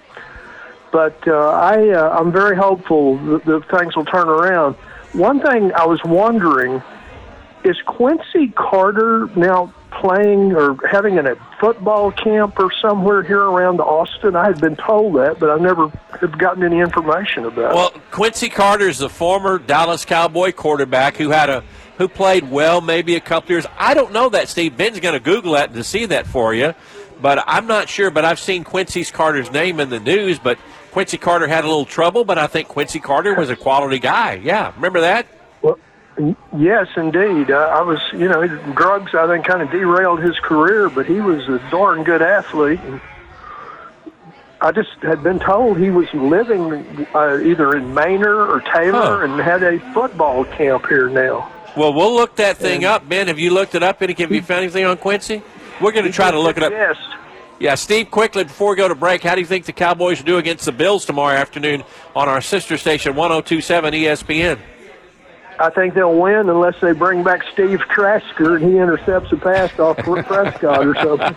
But 0.91 1.27
uh, 1.29 1.51
I, 1.51 1.89
uh, 1.91 2.19
I'm 2.19 2.33
very 2.33 2.57
hopeful 2.57 3.17
that, 3.19 3.45
that 3.45 3.69
things 3.79 3.95
will 3.95 4.07
turn 4.07 4.29
around. 4.29 4.75
One 5.13 5.41
thing 5.41 5.73
I 5.75 5.85
was 5.87 6.03
wondering 6.05 6.83
is 7.65 7.77
Quincy 7.87 8.49
Carter 8.49 9.29
now 9.37 9.73
playing 9.91 10.55
or 10.55 10.77
having 10.89 11.19
a 11.19 11.35
football 11.61 12.13
camp 12.13 12.59
or 12.59 12.71
somewhere 12.81 13.23
here 13.23 13.43
around 13.43 13.81
Austin? 13.81 14.37
I 14.37 14.47
had 14.47 14.61
been 14.61 14.77
told 14.77 15.17
that, 15.17 15.39
but 15.39 15.51
I 15.51 15.57
never 15.57 15.89
have 16.21 16.39
gotten 16.39 16.63
any 16.63 16.79
information 16.79 17.45
about 17.45 17.73
it. 17.73 17.75
Well, 17.75 17.91
Quincy 18.11 18.49
Carter 18.49 18.89
is 18.89 18.99
the 18.99 19.09
former 19.09 19.59
Dallas 19.59 20.05
Cowboy 20.05 20.53
quarterback 20.53 21.17
who 21.17 21.31
had 21.31 21.51
a 21.51 21.65
who 21.99 22.07
played 22.07 22.49
well 22.49 22.81
maybe 22.81 23.17
a 23.17 23.21
couple 23.21 23.51
years. 23.51 23.67
I 23.77 23.93
don't 23.93 24.13
know 24.13 24.29
that, 24.29 24.49
Steve. 24.49 24.77
Ben's 24.77 25.01
going 25.01 25.15
to 25.15 25.21
Google 25.21 25.55
that 25.55 25.75
to 25.75 25.83
see 25.83 26.07
that 26.07 26.27
for 26.27 26.55
you, 26.55 26.75
but 27.21 27.43
I'm 27.47 27.67
not 27.67 27.89
sure. 27.89 28.11
But 28.11 28.25
I've 28.25 28.39
seen 28.39 28.63
Quincy 28.65 29.05
Carter's 29.05 29.51
name 29.51 29.81
in 29.81 29.91
the 29.91 30.01
news. 30.01 30.39
But 30.39 30.59
Quincy 30.93 31.19
Carter 31.19 31.49
had 31.49 31.65
a 31.65 31.67
little 31.67 31.85
trouble, 31.85 32.25
but 32.25 32.39
I 32.39 32.47
think 32.47 32.69
Quincy 32.69 33.01
Carter 33.01 33.35
was 33.35 33.51
a 33.51 33.57
quality 33.57 33.99
guy. 33.99 34.35
Yeah, 34.35 34.73
remember 34.77 35.01
that? 35.01 35.27
Yes, 36.57 36.89
indeed. 36.97 37.51
Uh, 37.51 37.59
I 37.59 37.83
was, 37.83 38.01
you 38.13 38.29
know, 38.29 38.47
drugs. 38.75 39.15
I 39.15 39.27
think 39.29 39.45
kind 39.47 39.63
of 39.63 39.71
derailed 39.71 40.21
his 40.21 40.39
career, 40.41 40.89
but 40.91 41.07
he 41.07 41.21
was 41.21 41.49
a 41.49 41.59
darn 41.71 42.03
good 42.03 42.23
athlete. 42.23 42.81
And 42.81 43.01
I 44.61 44.73
just 44.73 44.91
had 45.03 45.23
been 45.23 45.39
told 45.39 45.79
he 45.79 45.91
was 45.91 46.13
living 46.13 47.07
uh, 47.15 47.39
either 47.39 47.77
in 47.77 47.95
Manor 47.95 48.35
or 48.47 48.61
Taylor, 48.61 49.19
Huh. 49.19 49.33
and 49.33 49.41
had 49.41 49.63
a 49.63 49.79
football 49.95 50.45
camp 50.45 50.87
here 50.89 51.09
now. 51.09 51.51
Well, 51.77 51.95
we'll 51.95 52.15
look 52.15 52.35
that 52.37 52.57
thing 52.57 52.85
up. 52.85 53.09
Ben, 53.09 53.29
have 53.29 53.39
you 53.39 53.51
looked 53.55 53.77
it 53.77 53.85
up? 53.85 54.03
Any, 54.03 54.15
have 54.15 54.33
you 54.33 54.43
found 54.43 54.63
anything 54.65 54.85
on 54.85 54.97
Quincy? 54.97 55.43
We're 55.81 55.93
going 55.93 56.07
to 56.07 56.13
try 56.13 56.33
to 56.33 56.41
look 56.41 56.57
it 56.57 56.65
up. 56.65 56.73
Yes. 56.73 56.97
Yeah, 57.61 57.77
Steve, 57.77 58.11
quickly 58.11 58.43
before 58.45 58.71
we 58.71 58.77
go 58.77 58.89
to 58.89 58.95
break, 58.97 59.23
how 59.23 59.35
do 59.37 59.41
you 59.41 59.47
think 59.47 59.65
the 59.67 59.73
Cowboys 59.73 60.23
do 60.23 60.39
against 60.39 60.65
the 60.65 60.73
Bills 60.73 61.05
tomorrow 61.05 61.37
afternoon 61.37 61.85
on 62.17 62.29
our 62.29 62.41
sister 62.41 62.77
station, 62.79 63.15
1027 63.15 63.95
ESPN? 63.95 64.59
I 65.61 65.71
think 65.71 65.95
they'll 65.95 66.17
win 66.17 66.49
unless 66.49 66.81
they 66.81 66.93
bring 66.93 67.25
back 67.25 67.43
Steve 67.53 67.81
Tasker 67.95 68.57
and 68.57 68.65
he 68.65 68.79
intercepts 68.79 69.33
a 69.33 69.37
pass 69.37 69.77
off 69.79 69.99
for 70.05 70.23
Prescott 70.25 70.87
or 70.87 70.95
something. 70.95 71.35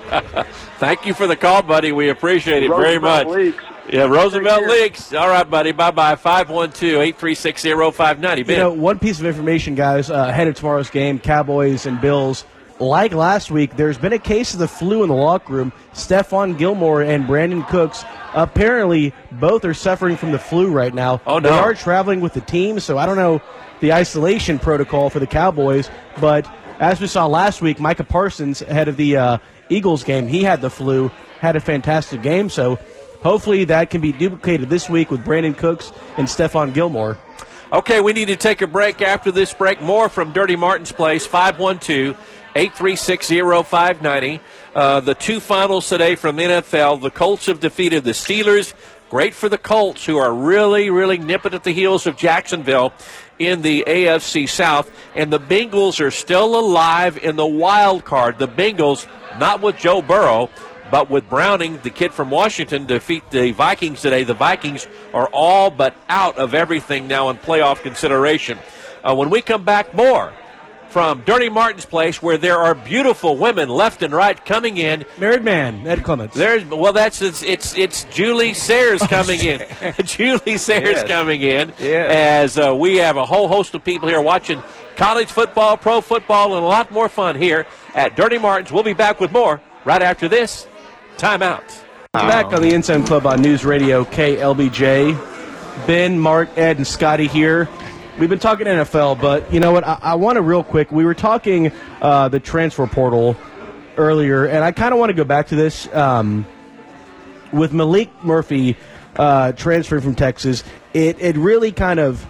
Thank 0.78 1.06
you 1.06 1.14
for 1.14 1.26
the 1.28 1.36
call, 1.36 1.64
buddy. 1.64 1.92
We 1.92 2.10
appreciate 2.10 2.64
it 2.64 2.70
very 2.70 3.00
much. 3.00 3.28
Leaks. 3.28 3.64
Yeah, 3.90 4.04
Roosevelt 4.04 4.62
Take. 4.62 4.70
Leaks. 4.70 5.14
All 5.14 5.28
right, 5.28 5.50
buddy. 5.50 5.72
Bye 5.72 5.92
bye. 5.92 6.16
512 6.16 7.02
836 7.02 7.64
0590. 7.64 8.40
You 8.42 8.46
Ben. 8.46 8.60
know, 8.60 8.74
one 8.74 9.00
piece 9.00 9.20
of 9.20 9.26
information, 9.26 9.74
guys, 9.76 10.12
uh, 10.12 10.28
ahead 10.30 10.48
of 10.48 10.56
tomorrow's 10.56 10.90
game, 10.90 11.20
Cowboys 11.20 11.86
and 11.86 12.00
Bills. 12.00 12.46
Like 12.80 13.14
last 13.14 13.52
week, 13.52 13.76
there's 13.76 13.98
been 13.98 14.14
a 14.14 14.20
case 14.20 14.54
of 14.54 14.60
the 14.60 14.68
flu 14.68 15.04
in 15.04 15.10
the 15.10 15.16
locker 15.16 15.54
room. 15.54 15.72
Stephon 15.94 16.58
Gilmore 16.58 17.04
and 17.04 17.26
Brandin 17.26 17.68
Cooks 17.68 18.04
apparently 18.34 19.14
both 19.32 19.66
are 19.66 19.74
suffering 19.76 20.16
from 20.18 20.32
the 20.32 20.40
flu 20.40 20.72
right 20.72 20.94
now. 20.94 21.22
Oh, 21.28 21.38
no. 21.38 21.50
They 21.50 21.56
are 21.56 21.76
traveling 21.76 22.22
with 22.22 22.34
the 22.34 22.42
team, 22.42 22.80
so 22.80 22.98
I 22.98 23.06
don't 23.06 23.18
know 23.18 23.40
the 23.82 23.92
isolation 23.92 24.58
protocol 24.58 25.10
for 25.10 25.20
the 25.20 25.28
Cowboys. 25.28 25.90
But 26.20 26.50
as 26.80 27.02
we 27.02 27.08
saw 27.08 27.28
last 27.28 27.62
week, 27.62 27.80
Micah 27.80 28.04
Parsons, 28.04 28.62
ahead 28.62 28.88
of 28.88 28.96
the 28.96 29.18
uh, 29.18 29.38
Eagles 29.70 30.04
game, 30.04 30.28
he 30.28 30.44
had 30.44 30.62
the 30.62 30.70
flu, 30.70 31.12
had 31.40 31.56
a 31.56 31.60
fantastic 31.60 32.22
game. 32.22 32.50
So 32.50 32.80
hopefully 33.22 33.66
that 33.66 33.90
can 33.90 34.00
be 34.00 34.12
duplicated 34.14 34.70
this 34.70 34.90
week 34.90 35.12
with 35.12 35.26
Brandin 35.26 35.58
Cooks 35.58 35.92
and 36.18 36.28
Stephon 36.28 36.74
Gilmore. 36.74 37.18
Okay, 37.74 38.02
we 38.02 38.14
need 38.14 38.28
to 38.28 38.36
take 38.36 38.62
a 38.62 38.68
break 38.68 39.02
after 39.02 39.32
this 39.32 39.54
break. 39.54 39.82
More 39.82 40.10
from 40.10 40.34
Dirty 40.34 40.56
Martin's 40.56 40.92
Place, 40.92 41.26
512 41.26 42.18
836 42.56 43.28
0590. 43.30 44.42
Uh, 44.76 45.00
the 45.00 45.16
two 45.16 45.40
finals 45.40 45.88
today 45.88 46.16
from 46.16 46.38
NFL. 46.38 47.02
The 47.02 47.12
Colts 47.12 47.46
have 47.46 47.60
defeated 47.62 48.04
the 48.04 48.12
Steelers. 48.12 48.74
Great 49.10 49.34
for 49.34 49.50
the 49.50 49.58
Colts, 49.58 50.06
who 50.06 50.18
are 50.18 50.34
really, 50.34 50.90
really 50.90 51.18
nipping 51.18 51.54
at 51.54 51.64
the 51.64 51.72
heels 51.72 52.08
of 52.08 52.16
Jacksonville 52.18 52.94
in 53.48 53.62
the 53.62 53.84
AFC 53.88 54.48
South. 54.48 54.92
And 55.16 55.34
the 55.34 55.40
Bengals 55.40 56.00
are 56.00 56.12
still 56.12 56.60
alive 56.60 57.18
in 57.18 57.36
the 57.36 57.46
wild 57.46 58.06
card. 58.06 58.38
The 58.38 58.48
Bengals, 58.48 59.08
not 59.40 59.62
with 59.62 59.78
Joe 59.78 60.02
Burrow, 60.02 60.50
but 60.92 61.10
with 61.10 61.28
Browning, 61.30 61.80
the 61.84 61.90
kid 61.90 62.14
from 62.14 62.30
Washington, 62.30 62.86
defeat 62.86 63.30
the 63.32 63.52
Vikings 63.52 64.02
today. 64.02 64.24
The 64.24 64.34
Vikings 64.34 64.88
are 65.14 65.28
all 65.28 65.72
but 65.72 65.96
out 66.10 66.38
of 66.38 66.54
everything 66.54 67.08
now 67.08 67.30
in 67.30 67.38
playoff 67.38 67.82
consideration. 67.82 68.60
Uh, 69.04 69.16
when 69.16 69.30
we 69.30 69.42
come 69.42 69.64
back, 69.64 69.94
more 69.96 70.32
from 70.92 71.22
Dirty 71.22 71.50
Martin's 71.50 71.86
place, 71.86 72.22
where 72.22 72.38
there 72.38 72.58
are 72.58 72.76
beautiful 72.76 73.38
women 73.38 73.70
left 73.70 74.04
and 74.04 74.14
right 74.14 74.44
coming 74.46 74.78
in. 74.78 75.06
Married 75.18 75.44
man, 75.44 75.88
Ed 75.88 76.04
Clements. 76.04 76.36
There's 76.36 76.66
well, 76.66 76.94
that's 76.94 77.22
it's 77.22 77.42
it's, 77.44 77.78
it's 77.78 78.04
Julie 78.06 78.54
Sayers 78.54 79.02
coming 79.04 79.40
in. 79.40 79.62
Julie 80.04 80.58
Sayers 80.58 80.96
Yes. 80.96 81.08
coming 81.08 81.42
in. 81.42 81.74
Yeah. 81.80 82.08
As 82.10 82.58
uh, 82.58 82.76
we 82.76 82.98
have 82.98 83.18
a 83.18 83.26
whole 83.26 83.48
host 83.48 83.74
of 83.74 83.84
people 83.84 84.10
here 84.10 84.22
watching 84.22 84.62
college 84.98 85.30
football, 85.32 85.78
pro 85.78 86.02
football, 86.02 86.56
and 86.56 86.64
a 86.64 86.68
lot 86.68 86.92
more 86.92 87.08
fun 87.10 87.36
here 87.36 87.66
at 87.96 88.16
Dirty 88.16 88.38
Martin's. 88.38 88.72
We'll 88.72 88.84
be 88.84 88.94
back 88.94 89.20
with 89.20 89.32
more 89.32 89.62
right 89.86 90.02
after 90.02 90.28
this. 90.28 90.68
Timeout. 91.18 91.64
Back 92.14 92.48
on 92.48 92.62
the 92.62 92.74
End 92.74 92.84
Zone 92.84 93.06
Club 93.06 93.26
on 93.26 93.42
News 93.42 93.64
Radio 93.64 94.04
KLBJ. 94.04 95.16
Ben, 95.88 96.20
Mark, 96.20 96.50
Ed, 96.58 96.78
and 96.78 96.86
Scotty 96.86 97.28
here. 97.28 97.70
We've 98.22 98.30
been 98.30 98.38
talking 98.38 98.68
NFL, 98.68 99.20
but 99.20 99.52
you 99.52 99.60
know 99.60 99.72
what? 99.72 99.84
I, 99.84 99.98
I 100.00 100.14
want 100.14 100.36
to 100.36 100.44
real 100.44 100.64
quick. 100.64 100.92
We 100.92 101.06
were 101.06 101.16
talking 101.16 101.72
uh, 102.04 102.30
the 102.30 102.40
transfer 102.40 102.86
portal 102.86 103.36
earlier, 103.98 104.46
and 104.46 104.64
I 104.64 104.72
kind 104.72 104.94
of 104.94 105.00
want 105.00 105.10
to 105.10 105.16
go 105.16 105.24
back 105.24 105.48
to 105.48 105.56
this 105.56 105.92
um, 105.92 106.46
with 107.52 107.72
Maalik 107.72 108.12
Murphy 108.22 108.78
uh, 109.16 109.54
transferring 109.54 110.04
from 110.04 110.14
Texas. 110.14 110.64
It 110.94 111.20
it 111.20 111.36
really 111.36 111.72
kind 111.72 112.00
of 112.00 112.24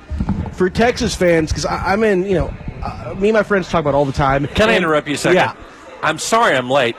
for 0.54 0.70
Texas 0.70 1.14
fans 1.14 1.50
because 1.52 1.66
I'm 1.66 2.06
in. 2.06 2.24
You 2.24 2.36
know, 2.36 2.54
uh, 2.82 3.14
me 3.18 3.28
and 3.28 3.36
my 3.36 3.44
friends 3.44 3.68
talk 3.68 3.82
about 3.82 3.90
it 3.90 3.96
all 3.98 4.06
the 4.06 4.14
time. 4.14 4.48
Can 4.48 4.70
I 4.70 4.78
interrupt 4.78 5.10
you 5.10 5.16
a 5.16 5.18
second? 5.18 5.36
Yeah. 5.36 5.56
I'm 6.02 6.20
sorry 6.20 6.56
I'm 6.56 6.70
late. 6.70 6.96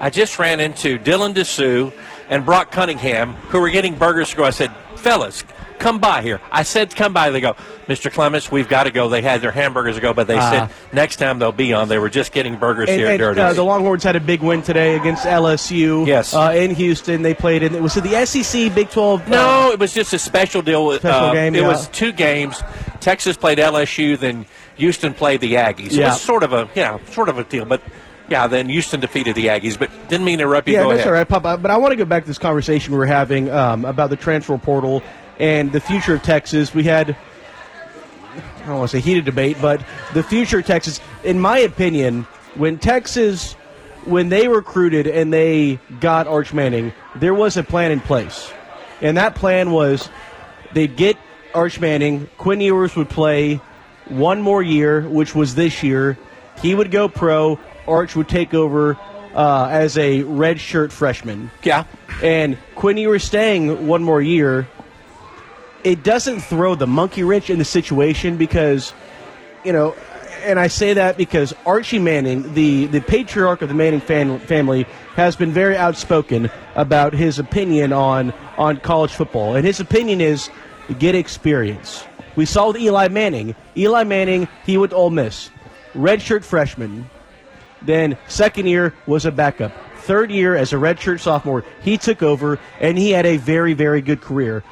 I 0.00 0.10
just 0.10 0.38
ran 0.38 0.60
into 0.60 0.98
Dylan 0.98 1.32
Disu 1.32 1.94
and 2.28 2.44
Brock 2.44 2.72
Cunningham, 2.72 3.32
who 3.48 3.62
were 3.62 3.70
getting 3.70 3.94
burgers 3.94 4.32
to 4.32 4.36
go. 4.36 4.44
I 4.44 4.50
said, 4.50 4.70
fellas, 4.96 5.44
come 5.84 5.98
by 5.98 6.22
here. 6.22 6.40
I 6.50 6.62
said, 6.62 6.96
come 6.96 7.12
by. 7.12 7.28
They 7.30 7.42
go, 7.42 7.54
Mr. 7.88 8.10
Clements, 8.10 8.50
we've 8.50 8.68
got 8.68 8.84
to 8.84 8.90
go. 8.90 9.10
They 9.10 9.20
had 9.20 9.42
their 9.42 9.50
hamburgers 9.50 9.96
to 9.96 10.00
go, 10.00 10.14
but 10.14 10.26
they 10.26 10.38
Ah. 10.38 10.50
said 10.50 10.94
next 10.94 11.16
time 11.16 11.38
they'll 11.38 11.52
be 11.52 11.74
on. 11.74 11.88
They 11.88 11.98
were 11.98 12.08
just 12.08 12.32
getting 12.32 12.56
burgers 12.56 12.88
And, 12.88 12.98
here 12.98 13.08
at 13.08 13.12
and, 13.12 13.18
Dirty's. 13.20 13.42
uh, 13.44 13.52
the 13.52 13.62
Longhorns 13.64 14.02
had 14.02 14.16
a 14.16 14.20
big 14.20 14.40
win 14.40 14.62
today 14.62 14.96
against 14.96 15.26
LSU. 15.26 16.06
Yes. 16.06 16.34
uh, 16.34 16.52
in 16.56 16.74
Houston, 16.74 17.20
they 17.20 17.34
played 17.34 17.62
in. 17.62 17.82
Was 17.82 17.96
it 17.98 18.04
the 18.04 18.24
SEC 18.24 18.74
Big 18.74 18.88
Twelve? 18.90 19.28
No, 19.28 19.70
it 19.72 19.78
was 19.78 19.92
just 19.92 20.14
a 20.14 20.18
special 20.18 20.62
deal. 20.62 20.86
With, 20.86 21.00
Special 21.02 21.26
uh, 21.28 21.32
game, 21.34 21.54
it 21.54 21.60
yeah. 21.60 21.68
was 21.68 21.86
two 21.88 22.12
games. 22.12 22.62
Texas 23.00 23.36
played 23.36 23.58
LSU, 23.58 24.18
then 24.18 24.46
Houston 24.76 25.12
played 25.12 25.40
the 25.42 25.52
Aggies. 25.54 25.86
It 25.88 25.92
Yeah. 25.92 26.08
was 26.08 26.20
sort 26.22 26.42
of 26.42 26.54
a 26.54 26.66
yeah, 26.74 26.96
sort 27.10 27.28
of 27.28 27.38
a 27.38 27.44
deal. 27.44 27.66
But 27.66 27.82
yeah, 28.30 28.46
then 28.46 28.70
Houston 28.70 29.00
defeated 29.00 29.34
the 29.34 29.48
Aggies. 29.48 29.78
But 29.78 29.90
didn't 30.08 30.24
mean 30.24 30.38
to 30.38 30.44
interrupt 30.44 30.66
you. 30.66 30.74
yeah, 30.74 30.84
go 30.84 30.88
that's 30.88 31.00
ahead. 31.00 31.08
all 31.08 31.12
right, 31.12 31.28
Pop. 31.28 31.42
But 31.60 31.70
I 31.70 31.76
want 31.76 31.92
to 31.92 31.96
go 31.96 32.06
back 32.06 32.22
to 32.22 32.26
this 32.26 32.38
conversation 32.38 32.92
we 32.94 32.98
were 32.98 33.04
having 33.04 33.50
um, 33.50 33.84
about 33.84 34.08
the 34.08 34.16
transfer 34.16 34.56
portal 34.56 35.02
and 35.38 35.72
the 35.72 35.80
future 35.80 36.14
of 36.14 36.22
Texas. 36.22 36.74
We 36.74 36.84
had. 36.84 37.16
I 38.34 38.66
don't 38.66 38.78
want 38.78 38.90
to 38.90 38.96
say 38.96 39.00
heated 39.00 39.26
debate, 39.26 39.58
but 39.60 39.84
the 40.14 40.22
future 40.22 40.60
of 40.60 40.66
Texas, 40.66 40.98
in 41.22 41.38
my 41.38 41.58
opinion, 41.58 42.22
when 42.54 42.78
Texas, 42.78 43.52
when 44.06 44.30
they 44.30 44.48
recruited 44.48 45.06
and 45.06 45.32
they 45.32 45.78
got 46.00 46.26
Arch 46.26 46.54
Manning, 46.54 46.92
there 47.14 47.34
was 47.34 47.56
a 47.58 47.62
plan 47.62 47.92
in 47.92 48.00
place. 48.00 48.50
And 49.02 49.18
that 49.18 49.34
plan 49.34 49.70
was 49.70 50.08
they'd 50.72 50.96
get 50.96 51.18
Arch 51.54 51.78
Manning, 51.78 52.28
Quinn 52.38 52.60
Ewers 52.60 52.96
would 52.96 53.08
play 53.08 53.60
one 54.08 54.42
more 54.42 54.62
year, 54.62 55.02
which 55.02 55.34
was 55.34 55.54
this 55.54 55.82
year. 55.82 56.18
He 56.60 56.74
would 56.74 56.90
go 56.90 57.08
pro, 57.08 57.58
Arch 57.86 58.16
would 58.16 58.28
take 58.28 58.54
over 58.54 58.98
uh, 59.34 59.68
as 59.70 59.96
a 59.98 60.22
redshirt 60.22 60.92
freshman. 60.92 61.50
Yeah. 61.62 61.84
And 62.22 62.58
Quinn 62.74 62.96
Ewers 62.96 63.24
staying 63.24 63.86
one 63.86 64.02
more 64.02 64.22
year, 64.22 64.68
it 65.84 66.02
doesn't 66.02 66.40
throw 66.40 66.74
the 66.74 66.86
monkey 66.86 67.22
wrench 67.22 67.50
in 67.50 67.58
the 67.58 67.64
situation 67.64 68.36
because 68.36 68.92
you 69.64 69.72
know, 69.72 69.94
and 70.44 70.60
I 70.60 70.66
say 70.66 70.92
that 70.94 71.16
because 71.16 71.54
Archie 71.64 71.98
Manning, 71.98 72.52
the, 72.54 72.86
the 72.86 73.00
patriarch 73.00 73.62
of 73.62 73.68
the 73.68 73.74
Manning 73.74 74.00
fan, 74.00 74.38
family, 74.40 74.84
has 75.16 75.36
been 75.36 75.52
very 75.52 75.76
outspoken 75.76 76.50
about 76.74 77.14
his 77.14 77.38
opinion 77.38 77.92
on, 77.92 78.32
on 78.58 78.76
college 78.78 79.12
football. 79.12 79.56
And 79.56 79.66
his 79.66 79.80
opinion 79.80 80.20
is 80.20 80.50
get 80.98 81.14
experience. 81.14 82.04
We 82.36 82.44
saw 82.44 82.68
with 82.68 82.76
Eli 82.76 83.08
Manning. 83.08 83.56
Eli 83.76 84.04
Manning, 84.04 84.48
he 84.66 84.76
went 84.76 84.90
to 84.90 84.96
Ole 84.96 85.10
Miss. 85.10 85.50
Redshirt 85.94 86.44
freshman. 86.44 87.08
Then 87.80 88.18
second 88.28 88.66
year 88.66 88.94
was 89.06 89.24
a 89.24 89.32
backup. 89.32 89.72
Third 89.98 90.30
year 90.30 90.54
as 90.54 90.74
a 90.74 90.76
redshirt 90.76 91.20
sophomore, 91.20 91.64
he 91.82 91.96
took 91.96 92.22
over 92.22 92.58
and 92.80 92.98
he 92.98 93.12
had 93.12 93.24
a 93.24 93.38
very, 93.38 93.72
very 93.72 94.02
good 94.02 94.20
career. 94.20 94.62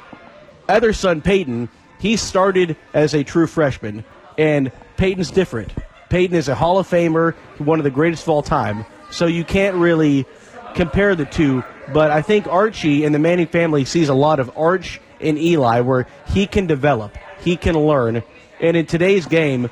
Other 0.73 0.91
son, 0.91 1.21
Peyton, 1.21 1.69
he 1.99 2.17
started 2.17 2.75
as 2.95 3.13
a 3.13 3.23
true 3.23 3.45
freshman. 3.45 4.03
And 4.39 4.71
Peyton's 4.97 5.29
different. 5.29 5.71
Peyton 6.09 6.35
is 6.35 6.47
a 6.49 6.55
Hall 6.55 6.79
of 6.79 6.89
Famer, 6.89 7.35
one 7.59 7.79
of 7.79 7.83
the 7.83 7.91
greatest 7.91 8.23
of 8.23 8.29
all 8.29 8.41
time. 8.41 8.85
So 9.11 9.27
you 9.27 9.43
can't 9.43 9.75
really 9.75 10.25
compare 10.73 11.15
the 11.15 11.25
two. 11.25 11.63
But 11.93 12.09
I 12.09 12.23
think 12.23 12.47
Archie 12.47 13.05
and 13.05 13.13
the 13.13 13.19
Manning 13.19 13.45
family 13.45 13.85
sees 13.85 14.09
a 14.09 14.15
lot 14.15 14.39
of 14.39 14.51
Arch 14.57 14.99
and 15.21 15.37
Eli 15.37 15.81
where 15.81 16.07
he 16.29 16.47
can 16.47 16.65
develop, 16.65 17.17
he 17.41 17.55
can 17.55 17.77
learn. 17.77 18.23
And 18.59 18.75
in 18.75 18.87
today's 18.87 19.27
game, 19.27 19.69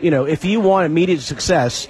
you 0.00 0.10
know, 0.10 0.24
if 0.24 0.44
you 0.44 0.60
want 0.60 0.86
immediate 0.86 1.20
success, 1.20 1.86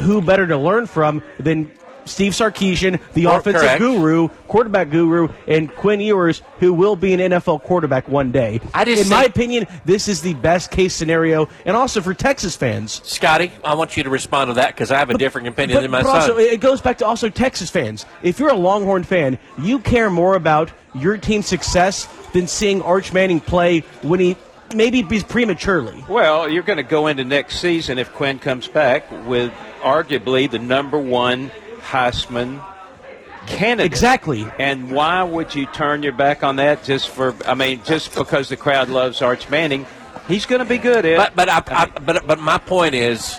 who 0.00 0.22
better 0.22 0.46
to 0.46 0.56
learn 0.56 0.86
from 0.86 1.22
than 1.40 1.72
Steve 2.04 2.32
Sarkisian, 2.32 2.98
the 3.14 3.26
Or- 3.26 3.38
offensive 3.38 3.62
correct. 3.62 3.78
guru, 3.80 4.28
quarterback 4.48 4.90
guru, 4.90 5.28
and 5.46 5.74
Quinn 5.76 6.00
Ewers, 6.00 6.42
who 6.58 6.72
will 6.72 6.96
be 6.96 7.12
an 7.12 7.20
NFL 7.20 7.58
quarterback 7.62 8.08
one 8.08 8.30
day. 8.30 8.60
I 8.74 8.84
just 8.84 9.02
in 9.04 9.08
my 9.08 9.24
opinion, 9.24 9.66
this 9.84 10.08
is 10.08 10.20
the 10.22 10.34
best 10.34 10.70
case 10.70 10.94
scenario, 10.94 11.48
and 11.64 11.76
also 11.76 12.00
for 12.00 12.14
Texas 12.14 12.56
fans. 12.56 13.00
Scotty, 13.04 13.52
I 13.64 13.74
want 13.74 13.96
you 13.96 14.02
to 14.02 14.10
respond 14.10 14.48
to 14.50 14.54
that 14.54 14.68
because 14.74 14.90
I 14.90 14.98
have 14.98 15.10
a 15.10 15.18
different 15.18 15.48
opinion 15.48 15.76
But, 15.76 15.82
than 15.82 15.90
my 15.90 16.02
but 16.02 16.08
son. 16.08 16.16
also, 16.22 16.36
it 16.38 16.60
goes 16.60 16.80
back 16.80 16.98
to 16.98 17.06
also 17.06 17.28
Texas 17.28 17.70
fans. 17.70 18.06
If 18.22 18.38
you're 18.38 18.50
a 18.50 18.54
Longhorn 18.56 19.04
fan, 19.04 19.38
you 19.58 19.78
care 19.78 20.10
more 20.10 20.34
about 20.34 20.70
your 20.94 21.16
team's 21.16 21.46
success 21.46 22.08
than 22.32 22.46
seeing 22.46 22.82
Arch 22.82 23.12
Manning 23.12 23.40
play 23.40 23.80
when 24.02 24.18
he 24.20 24.36
maybe 24.74 25.02
be 25.02 25.20
prematurely. 25.20 26.04
Well, 26.08 26.48
you're 26.48 26.62
going 26.62 26.76
to 26.78 26.82
go 26.84 27.06
into 27.08 27.24
next 27.24 27.60
season 27.60 27.98
if 27.98 28.12
Quinn 28.12 28.38
comes 28.38 28.68
back 28.68 29.04
with 29.26 29.52
arguably 29.82 30.50
the 30.50 30.58
number 30.58 30.98
one 30.98 31.50
Heisman 31.80 32.64
candidate. 33.46 33.92
Exactly. 33.92 34.46
And 34.58 34.90
why 34.90 35.22
would 35.22 35.54
you 35.54 35.66
turn 35.66 36.02
your 36.02 36.12
back 36.12 36.42
on 36.42 36.56
that 36.56 36.84
just 36.84 37.08
for? 37.08 37.34
I 37.46 37.54
mean, 37.54 37.82
just 37.84 38.14
because 38.14 38.48
the 38.48 38.56
crowd 38.56 38.88
loves 38.88 39.22
Arch 39.22 39.48
Manning, 39.48 39.86
he's 40.28 40.46
going 40.46 40.60
to 40.60 40.64
be 40.64 40.78
good. 40.78 41.04
Ed. 41.04 41.16
But 41.16 41.36
but 41.36 41.48
I, 41.48 41.62
I, 41.66 41.86
but 41.86 42.26
but 42.26 42.38
my 42.38 42.58
point 42.58 42.94
is, 42.94 43.38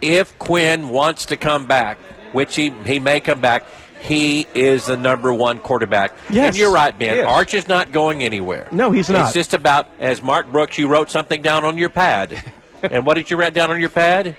if 0.00 0.38
Quinn 0.38 0.88
wants 0.88 1.26
to 1.26 1.36
come 1.36 1.66
back, 1.66 1.98
which 2.32 2.56
he 2.56 2.70
he 2.84 2.98
may 2.98 3.20
come 3.20 3.40
back, 3.40 3.64
he 4.00 4.46
is 4.54 4.86
the 4.86 4.96
number 4.96 5.32
one 5.32 5.58
quarterback. 5.58 6.12
Yes. 6.30 6.48
And 6.48 6.56
you're 6.56 6.72
right, 6.72 6.96
Ben. 6.98 7.16
Yes. 7.16 7.26
Arch 7.26 7.54
is 7.54 7.68
not 7.68 7.92
going 7.92 8.22
anywhere. 8.22 8.68
No, 8.72 8.90
he's 8.90 9.08
not. 9.10 9.26
It's 9.26 9.34
just 9.34 9.54
about 9.54 9.88
as 9.98 10.22
Mark 10.22 10.50
Brooks. 10.50 10.78
You 10.78 10.88
wrote 10.88 11.10
something 11.10 11.42
down 11.42 11.64
on 11.64 11.78
your 11.78 11.90
pad, 11.90 12.42
and 12.82 13.06
what 13.06 13.14
did 13.14 13.30
you 13.30 13.36
write 13.36 13.54
down 13.54 13.70
on 13.70 13.80
your 13.80 13.90
pad? 13.90 14.36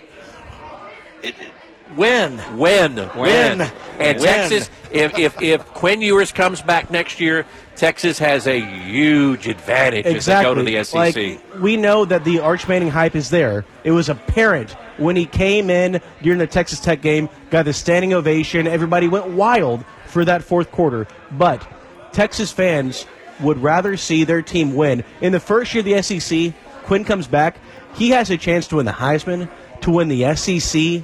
Win. 1.96 2.40
Win, 2.58 2.96
Win. 3.16 3.62
And 4.00 4.20
Win. 4.20 4.20
Texas, 4.20 4.70
if, 4.92 5.18
if 5.18 5.42
if 5.42 5.66
Quinn 5.68 6.02
Ewers 6.02 6.32
comes 6.32 6.62
back 6.62 6.90
next 6.90 7.20
year, 7.20 7.46
Texas 7.76 8.18
has 8.20 8.48
a 8.48 8.60
huge 8.60 9.48
advantage 9.48 10.06
Exactly. 10.06 10.16
as 10.16 10.26
they 10.26 10.44
go 10.44 10.56
to 10.56 10.64
the 10.64 10.84
SEC. 10.84 11.16
Like, 11.54 11.62
we 11.62 11.78
know 11.78 12.06
that 12.06 12.24
the 12.24 12.40
Arch 12.40 12.68
Manning 12.68 12.90
hype 12.90 13.16
is 13.16 13.30
there. 13.30 13.66
It 13.84 13.92
was 13.92 14.10
apparent 14.10 14.72
when 14.98 15.16
he 15.16 15.26
came 15.26 15.70
in 15.70 16.02
during 16.22 16.40
the 16.40 16.48
Texas 16.48 16.80
Tech 16.80 17.02
game, 17.02 17.30
got 17.50 17.66
the 17.66 17.74
standing 17.74 18.14
ovation. 18.14 18.68
Everybody 18.68 19.08
went 19.08 19.28
wild 19.30 19.84
for 20.08 20.24
that 20.26 20.44
fourth 20.44 20.72
quarter. 20.72 21.08
But 21.32 21.66
Texas 22.12 22.52
fans 22.52 23.06
would 23.40 23.58
rather 23.62 23.98
see 23.98 24.24
their 24.24 24.42
team 24.42 24.76
win. 24.76 25.04
In 25.22 25.32
the 25.32 25.40
first 25.40 25.74
year 25.74 25.80
of 25.80 25.86
the 25.86 26.02
SEC, 26.02 26.54
Quinn 26.84 27.04
comes 27.04 27.28
back. 27.28 27.58
He 27.96 28.10
has 28.12 28.30
a 28.30 28.38
chance 28.38 28.68
to 28.68 28.78
win 28.78 28.86
the 28.86 28.92
Heisman, 28.92 29.50
to 29.82 29.92
win 29.92 30.08
the 30.08 30.36
SEC, 30.36 31.04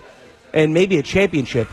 and 0.58 0.74
maybe 0.74 0.98
a 0.98 1.04
championship. 1.04 1.68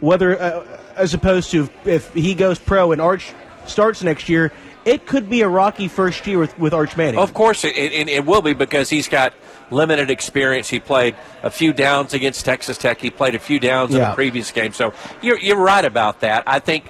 Whether, 0.00 0.40
uh, 0.40 0.66
as 0.96 1.14
opposed 1.14 1.50
to 1.52 1.70
if 1.84 2.12
he 2.12 2.34
goes 2.34 2.58
pro 2.58 2.92
and 2.92 3.00
Arch 3.00 3.32
starts 3.66 4.02
next 4.02 4.28
year, 4.28 4.52
it 4.84 5.06
could 5.06 5.30
be 5.30 5.40
a 5.40 5.48
rocky 5.48 5.88
first 5.88 6.26
year 6.26 6.38
with, 6.38 6.58
with 6.58 6.74
Arch 6.74 6.94
Manning. 6.96 7.18
Of 7.20 7.32
course, 7.32 7.64
it, 7.64 7.74
it, 7.76 8.08
it 8.08 8.26
will 8.26 8.42
be 8.42 8.52
because 8.52 8.90
he's 8.90 9.08
got 9.08 9.32
limited 9.70 10.10
experience. 10.10 10.68
He 10.68 10.78
played 10.80 11.16
a 11.42 11.50
few 11.50 11.72
downs 11.72 12.12
against 12.12 12.44
Texas 12.44 12.76
Tech. 12.76 13.00
He 13.00 13.08
played 13.10 13.34
a 13.34 13.38
few 13.38 13.58
downs 13.58 13.94
in 13.94 14.00
the 14.00 14.12
previous 14.14 14.50
game. 14.50 14.72
So 14.74 14.92
you're, 15.22 15.38
you're 15.38 15.56
right 15.56 15.84
about 15.84 16.20
that. 16.20 16.42
I 16.46 16.58
think, 16.58 16.84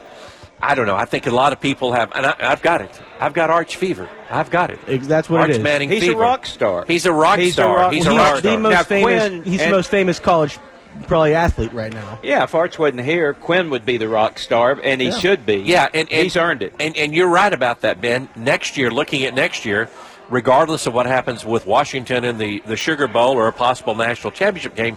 I 0.61 0.75
don't 0.75 0.87
know. 0.87 0.97
I 0.97 1.05
think 1.05 1.27
a 1.29 1.31
lot 1.31 1.53
of 1.53 1.61
people 1.61 1.93
have, 1.93 2.11
and 2.17 2.27
I, 2.27 2.35
I've 2.41 2.63
got 2.63 2.81
it. 2.81 3.01
I've 3.21 3.33
got 3.35 3.51
Arch 3.51 3.77
fever. 3.77 4.09
I've 4.29 4.51
got 4.51 4.71
it. 4.71 4.81
That's 5.03 5.31
what 5.31 5.43
Arch 5.43 5.51
it 5.51 5.57
is. 5.59 5.63
Manning 5.63 5.89
He's 5.89 6.09
a 6.09 6.17
rock 6.17 6.47
star. 6.47 6.85
He's 6.89 7.07
a 7.07 7.13
rock 7.13 7.39
He's 7.39 7.51
a 7.51 7.63
star. 7.63 7.77
rock- 7.77 7.93
he's 7.93 8.07
Well, 8.07 8.17
a 8.17 8.19
he's 8.19 8.33
rock 8.33 8.43
the 8.43 8.49
star. 8.49 8.59
most 8.59 8.73
Now, 8.73 8.83
famous. 8.83 9.29
Quinn 9.29 9.43
he's 9.45 9.61
the 9.61 9.71
most 9.71 9.91
famous 9.91 10.19
college 10.19 10.59
probably 11.07 11.35
athlete 11.35 11.73
right 11.73 11.93
now. 11.93 12.19
yeah, 12.23 12.45
if 12.45 12.55
Arch 12.55 12.79
wasn't 12.79 13.03
here, 13.03 13.35
Quinn 13.35 13.71
would 13.71 13.85
be 13.85 13.97
the 13.97 14.09
rock 14.09 14.39
star, 14.39 14.79
and 14.83 15.01
he 15.01 15.11
should 15.13 15.45
be. 15.45 15.57
Yeah, 15.57 15.89
and, 15.93 16.11
and 16.13 16.23
he's 16.25 16.37
earned 16.37 16.63
it. 16.63 16.75
And, 16.81 16.97
and 16.97 17.15
you're 17.15 17.29
right 17.29 17.53
about 17.53 17.81
that, 17.83 18.01
Ben. 18.01 18.29
Next 18.37 18.77
year, 18.77 18.91
looking 18.91 19.25
at 19.25 19.35
next 19.35 19.65
year, 19.65 19.89
regardless 20.31 20.87
of 20.87 20.95
what 20.95 21.07
happens 21.07 21.45
with 21.45 21.67
Washington 21.67 22.25
in 22.25 22.39
the, 22.39 22.61
the 22.67 22.77
Sugar 22.77 23.07
Bowl 23.09 23.35
or 23.35 23.49
a 23.49 23.53
possible 23.53 23.95
national 23.95 24.31
championship 24.31 24.75
game, 24.75 24.97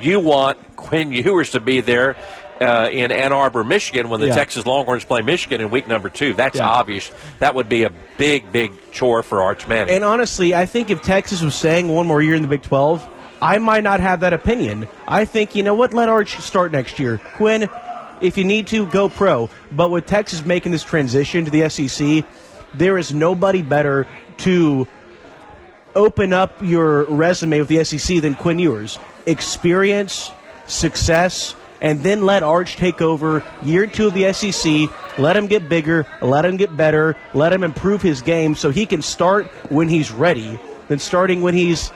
you 0.00 0.20
want 0.20 0.58
Quinn 0.76 1.12
Ewers 1.24 1.50
to 1.52 1.60
be 1.60 1.80
there 1.80 2.16
uh, 2.60 2.88
in 2.90 3.12
Ann 3.12 3.32
Arbor, 3.32 3.64
Michigan, 3.64 4.08
when 4.08 4.20
the 4.20 4.28
Yeah. 4.28 4.34
Texas 4.34 4.64
Longhorns 4.66 5.04
play 5.04 5.20
Michigan 5.22 5.60
in 5.60 5.70
week 5.70 5.86
number 5.88 6.08
two. 6.08 6.32
That's 6.34 6.56
Yeah. 6.56 6.68
obvious. 6.68 7.10
That 7.38 7.54
would 7.54 7.68
be 7.68 7.84
a 7.84 7.90
big, 8.16 8.50
big 8.50 8.72
chore 8.92 9.22
for 9.22 9.42
Arch 9.42 9.66
Manning. 9.68 9.94
And 9.94 10.04
honestly, 10.04 10.54
I 10.54 10.64
think 10.66 10.88
if 10.90 11.02
Texas 11.02 11.42
was 11.42 11.54
saying 11.54 11.88
one 11.88 12.06
more 12.06 12.22
year 12.22 12.34
in 12.34 12.42
the 12.42 12.48
Big 12.48 12.62
12, 12.62 13.06
I 13.40 13.58
might 13.58 13.82
not 13.82 14.00
have 14.00 14.20
that 14.20 14.32
opinion. 14.32 14.88
I 15.06 15.24
think, 15.24 15.54
you 15.54 15.62
know 15.62 15.74
what, 15.74 15.92
let 15.92 16.08
Arch 16.08 16.38
start 16.38 16.72
next 16.72 16.98
year. 16.98 17.18
Quinn, 17.34 17.68
if 18.20 18.38
you 18.38 18.44
need 18.44 18.66
to, 18.68 18.86
go 18.86 19.08
pro. 19.08 19.50
But 19.72 19.90
with 19.90 20.06
Texas 20.06 20.44
making 20.44 20.72
this 20.72 20.82
transition 20.82 21.44
to 21.44 21.50
the 21.50 21.68
SEC, 21.68 22.24
there 22.74 22.98
is 22.98 23.12
nobody 23.12 23.62
better 23.62 24.06
to 24.38 24.86
open 25.94 26.32
up 26.32 26.62
your 26.62 27.04
resume 27.04 27.58
with 27.58 27.68
the 27.68 27.84
SEC 27.84 28.20
than 28.20 28.34
Quinn 28.34 28.58
Ewers. 28.58 28.98
Experience, 29.26 30.30
success, 30.66 31.54
and 31.80 32.02
then 32.02 32.24
let 32.24 32.42
Arch 32.42 32.76
take 32.76 33.02
over 33.02 33.44
year 33.62 33.86
two 33.86 34.08
of 34.08 34.14
the 34.14 34.32
SEC. 34.32 34.90
Let 35.18 35.36
him 35.36 35.46
get 35.46 35.68
bigger, 35.68 36.06
let 36.22 36.44
him 36.44 36.56
get 36.56 36.76
better, 36.76 37.16
let 37.34 37.52
him 37.52 37.64
improve 37.64 38.02
his 38.02 38.22
game 38.22 38.54
so 38.54 38.70
he 38.70 38.86
can 38.86 39.02
start 39.02 39.46
when 39.70 39.88
he's 39.88 40.10
ready 40.10 40.58
than 40.88 40.98
starting 40.98 41.42
when 41.42 41.54
he's 41.54 41.90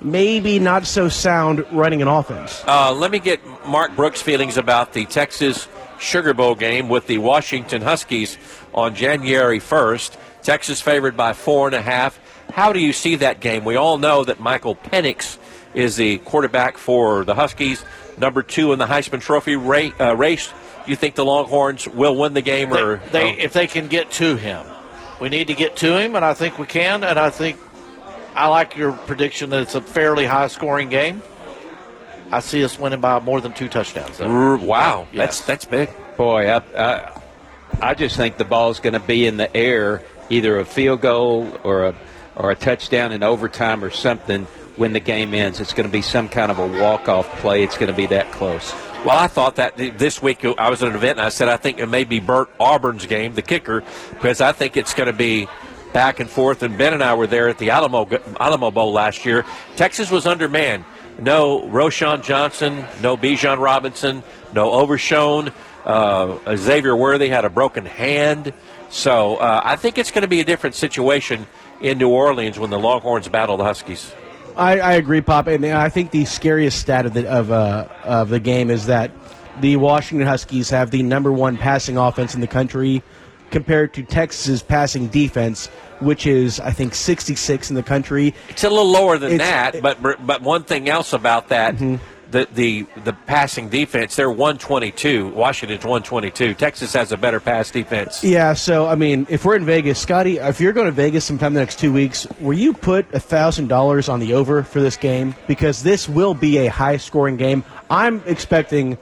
maybe 0.00 0.58
not 0.58 0.86
so 0.86 1.08
sound 1.08 1.64
running 1.72 2.02
an 2.02 2.08
offense. 2.08 2.62
Uh, 2.66 2.92
let 2.92 3.10
me 3.10 3.18
get 3.18 3.40
Mark 3.66 3.94
Brooks' 3.96 4.22
feelings 4.22 4.56
about 4.56 4.92
the 4.92 5.04
Texas 5.06 5.68
Sugar 5.98 6.34
Bowl 6.34 6.54
game 6.54 6.88
with 6.88 7.06
the 7.06 7.18
Washington 7.18 7.82
Huskies 7.82 8.38
on 8.74 8.94
January 8.94 9.60
1st. 9.60 10.16
Texas 10.42 10.80
favored 10.80 11.16
by 11.16 11.32
four 11.32 11.66
and 11.66 11.74
a 11.74 11.82
half. 11.82 12.20
How 12.52 12.72
do 12.72 12.78
you 12.78 12.92
see 12.92 13.16
that 13.16 13.40
game? 13.40 13.64
We 13.64 13.76
all 13.76 13.98
know 13.98 14.24
that 14.24 14.38
Michael 14.38 14.76
Penix 14.76 15.38
is 15.74 15.96
the 15.96 16.18
quarterback 16.18 16.78
for 16.78 17.24
the 17.24 17.34
Huskies, 17.34 17.84
number 18.18 18.42
two 18.42 18.72
in 18.72 18.78
the 18.78 18.86
Heisman 18.86 19.20
Trophy 19.20 19.56
ra- 19.56 19.90
uh, 20.00 20.16
race. 20.16 20.52
Do 20.84 20.90
you 20.90 20.96
think 20.96 21.16
the 21.16 21.24
Longhorns 21.24 21.88
will 21.88 22.16
win 22.16 22.34
the 22.34 22.42
game, 22.42 22.72
or 22.72 22.98
they, 23.10 23.10
they 23.10 23.32
oh, 23.32 23.44
if 23.44 23.52
they 23.52 23.66
can 23.66 23.88
get 23.88 24.10
to 24.12 24.36
him. 24.36 24.64
We 25.20 25.30
need 25.30 25.48
to 25.48 25.54
get 25.54 25.76
to 25.76 25.98
him, 25.98 26.14
and 26.14 26.24
I 26.24 26.34
think 26.34 26.58
we 26.58 26.66
can. 26.66 27.02
And 27.02 27.18
I 27.18 27.30
think 27.30 27.65
I 28.36 28.48
like 28.48 28.76
your 28.76 28.92
prediction 28.92 29.50
that 29.50 29.62
it's 29.62 29.74
a 29.74 29.80
fairly 29.80 30.26
high 30.26 30.48
scoring 30.48 30.88
game. 30.90 31.22
I 32.30 32.40
see 32.40 32.64
us 32.64 32.78
winning 32.78 33.00
by 33.00 33.18
more 33.20 33.40
than 33.40 33.52
two 33.52 33.68
touchdowns. 33.68 34.18
though. 34.18 34.56
Wow, 34.56 35.06
Yes. 35.12 35.38
that's 35.38 35.46
that's 35.46 35.64
big. 35.64 35.90
Boy, 36.16 36.48
I, 36.50 36.62
I, 36.76 37.20
I 37.80 37.94
just 37.94 38.16
think 38.16 38.36
the 38.36 38.44
ball's 38.44 38.80
going 38.80 38.94
to 38.94 39.00
be 39.00 39.26
in 39.26 39.36
the 39.36 39.54
air, 39.56 40.02
either 40.28 40.58
a 40.58 40.64
field 40.64 41.00
goal 41.02 41.58
or 41.62 41.86
a 41.86 41.94
or 42.34 42.50
a 42.50 42.54
touchdown 42.54 43.12
in 43.12 43.22
overtime 43.22 43.82
or 43.82 43.90
something 43.90 44.44
when 44.76 44.92
the 44.92 45.00
game 45.00 45.32
ends. 45.32 45.60
It's 45.60 45.72
going 45.72 45.88
to 45.88 45.92
be 45.92 46.02
some 46.02 46.28
kind 46.28 46.50
of 46.50 46.58
a 46.58 46.66
walk 46.80 47.08
off 47.08 47.26
play. 47.40 47.62
It's 47.62 47.78
going 47.78 47.90
to 47.90 47.96
be 47.96 48.06
that 48.06 48.30
close. 48.32 48.74
Well, 49.04 49.16
I 49.16 49.28
thought 49.28 49.56
that 49.56 49.76
this 49.76 50.20
week 50.20 50.44
uh, 50.44 50.54
I 50.58 50.68
was 50.68 50.82
at 50.82 50.88
an 50.90 50.96
event 50.96 51.18
and 51.18 51.26
I 51.26 51.28
said 51.30 51.48
I 51.48 51.56
think 51.56 51.78
it 51.78 51.86
may 51.86 52.04
be 52.04 52.18
Bert 52.20 52.50
Auburn's 52.58 53.06
game, 53.06 53.34
the 53.34 53.42
kicker, 53.42 53.82
because 54.10 54.40
I 54.40 54.52
think 54.52 54.76
it's 54.76 54.92
going 54.94 55.06
to 55.06 55.12
be 55.12 55.48
back 55.96 56.20
and 56.20 56.28
forth. 56.28 56.62
And 56.62 56.76
Ben 56.76 56.92
and 56.92 57.02
I 57.02 57.14
were 57.14 57.26
there 57.26 57.48
at 57.48 57.56
the 57.56 57.70
Alamo 57.70 58.06
Alamo 58.38 58.70
Bowl 58.70 58.92
last 58.92 59.24
year. 59.24 59.46
Texas 59.76 60.10
was 60.10 60.26
undermanned. 60.26 60.84
No 61.18 61.62
Roschon 61.62 62.22
Johnson, 62.22 62.84
no 63.00 63.16
Bijan 63.16 63.58
Robinson, 63.58 64.22
no 64.52 64.72
Overshown. 64.72 65.54
Uh, 65.86 66.54
Xavier 66.54 66.94
Worthy 66.94 67.28
had 67.28 67.46
a 67.46 67.48
broken 67.48 67.86
hand. 67.86 68.52
So 68.90 69.36
uh, 69.36 69.62
I 69.64 69.76
think 69.76 69.96
it's 69.96 70.10
going 70.10 70.20
to 70.20 70.28
be 70.28 70.40
a 70.40 70.44
different 70.44 70.76
situation 70.76 71.46
in 71.80 71.96
New 71.96 72.10
Orleans 72.10 72.58
when 72.58 72.68
the 72.68 72.78
Longhorns 72.78 73.28
battle 73.28 73.56
the 73.56 73.64
Huskies. 73.64 74.12
I, 74.54 74.78
I 74.80 74.92
agree, 74.94 75.22
Pop, 75.22 75.46
and 75.46 75.64
I 75.64 75.88
think 75.88 76.10
the 76.10 76.26
scariest 76.26 76.78
stat 76.78 77.06
of 77.06 77.14
the 77.14 77.26
of 77.26 77.50
uh, 77.50 77.88
of 78.04 78.28
the 78.28 78.40
game 78.40 78.68
is 78.68 78.84
that 78.84 79.12
the 79.62 79.76
Washington 79.76 80.28
Huskies 80.28 80.68
have 80.68 80.90
the 80.90 81.02
number 81.02 81.32
one 81.32 81.56
passing 81.56 81.96
offense 81.96 82.34
in 82.34 82.42
the 82.42 82.46
country 82.46 83.02
compared 83.50 83.94
to 83.94 84.02
Texas's 84.02 84.62
passing 84.62 85.08
defense, 85.08 85.66
which 86.00 86.26
is 86.26 86.60
I 86.60 86.70
think 86.72 86.94
66 86.94 87.70
in 87.70 87.76
the 87.76 87.82
country. 87.82 88.34
It's 88.48 88.64
a 88.64 88.68
little 88.70 88.90
lower 88.90 89.18
than 89.18 89.32
It's- 89.32 89.72
that, 89.72 89.82
but 89.82 90.26
but 90.26 90.42
one 90.42 90.64
thing 90.64 90.88
else 90.88 91.12
about 91.12 91.48
that. 91.48 91.74
Mm-hmm. 91.74 91.96
The, 92.28 92.48
the 92.52 92.86
the 93.04 93.12
passing 93.12 93.68
defense 93.68 94.16
they're 94.16 94.28
122 94.28 95.28
Washington's 95.28 95.84
122 95.84 96.54
Texas 96.54 96.92
has 96.92 97.12
a 97.12 97.16
better 97.16 97.38
pass 97.38 97.70
defense 97.70 98.24
Yeah, 98.24 98.52
so 98.54 98.88
I 98.88 98.96
mean, 98.96 99.28
if 99.30 99.44
we're 99.44 99.54
in 99.54 99.64
Vegas, 99.64 100.00
Scotty, 100.00 100.38
if 100.38 100.60
you're 100.60 100.72
going 100.72 100.86
to 100.86 100.92
Vegas 100.92 101.24
sometime 101.24 101.48
in 101.52 101.54
the 101.54 101.60
next 101.60 101.78
two 101.78 101.92
weeks, 101.92 102.26
will 102.40 102.58
you 102.58 102.72
put 102.72 103.06
a 103.14 103.20
thousand 103.20 103.68
dollars 103.68 104.08
on 104.08 104.18
the 104.18 104.34
over 104.34 104.64
for 104.64 104.80
this 104.80 104.96
game? 104.96 105.36
Because 105.46 105.84
this 105.84 106.08
will 106.08 106.34
be 106.34 106.58
a 106.58 106.66
high-scoring 106.66 107.36
game. 107.36 107.62
I'm 107.90 108.20
expecting 108.26 108.98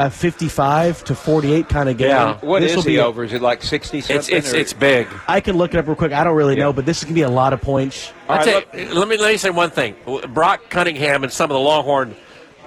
a 0.00 0.10
55 0.10 1.04
to 1.04 1.14
48 1.14 1.68
kind 1.68 1.88
of 1.88 1.96
game. 1.98 2.08
Yeah. 2.08 2.38
What 2.40 2.60
this 2.60 2.70
is 2.70 2.76
will 2.76 2.82
the 2.84 2.90
be 2.90 2.98
over? 3.00 3.24
Is 3.24 3.32
it 3.32 3.42
like 3.42 3.62
60 3.62 4.00
something? 4.00 4.16
it's 4.16 4.28
it's 4.28 4.54
or- 4.54 4.56
it's 4.56 4.72
big 4.72 5.08
I 5.26 5.40
can 5.40 5.56
look 5.56 5.74
it 5.74 5.78
up 5.78 5.86
real 5.86 5.96
quick. 5.96 6.12
I 6.12 6.22
don't 6.24 6.36
really 6.36 6.56
Yeah. 6.56 6.64
know, 6.64 6.72
but 6.72 6.86
this 6.86 6.98
is 6.98 7.04
going 7.04 7.14
to 7.14 7.18
be 7.18 7.22
a 7.22 7.28
lot 7.28 7.52
of 7.52 7.60
points. 7.60 8.12
I'll 8.28 8.44
tell 8.44 8.54
right, 8.60 8.74
you- 8.74 8.94
let 8.94 9.08
me 9.08 9.16
let 9.16 9.32
me 9.32 9.36
say 9.36 9.50
one 9.50 9.70
thing. 9.70 9.96
Brock 10.28 10.62
Cunningham 10.70 11.24
and 11.24 11.32
some 11.32 11.50
of 11.50 11.54
the 11.54 11.60
Longhorn 11.60 12.14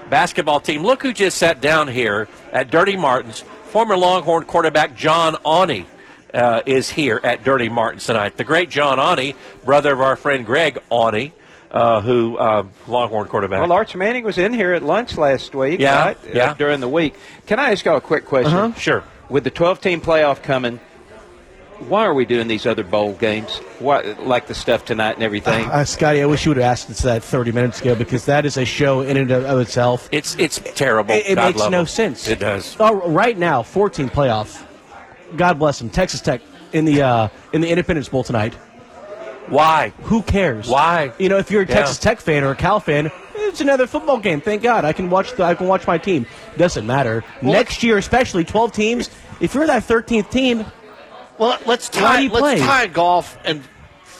basketball 0.09 0.59
team. 0.59 0.83
Look 0.83 1.01
who 1.03 1.13
just 1.13 1.37
sat 1.37 1.61
down 1.61 1.87
here 1.87 2.27
at 2.51 2.69
Dirty 2.69 2.97
Martin's. 2.97 3.43
Former 3.69 3.95
Longhorn 3.95 4.43
quarterback 4.43 4.97
John 4.97 5.35
Awney 5.45 5.85
uh, 6.33 6.61
is 6.65 6.89
here 6.89 7.21
at 7.23 7.45
Dirty 7.45 7.69
Martin's 7.69 8.05
tonight. 8.05 8.35
The 8.35 8.43
great 8.43 8.69
John 8.69 8.97
Awney, 8.97 9.35
brother 9.63 9.93
of 9.93 10.01
our 10.01 10.17
friend 10.17 10.45
Greg 10.45 10.77
Awney, 10.91 11.31
uh, 11.71 12.01
who 12.01 12.37
uh, 12.37 12.63
Longhorn 12.87 13.27
quarterback. 13.27 13.61
Well, 13.61 13.71
Arch 13.71 13.95
Manning 13.95 14.23
was 14.23 14.37
in 14.37 14.53
here 14.53 14.73
at 14.73 14.83
lunch 14.83 15.17
last 15.17 15.55
week, 15.55 15.79
Yeah, 15.79 16.05
right? 16.05 16.17
yeah. 16.33 16.51
Uh, 16.51 16.53
during 16.55 16.79
the 16.81 16.89
week. 16.89 17.15
Can 17.47 17.59
I 17.59 17.71
ask 17.71 17.85
y'all 17.85 17.97
a 17.97 18.01
quick 18.01 18.25
question? 18.25 18.73
sure. 18.75 19.03
With 19.29 19.45
the 19.45 19.49
12 19.51 19.79
team 19.79 20.01
playoff 20.01 20.43
coming, 20.43 20.81
why 21.87 22.05
are 22.05 22.13
we 22.13 22.25
doing 22.25 22.47
these 22.49 22.65
other 22.65 22.83
bowl 22.83 23.13
games? 23.13 23.57
Why, 23.79 24.01
like 24.19 24.47
the 24.47 24.53
stuff 24.53 24.83
tonight 24.85 25.15
and 25.15 25.23
everything? 25.23 25.65
Uh, 25.67 25.85
Scotty, 25.85 26.21
I 26.21 26.25
wish 26.25 26.45
you 26.45 26.49
would 26.51 26.57
have 26.57 26.65
asked 26.71 26.89
us 26.89 27.01
that 27.03 27.23
30 27.23 27.53
minutes 27.53 27.79
ago 27.81 27.95
because 27.95 28.25
that 28.25 28.45
is 28.45 28.57
a 28.57 28.65
show 28.65 29.01
in 29.01 29.15
and 29.17 29.31
of, 29.31 29.45
of 29.45 29.59
itself. 29.59 30.09
It's 30.11 30.35
it's 30.35 30.59
terrible. 30.75 31.15
It, 31.15 31.23
it 31.29 31.35
God 31.35 31.45
makes 31.47 31.59
love 31.59 31.71
no 31.71 31.77
them. 31.79 31.87
sense. 31.87 32.27
It 32.27 32.39
does. 32.39 32.75
Oh, 32.79 33.09
right 33.09 33.37
now, 33.37 33.63
14 33.63 34.09
playoff. 34.09 34.63
God 35.37 35.57
bless 35.57 35.79
them. 35.79 35.89
Texas 35.89 36.19
Tech 36.21 36.41
in 36.73 36.85
the 36.85 37.01
uh, 37.01 37.27
in 37.53 37.61
the 37.61 37.69
Independence 37.69 38.09
Bowl 38.09 38.23
tonight. 38.23 38.53
Why? 39.47 39.93
Who 40.03 40.21
cares? 40.21 40.67
Why? 40.67 41.11
You 41.19 41.29
know, 41.29 41.37
if 41.37 41.51
you're 41.51 41.63
a 41.63 41.67
Yeah. 41.67 41.75
Texas 41.75 41.99
Tech 41.99 42.19
fan 42.21 42.43
or 42.43 42.51
a 42.51 42.55
Cal 42.55 42.79
fan, 42.79 43.11
it's 43.35 43.59
another 43.61 43.87
football 43.87 44.17
game. 44.19 44.39
Thank 44.41 44.61
God, 44.61 44.85
I 44.85 44.93
can 44.93 45.09
watch. 45.09 45.33
The, 45.33 45.43
I 45.43 45.55
can 45.55 45.67
watch 45.67 45.85
my 45.87 45.97
team. 45.97 46.25
Doesn't 46.57 46.85
matter. 46.85 47.23
Next 47.41 47.83
year, 47.83 47.97
especially 47.97 48.43
12 48.45 48.71
teams. 48.71 49.09
If 49.39 49.53
you're 49.55 49.67
that 49.67 49.83
13th 49.83 50.29
team, 50.29 50.65
Well, 51.37 51.57
let's 51.65 51.89
tie 51.89 52.21
let's 52.27 52.37
play? 52.39 52.59
tie 52.59 52.87
golf 52.87 53.37
and 53.43 53.63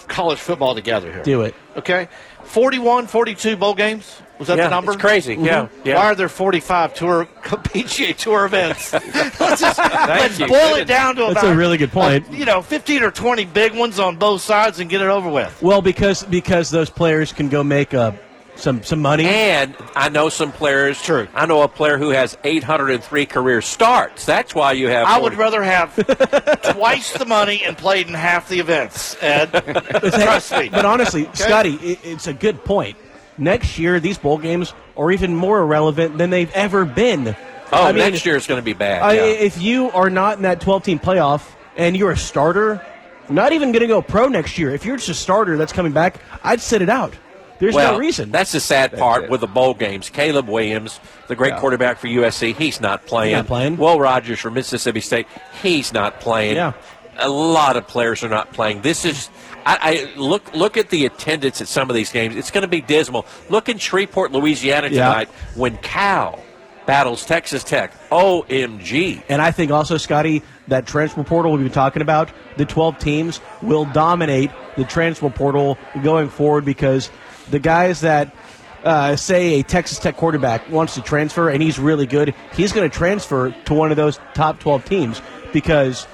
college 0.07 0.39
football 0.39 0.75
together 0.75 1.11
here. 1.11 1.23
do 1.23 1.41
it. 1.43 1.55
Okay, 1.77 2.09
41, 2.43 3.07
42 3.07 3.55
bowl 3.55 3.73
games. 3.75 4.21
Was 4.41 4.47
that 4.47 4.57
yeah, 4.57 4.63
the 4.63 4.69
number? 4.71 4.93
It's 4.93 5.01
crazy. 5.01 5.35
Yeah, 5.35 5.67
yeah. 5.83 5.97
Why 5.97 6.05
are 6.05 6.15
there 6.15 6.27
45 6.27 6.95
tour 6.95 7.25
PGA 7.43 8.17
Tour 8.17 8.45
events? 8.45 8.91
let's 9.39 9.61
just 9.61 9.77
let's 9.77 10.39
you. 10.39 10.47
boil 10.47 10.73
it 10.77 10.87
down 10.87 11.15
to 11.17 11.21
That's 11.25 11.43
about 11.43 11.53
a 11.53 11.55
really 11.55 11.77
good 11.77 11.91
point. 11.91 12.27
uh, 12.27 12.31
you 12.31 12.45
know, 12.45 12.63
15 12.63 13.03
or 13.03 13.11
20 13.11 13.45
big 13.45 13.75
ones 13.75 13.99
on 13.99 14.17
both 14.17 14.41
sides 14.41 14.79
and 14.79 14.89
get 14.89 14.99
it 14.99 15.09
over 15.09 15.29
with. 15.29 15.61
Well, 15.61 15.83
because 15.83 16.23
because 16.23 16.71
those 16.71 16.89
players 16.89 17.31
can 17.31 17.49
go 17.49 17.63
make 17.63 17.93
uh, 17.93 18.13
some 18.55 18.81
some 18.81 18.99
money. 18.99 19.25
And 19.25 19.75
I 19.95 20.09
know 20.09 20.29
some 20.29 20.51
players. 20.51 20.99
True. 21.03 21.27
I 21.35 21.45
know 21.45 21.61
a 21.61 21.67
player 21.67 21.99
who 21.99 22.09
has 22.09 22.35
803 22.43 23.27
career 23.27 23.61
starts. 23.61 24.25
That's 24.25 24.55
why 24.55 24.71
you 24.71 24.87
have. 24.87 25.05
I 25.05 25.19
would 25.19 25.35
rather 25.35 25.61
have 25.61 25.95
twice 26.73 27.13
the 27.13 27.27
money 27.27 27.63
and 27.63 27.77
played 27.77 28.07
in 28.07 28.15
half 28.15 28.49
the 28.49 28.59
events. 28.59 29.15
Ed, 29.21 29.51
trust 29.51 30.51
me. 30.53 30.69
But 30.69 30.85
honestly, 30.85 31.29
Scotty, 31.35 31.75
it, 31.75 31.99
it's 32.03 32.25
a 32.25 32.33
good 32.33 32.65
point. 32.65 32.97
Next 33.41 33.79
year, 33.79 33.99
these 33.99 34.19
bowl 34.19 34.37
games 34.37 34.71
are 34.95 35.11
even 35.11 35.35
more 35.35 35.59
irrelevant 35.61 36.19
than 36.19 36.29
they've 36.29 36.51
ever 36.51 36.85
been. 36.85 37.35
Oh, 37.71 37.85
I 37.85 37.91
mean, 37.91 37.97
next 37.97 38.23
year 38.23 38.35
is 38.35 38.45
going 38.45 38.59
to 38.59 38.63
be 38.65 38.73
bad. 38.73 39.01
I, 39.01 39.13
yeah. 39.13 39.21
If 39.23 39.59
you 39.59 39.89
are 39.89 40.11
not 40.11 40.37
in 40.37 40.43
that 40.43 40.61
12 40.61 40.83
team 40.83 40.99
playoff 40.99 41.49
and 41.75 41.97
you're 41.97 42.11
a 42.11 42.17
starter, 42.17 42.85
not 43.29 43.51
even 43.51 43.71
going 43.71 43.81
to 43.81 43.87
go 43.87 43.99
pro 44.03 44.27
next 44.27 44.59
year. 44.59 44.69
If 44.69 44.85
you're 44.85 44.97
just 44.97 45.09
a 45.09 45.15
starter 45.15 45.57
that's 45.57 45.73
coming 45.73 45.91
back, 45.91 46.21
I'd 46.43 46.61
sit 46.61 46.83
it 46.83 46.89
out. 46.89 47.15
There's 47.57 47.73
well, 47.73 47.93
no 47.93 47.99
reason. 47.99 48.29
That's 48.29 48.51
the 48.51 48.59
sad 48.59 48.95
part 48.95 49.29
with 49.29 49.41
the 49.41 49.47
bowl 49.47 49.73
games. 49.73 50.09
Caleb 50.11 50.47
Williams, 50.47 50.99
the 51.27 51.35
great 51.35 51.55
quarterback 51.57 51.97
for 51.97 52.07
USC, 52.07 52.55
he's 52.55 52.79
not 52.79 53.07
playing. 53.07 53.33
not 53.33 53.47
playing. 53.47 53.77
Will 53.77 53.99
Rogers 53.99 54.39
from 54.39 54.53
Mississippi 54.53 55.01
State, 55.01 55.27
he's 55.63 55.93
not 55.93 56.19
playing. 56.19 56.57
Yeah. 56.57 56.73
A 57.17 57.29
lot 57.29 57.75
of 57.77 57.87
players 57.87 58.23
are 58.23 58.29
not 58.29 58.51
playing. 58.53 58.81
This 58.81 59.05
is. 59.05 59.29
I, 59.65 60.09
I 60.15 60.19
look 60.19 60.55
look 60.55 60.75
at 60.77 60.89
the 60.89 61.05
attendance 61.05 61.61
at 61.61 61.67
some 61.67 61.89
of 61.89 61.95
these 61.95 62.11
games. 62.11 62.35
It's 62.35 62.49
going 62.51 62.63
to 62.63 62.67
be 62.67 62.81
dismal. 62.81 63.25
Look 63.49 63.69
in 63.69 63.77
Shreveport, 63.77 64.31
Louisiana 64.31 64.87
Yeah. 64.87 65.07
tonight 65.09 65.29
when 65.55 65.77
Cal 65.77 66.43
battles 66.87 67.25
Texas 67.25 67.63
Tech. 67.63 67.93
OMG. 68.09 69.21
And 69.29 69.41
I 69.41 69.51
think 69.51 69.71
also, 69.71 69.97
Scotty, 69.97 70.41
that 70.67 70.87
transfer 70.87 71.23
portal 71.23 71.51
we've 71.51 71.61
been 71.63 71.71
talking 71.71 72.01
about, 72.01 72.31
the 72.57 72.65
12 72.65 72.97
teams 72.97 73.39
will 73.61 73.85
dominate 73.85 74.49
the 74.77 74.83
transfer 74.85 75.29
portal 75.29 75.77
going 76.01 76.29
forward 76.29 76.65
because 76.65 77.11
the 77.51 77.59
guys 77.59 78.01
that, 78.01 78.33
uh, 78.83 79.15
say, 79.15 79.59
a 79.59 79.63
Texas 79.63 79.99
Tech 79.99 80.17
quarterback 80.17 80.69
wants 80.71 80.95
to 80.95 81.01
transfer 81.01 81.49
and 81.49 81.61
he's 81.61 81.77
really 81.77 82.07
good, 82.07 82.33
he's 82.53 82.71
going 82.73 82.89
to 82.89 82.95
transfer 82.97 83.51
to 83.65 83.73
one 83.73 83.91
of 83.91 83.97
those 83.97 84.19
top 84.33 84.59
12 84.59 84.83
teams 84.85 85.21
because 85.53 86.07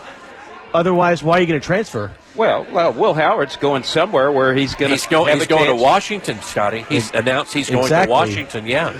otherwise, 0.74 1.24
why 1.24 1.38
are 1.38 1.42
you 1.42 1.48
going 1.48 1.60
to 1.60 1.66
transfer? 1.66 2.12
well, 2.36 2.66
well, 2.72 2.94
Will 2.94 3.14
Howard's 3.16 3.56
going 3.58 3.82
somewhere 3.84 4.32
where 4.32 4.54
he's 4.54 4.76
going 4.76 4.92
He's 4.92 5.04
to 5.04 5.10
going. 5.10 5.28
have 5.30 5.38
He's 5.40 5.48
a 5.48 5.50
going 5.50 5.66
to. 5.66 5.76
Washington, 5.76 6.40
Scotty. 6.42 6.86
He's 6.88 7.12
announced 7.12 7.54
he's 7.54 7.70
going 7.70 7.84
Exactly. 7.84 8.08
to 8.08 8.12
Washington. 8.12 8.66
Yeah. 8.68 8.94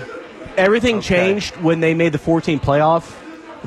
Everything 0.56 1.00
changed 1.00 1.56
when 1.58 1.78
they 1.80 1.94
made 1.94 2.10
the 2.12 2.18
14 2.18 2.58
playoff, 2.58 3.14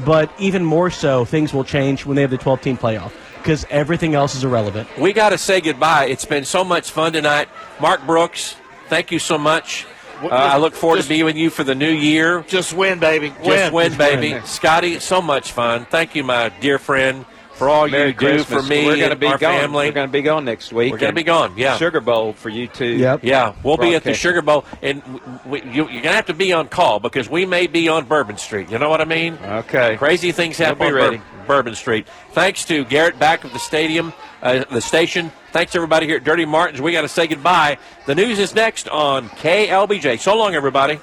but 0.06 0.30
even 0.40 0.66
more 0.66 0.90
so, 0.90 1.24
things 1.24 1.54
will 1.54 1.64
change 1.64 2.06
when 2.06 2.16
they 2.16 2.22
have 2.22 2.32
the 2.32 2.38
12 2.38 2.62
team 2.62 2.78
playoff 2.78 3.12
because 3.38 3.66
everything 3.70 4.14
else 4.14 4.36
is 4.36 4.44
irrelevant. 4.44 4.88
we 5.00 5.14
got 5.14 5.30
to 5.30 5.38
say 5.38 5.62
goodbye. 5.62 6.06
It's 6.06 6.26
been 6.26 6.44
so 6.46 6.64
much 6.66 6.92
fun 6.92 7.14
tonight. 7.14 7.48
Mark 7.80 8.06
Brooks, 8.06 8.56
thank 8.90 9.12
you 9.12 9.20
so 9.20 9.38
much. 9.38 9.88
Uh, 10.22 10.28
I 10.28 10.58
look 10.58 10.76
forward 10.76 10.98
Just- 10.98 11.08
to 11.08 11.14
being 11.16 11.26
with 11.26 11.36
you 11.38 11.50
for 11.50 11.64
the 11.64 11.74
new 11.76 11.90
year. 11.90 12.44
Just 12.48 12.74
win, 12.74 13.00
baby. 13.00 13.30
Just 13.44 13.74
win, 13.74 13.90
Win. 13.92 13.98
baby. 13.98 14.40
Scotty, 14.46 15.00
so 15.00 15.22
much 15.22 15.52
fun. 15.54 15.86
Thank 15.86 16.14
you, 16.14 16.24
my 16.24 16.50
dear 16.60 16.78
friend, 16.78 17.26
for 17.62 17.70
all 17.70 17.88
Merry 17.88 18.08
you 18.08 18.14
do 18.14 18.18
Christmas. 18.18 18.64
for 18.64 18.68
me 18.68 18.86
We're 18.88 18.98
gonna 18.98 19.16
be 19.16 19.28
our 19.28 19.38
gone. 19.38 19.60
family. 19.60 19.86
We're 19.86 19.92
going 19.92 20.08
to 20.08 20.12
be 20.12 20.24
gone 20.24 20.46
next 20.46 20.74
week. 20.74 20.92
We're 20.92 20.98
gonna 20.98 21.14
be 21.14 21.22
gone, 21.22 21.54
yeah. 21.56 21.78
Sugar 21.78 22.02
Bowl 22.02 22.34
for 22.34 22.50
you 22.50 22.68
too. 22.68 22.98
Yep. 22.98 23.24
yeah, 23.24 23.54
we'll 23.64 23.78
be 23.78 23.94
at 23.94 24.04
the 24.04 24.16
Sugar 24.16 24.42
Bowl, 24.42 24.66
and 24.82 25.04
we, 25.46 25.62
you, 25.62 25.72
you're 25.72 25.86
going 25.86 26.04
to 26.04 26.10
have 26.14 26.26
to 26.26 26.34
be 26.34 26.54
on 26.54 26.70
call 26.70 27.00
because 27.00 27.30
we 27.30 27.46
may 27.46 27.68
be 27.68 27.88
on 27.88 28.06
Bourbon 28.06 28.38
Street. 28.38 28.72
You 28.72 28.80
know 28.80 28.90
what 28.90 29.00
I 29.00 29.06
mean? 29.06 29.38
Okay. 29.44 29.96
Crazy 29.98 30.32
things 30.32 30.58
happen 30.58 30.80
be 30.80 30.86
on 30.86 30.94
ready. 30.94 31.18
Bourbon, 31.18 31.46
Bourbon 31.48 31.76
Street. 31.76 32.08
Thanks 32.32 32.66
to 32.66 32.84
Garrett 32.86 33.20
back 33.20 33.44
of 33.44 33.54
the 33.54 33.60
stadium, 33.60 34.12
uh, 34.42 34.64
the 34.72 34.82
station. 34.82 35.32
Thanks 35.52 35.76
everybody 35.76 36.08
here 36.08 36.18
at 36.18 36.24
Dirty 36.24 36.46
Martins. 36.46 36.82
We 36.82 36.92
got 36.94 37.02
to 37.02 37.08
say 37.10 37.28
goodbye. 37.28 37.78
The 38.08 38.16
news 38.16 38.40
is 38.40 38.56
next 38.56 38.90
on 38.90 39.30
KLBJ. 39.30 40.20
So 40.20 40.36
long, 40.36 40.56
everybody. 40.56 41.00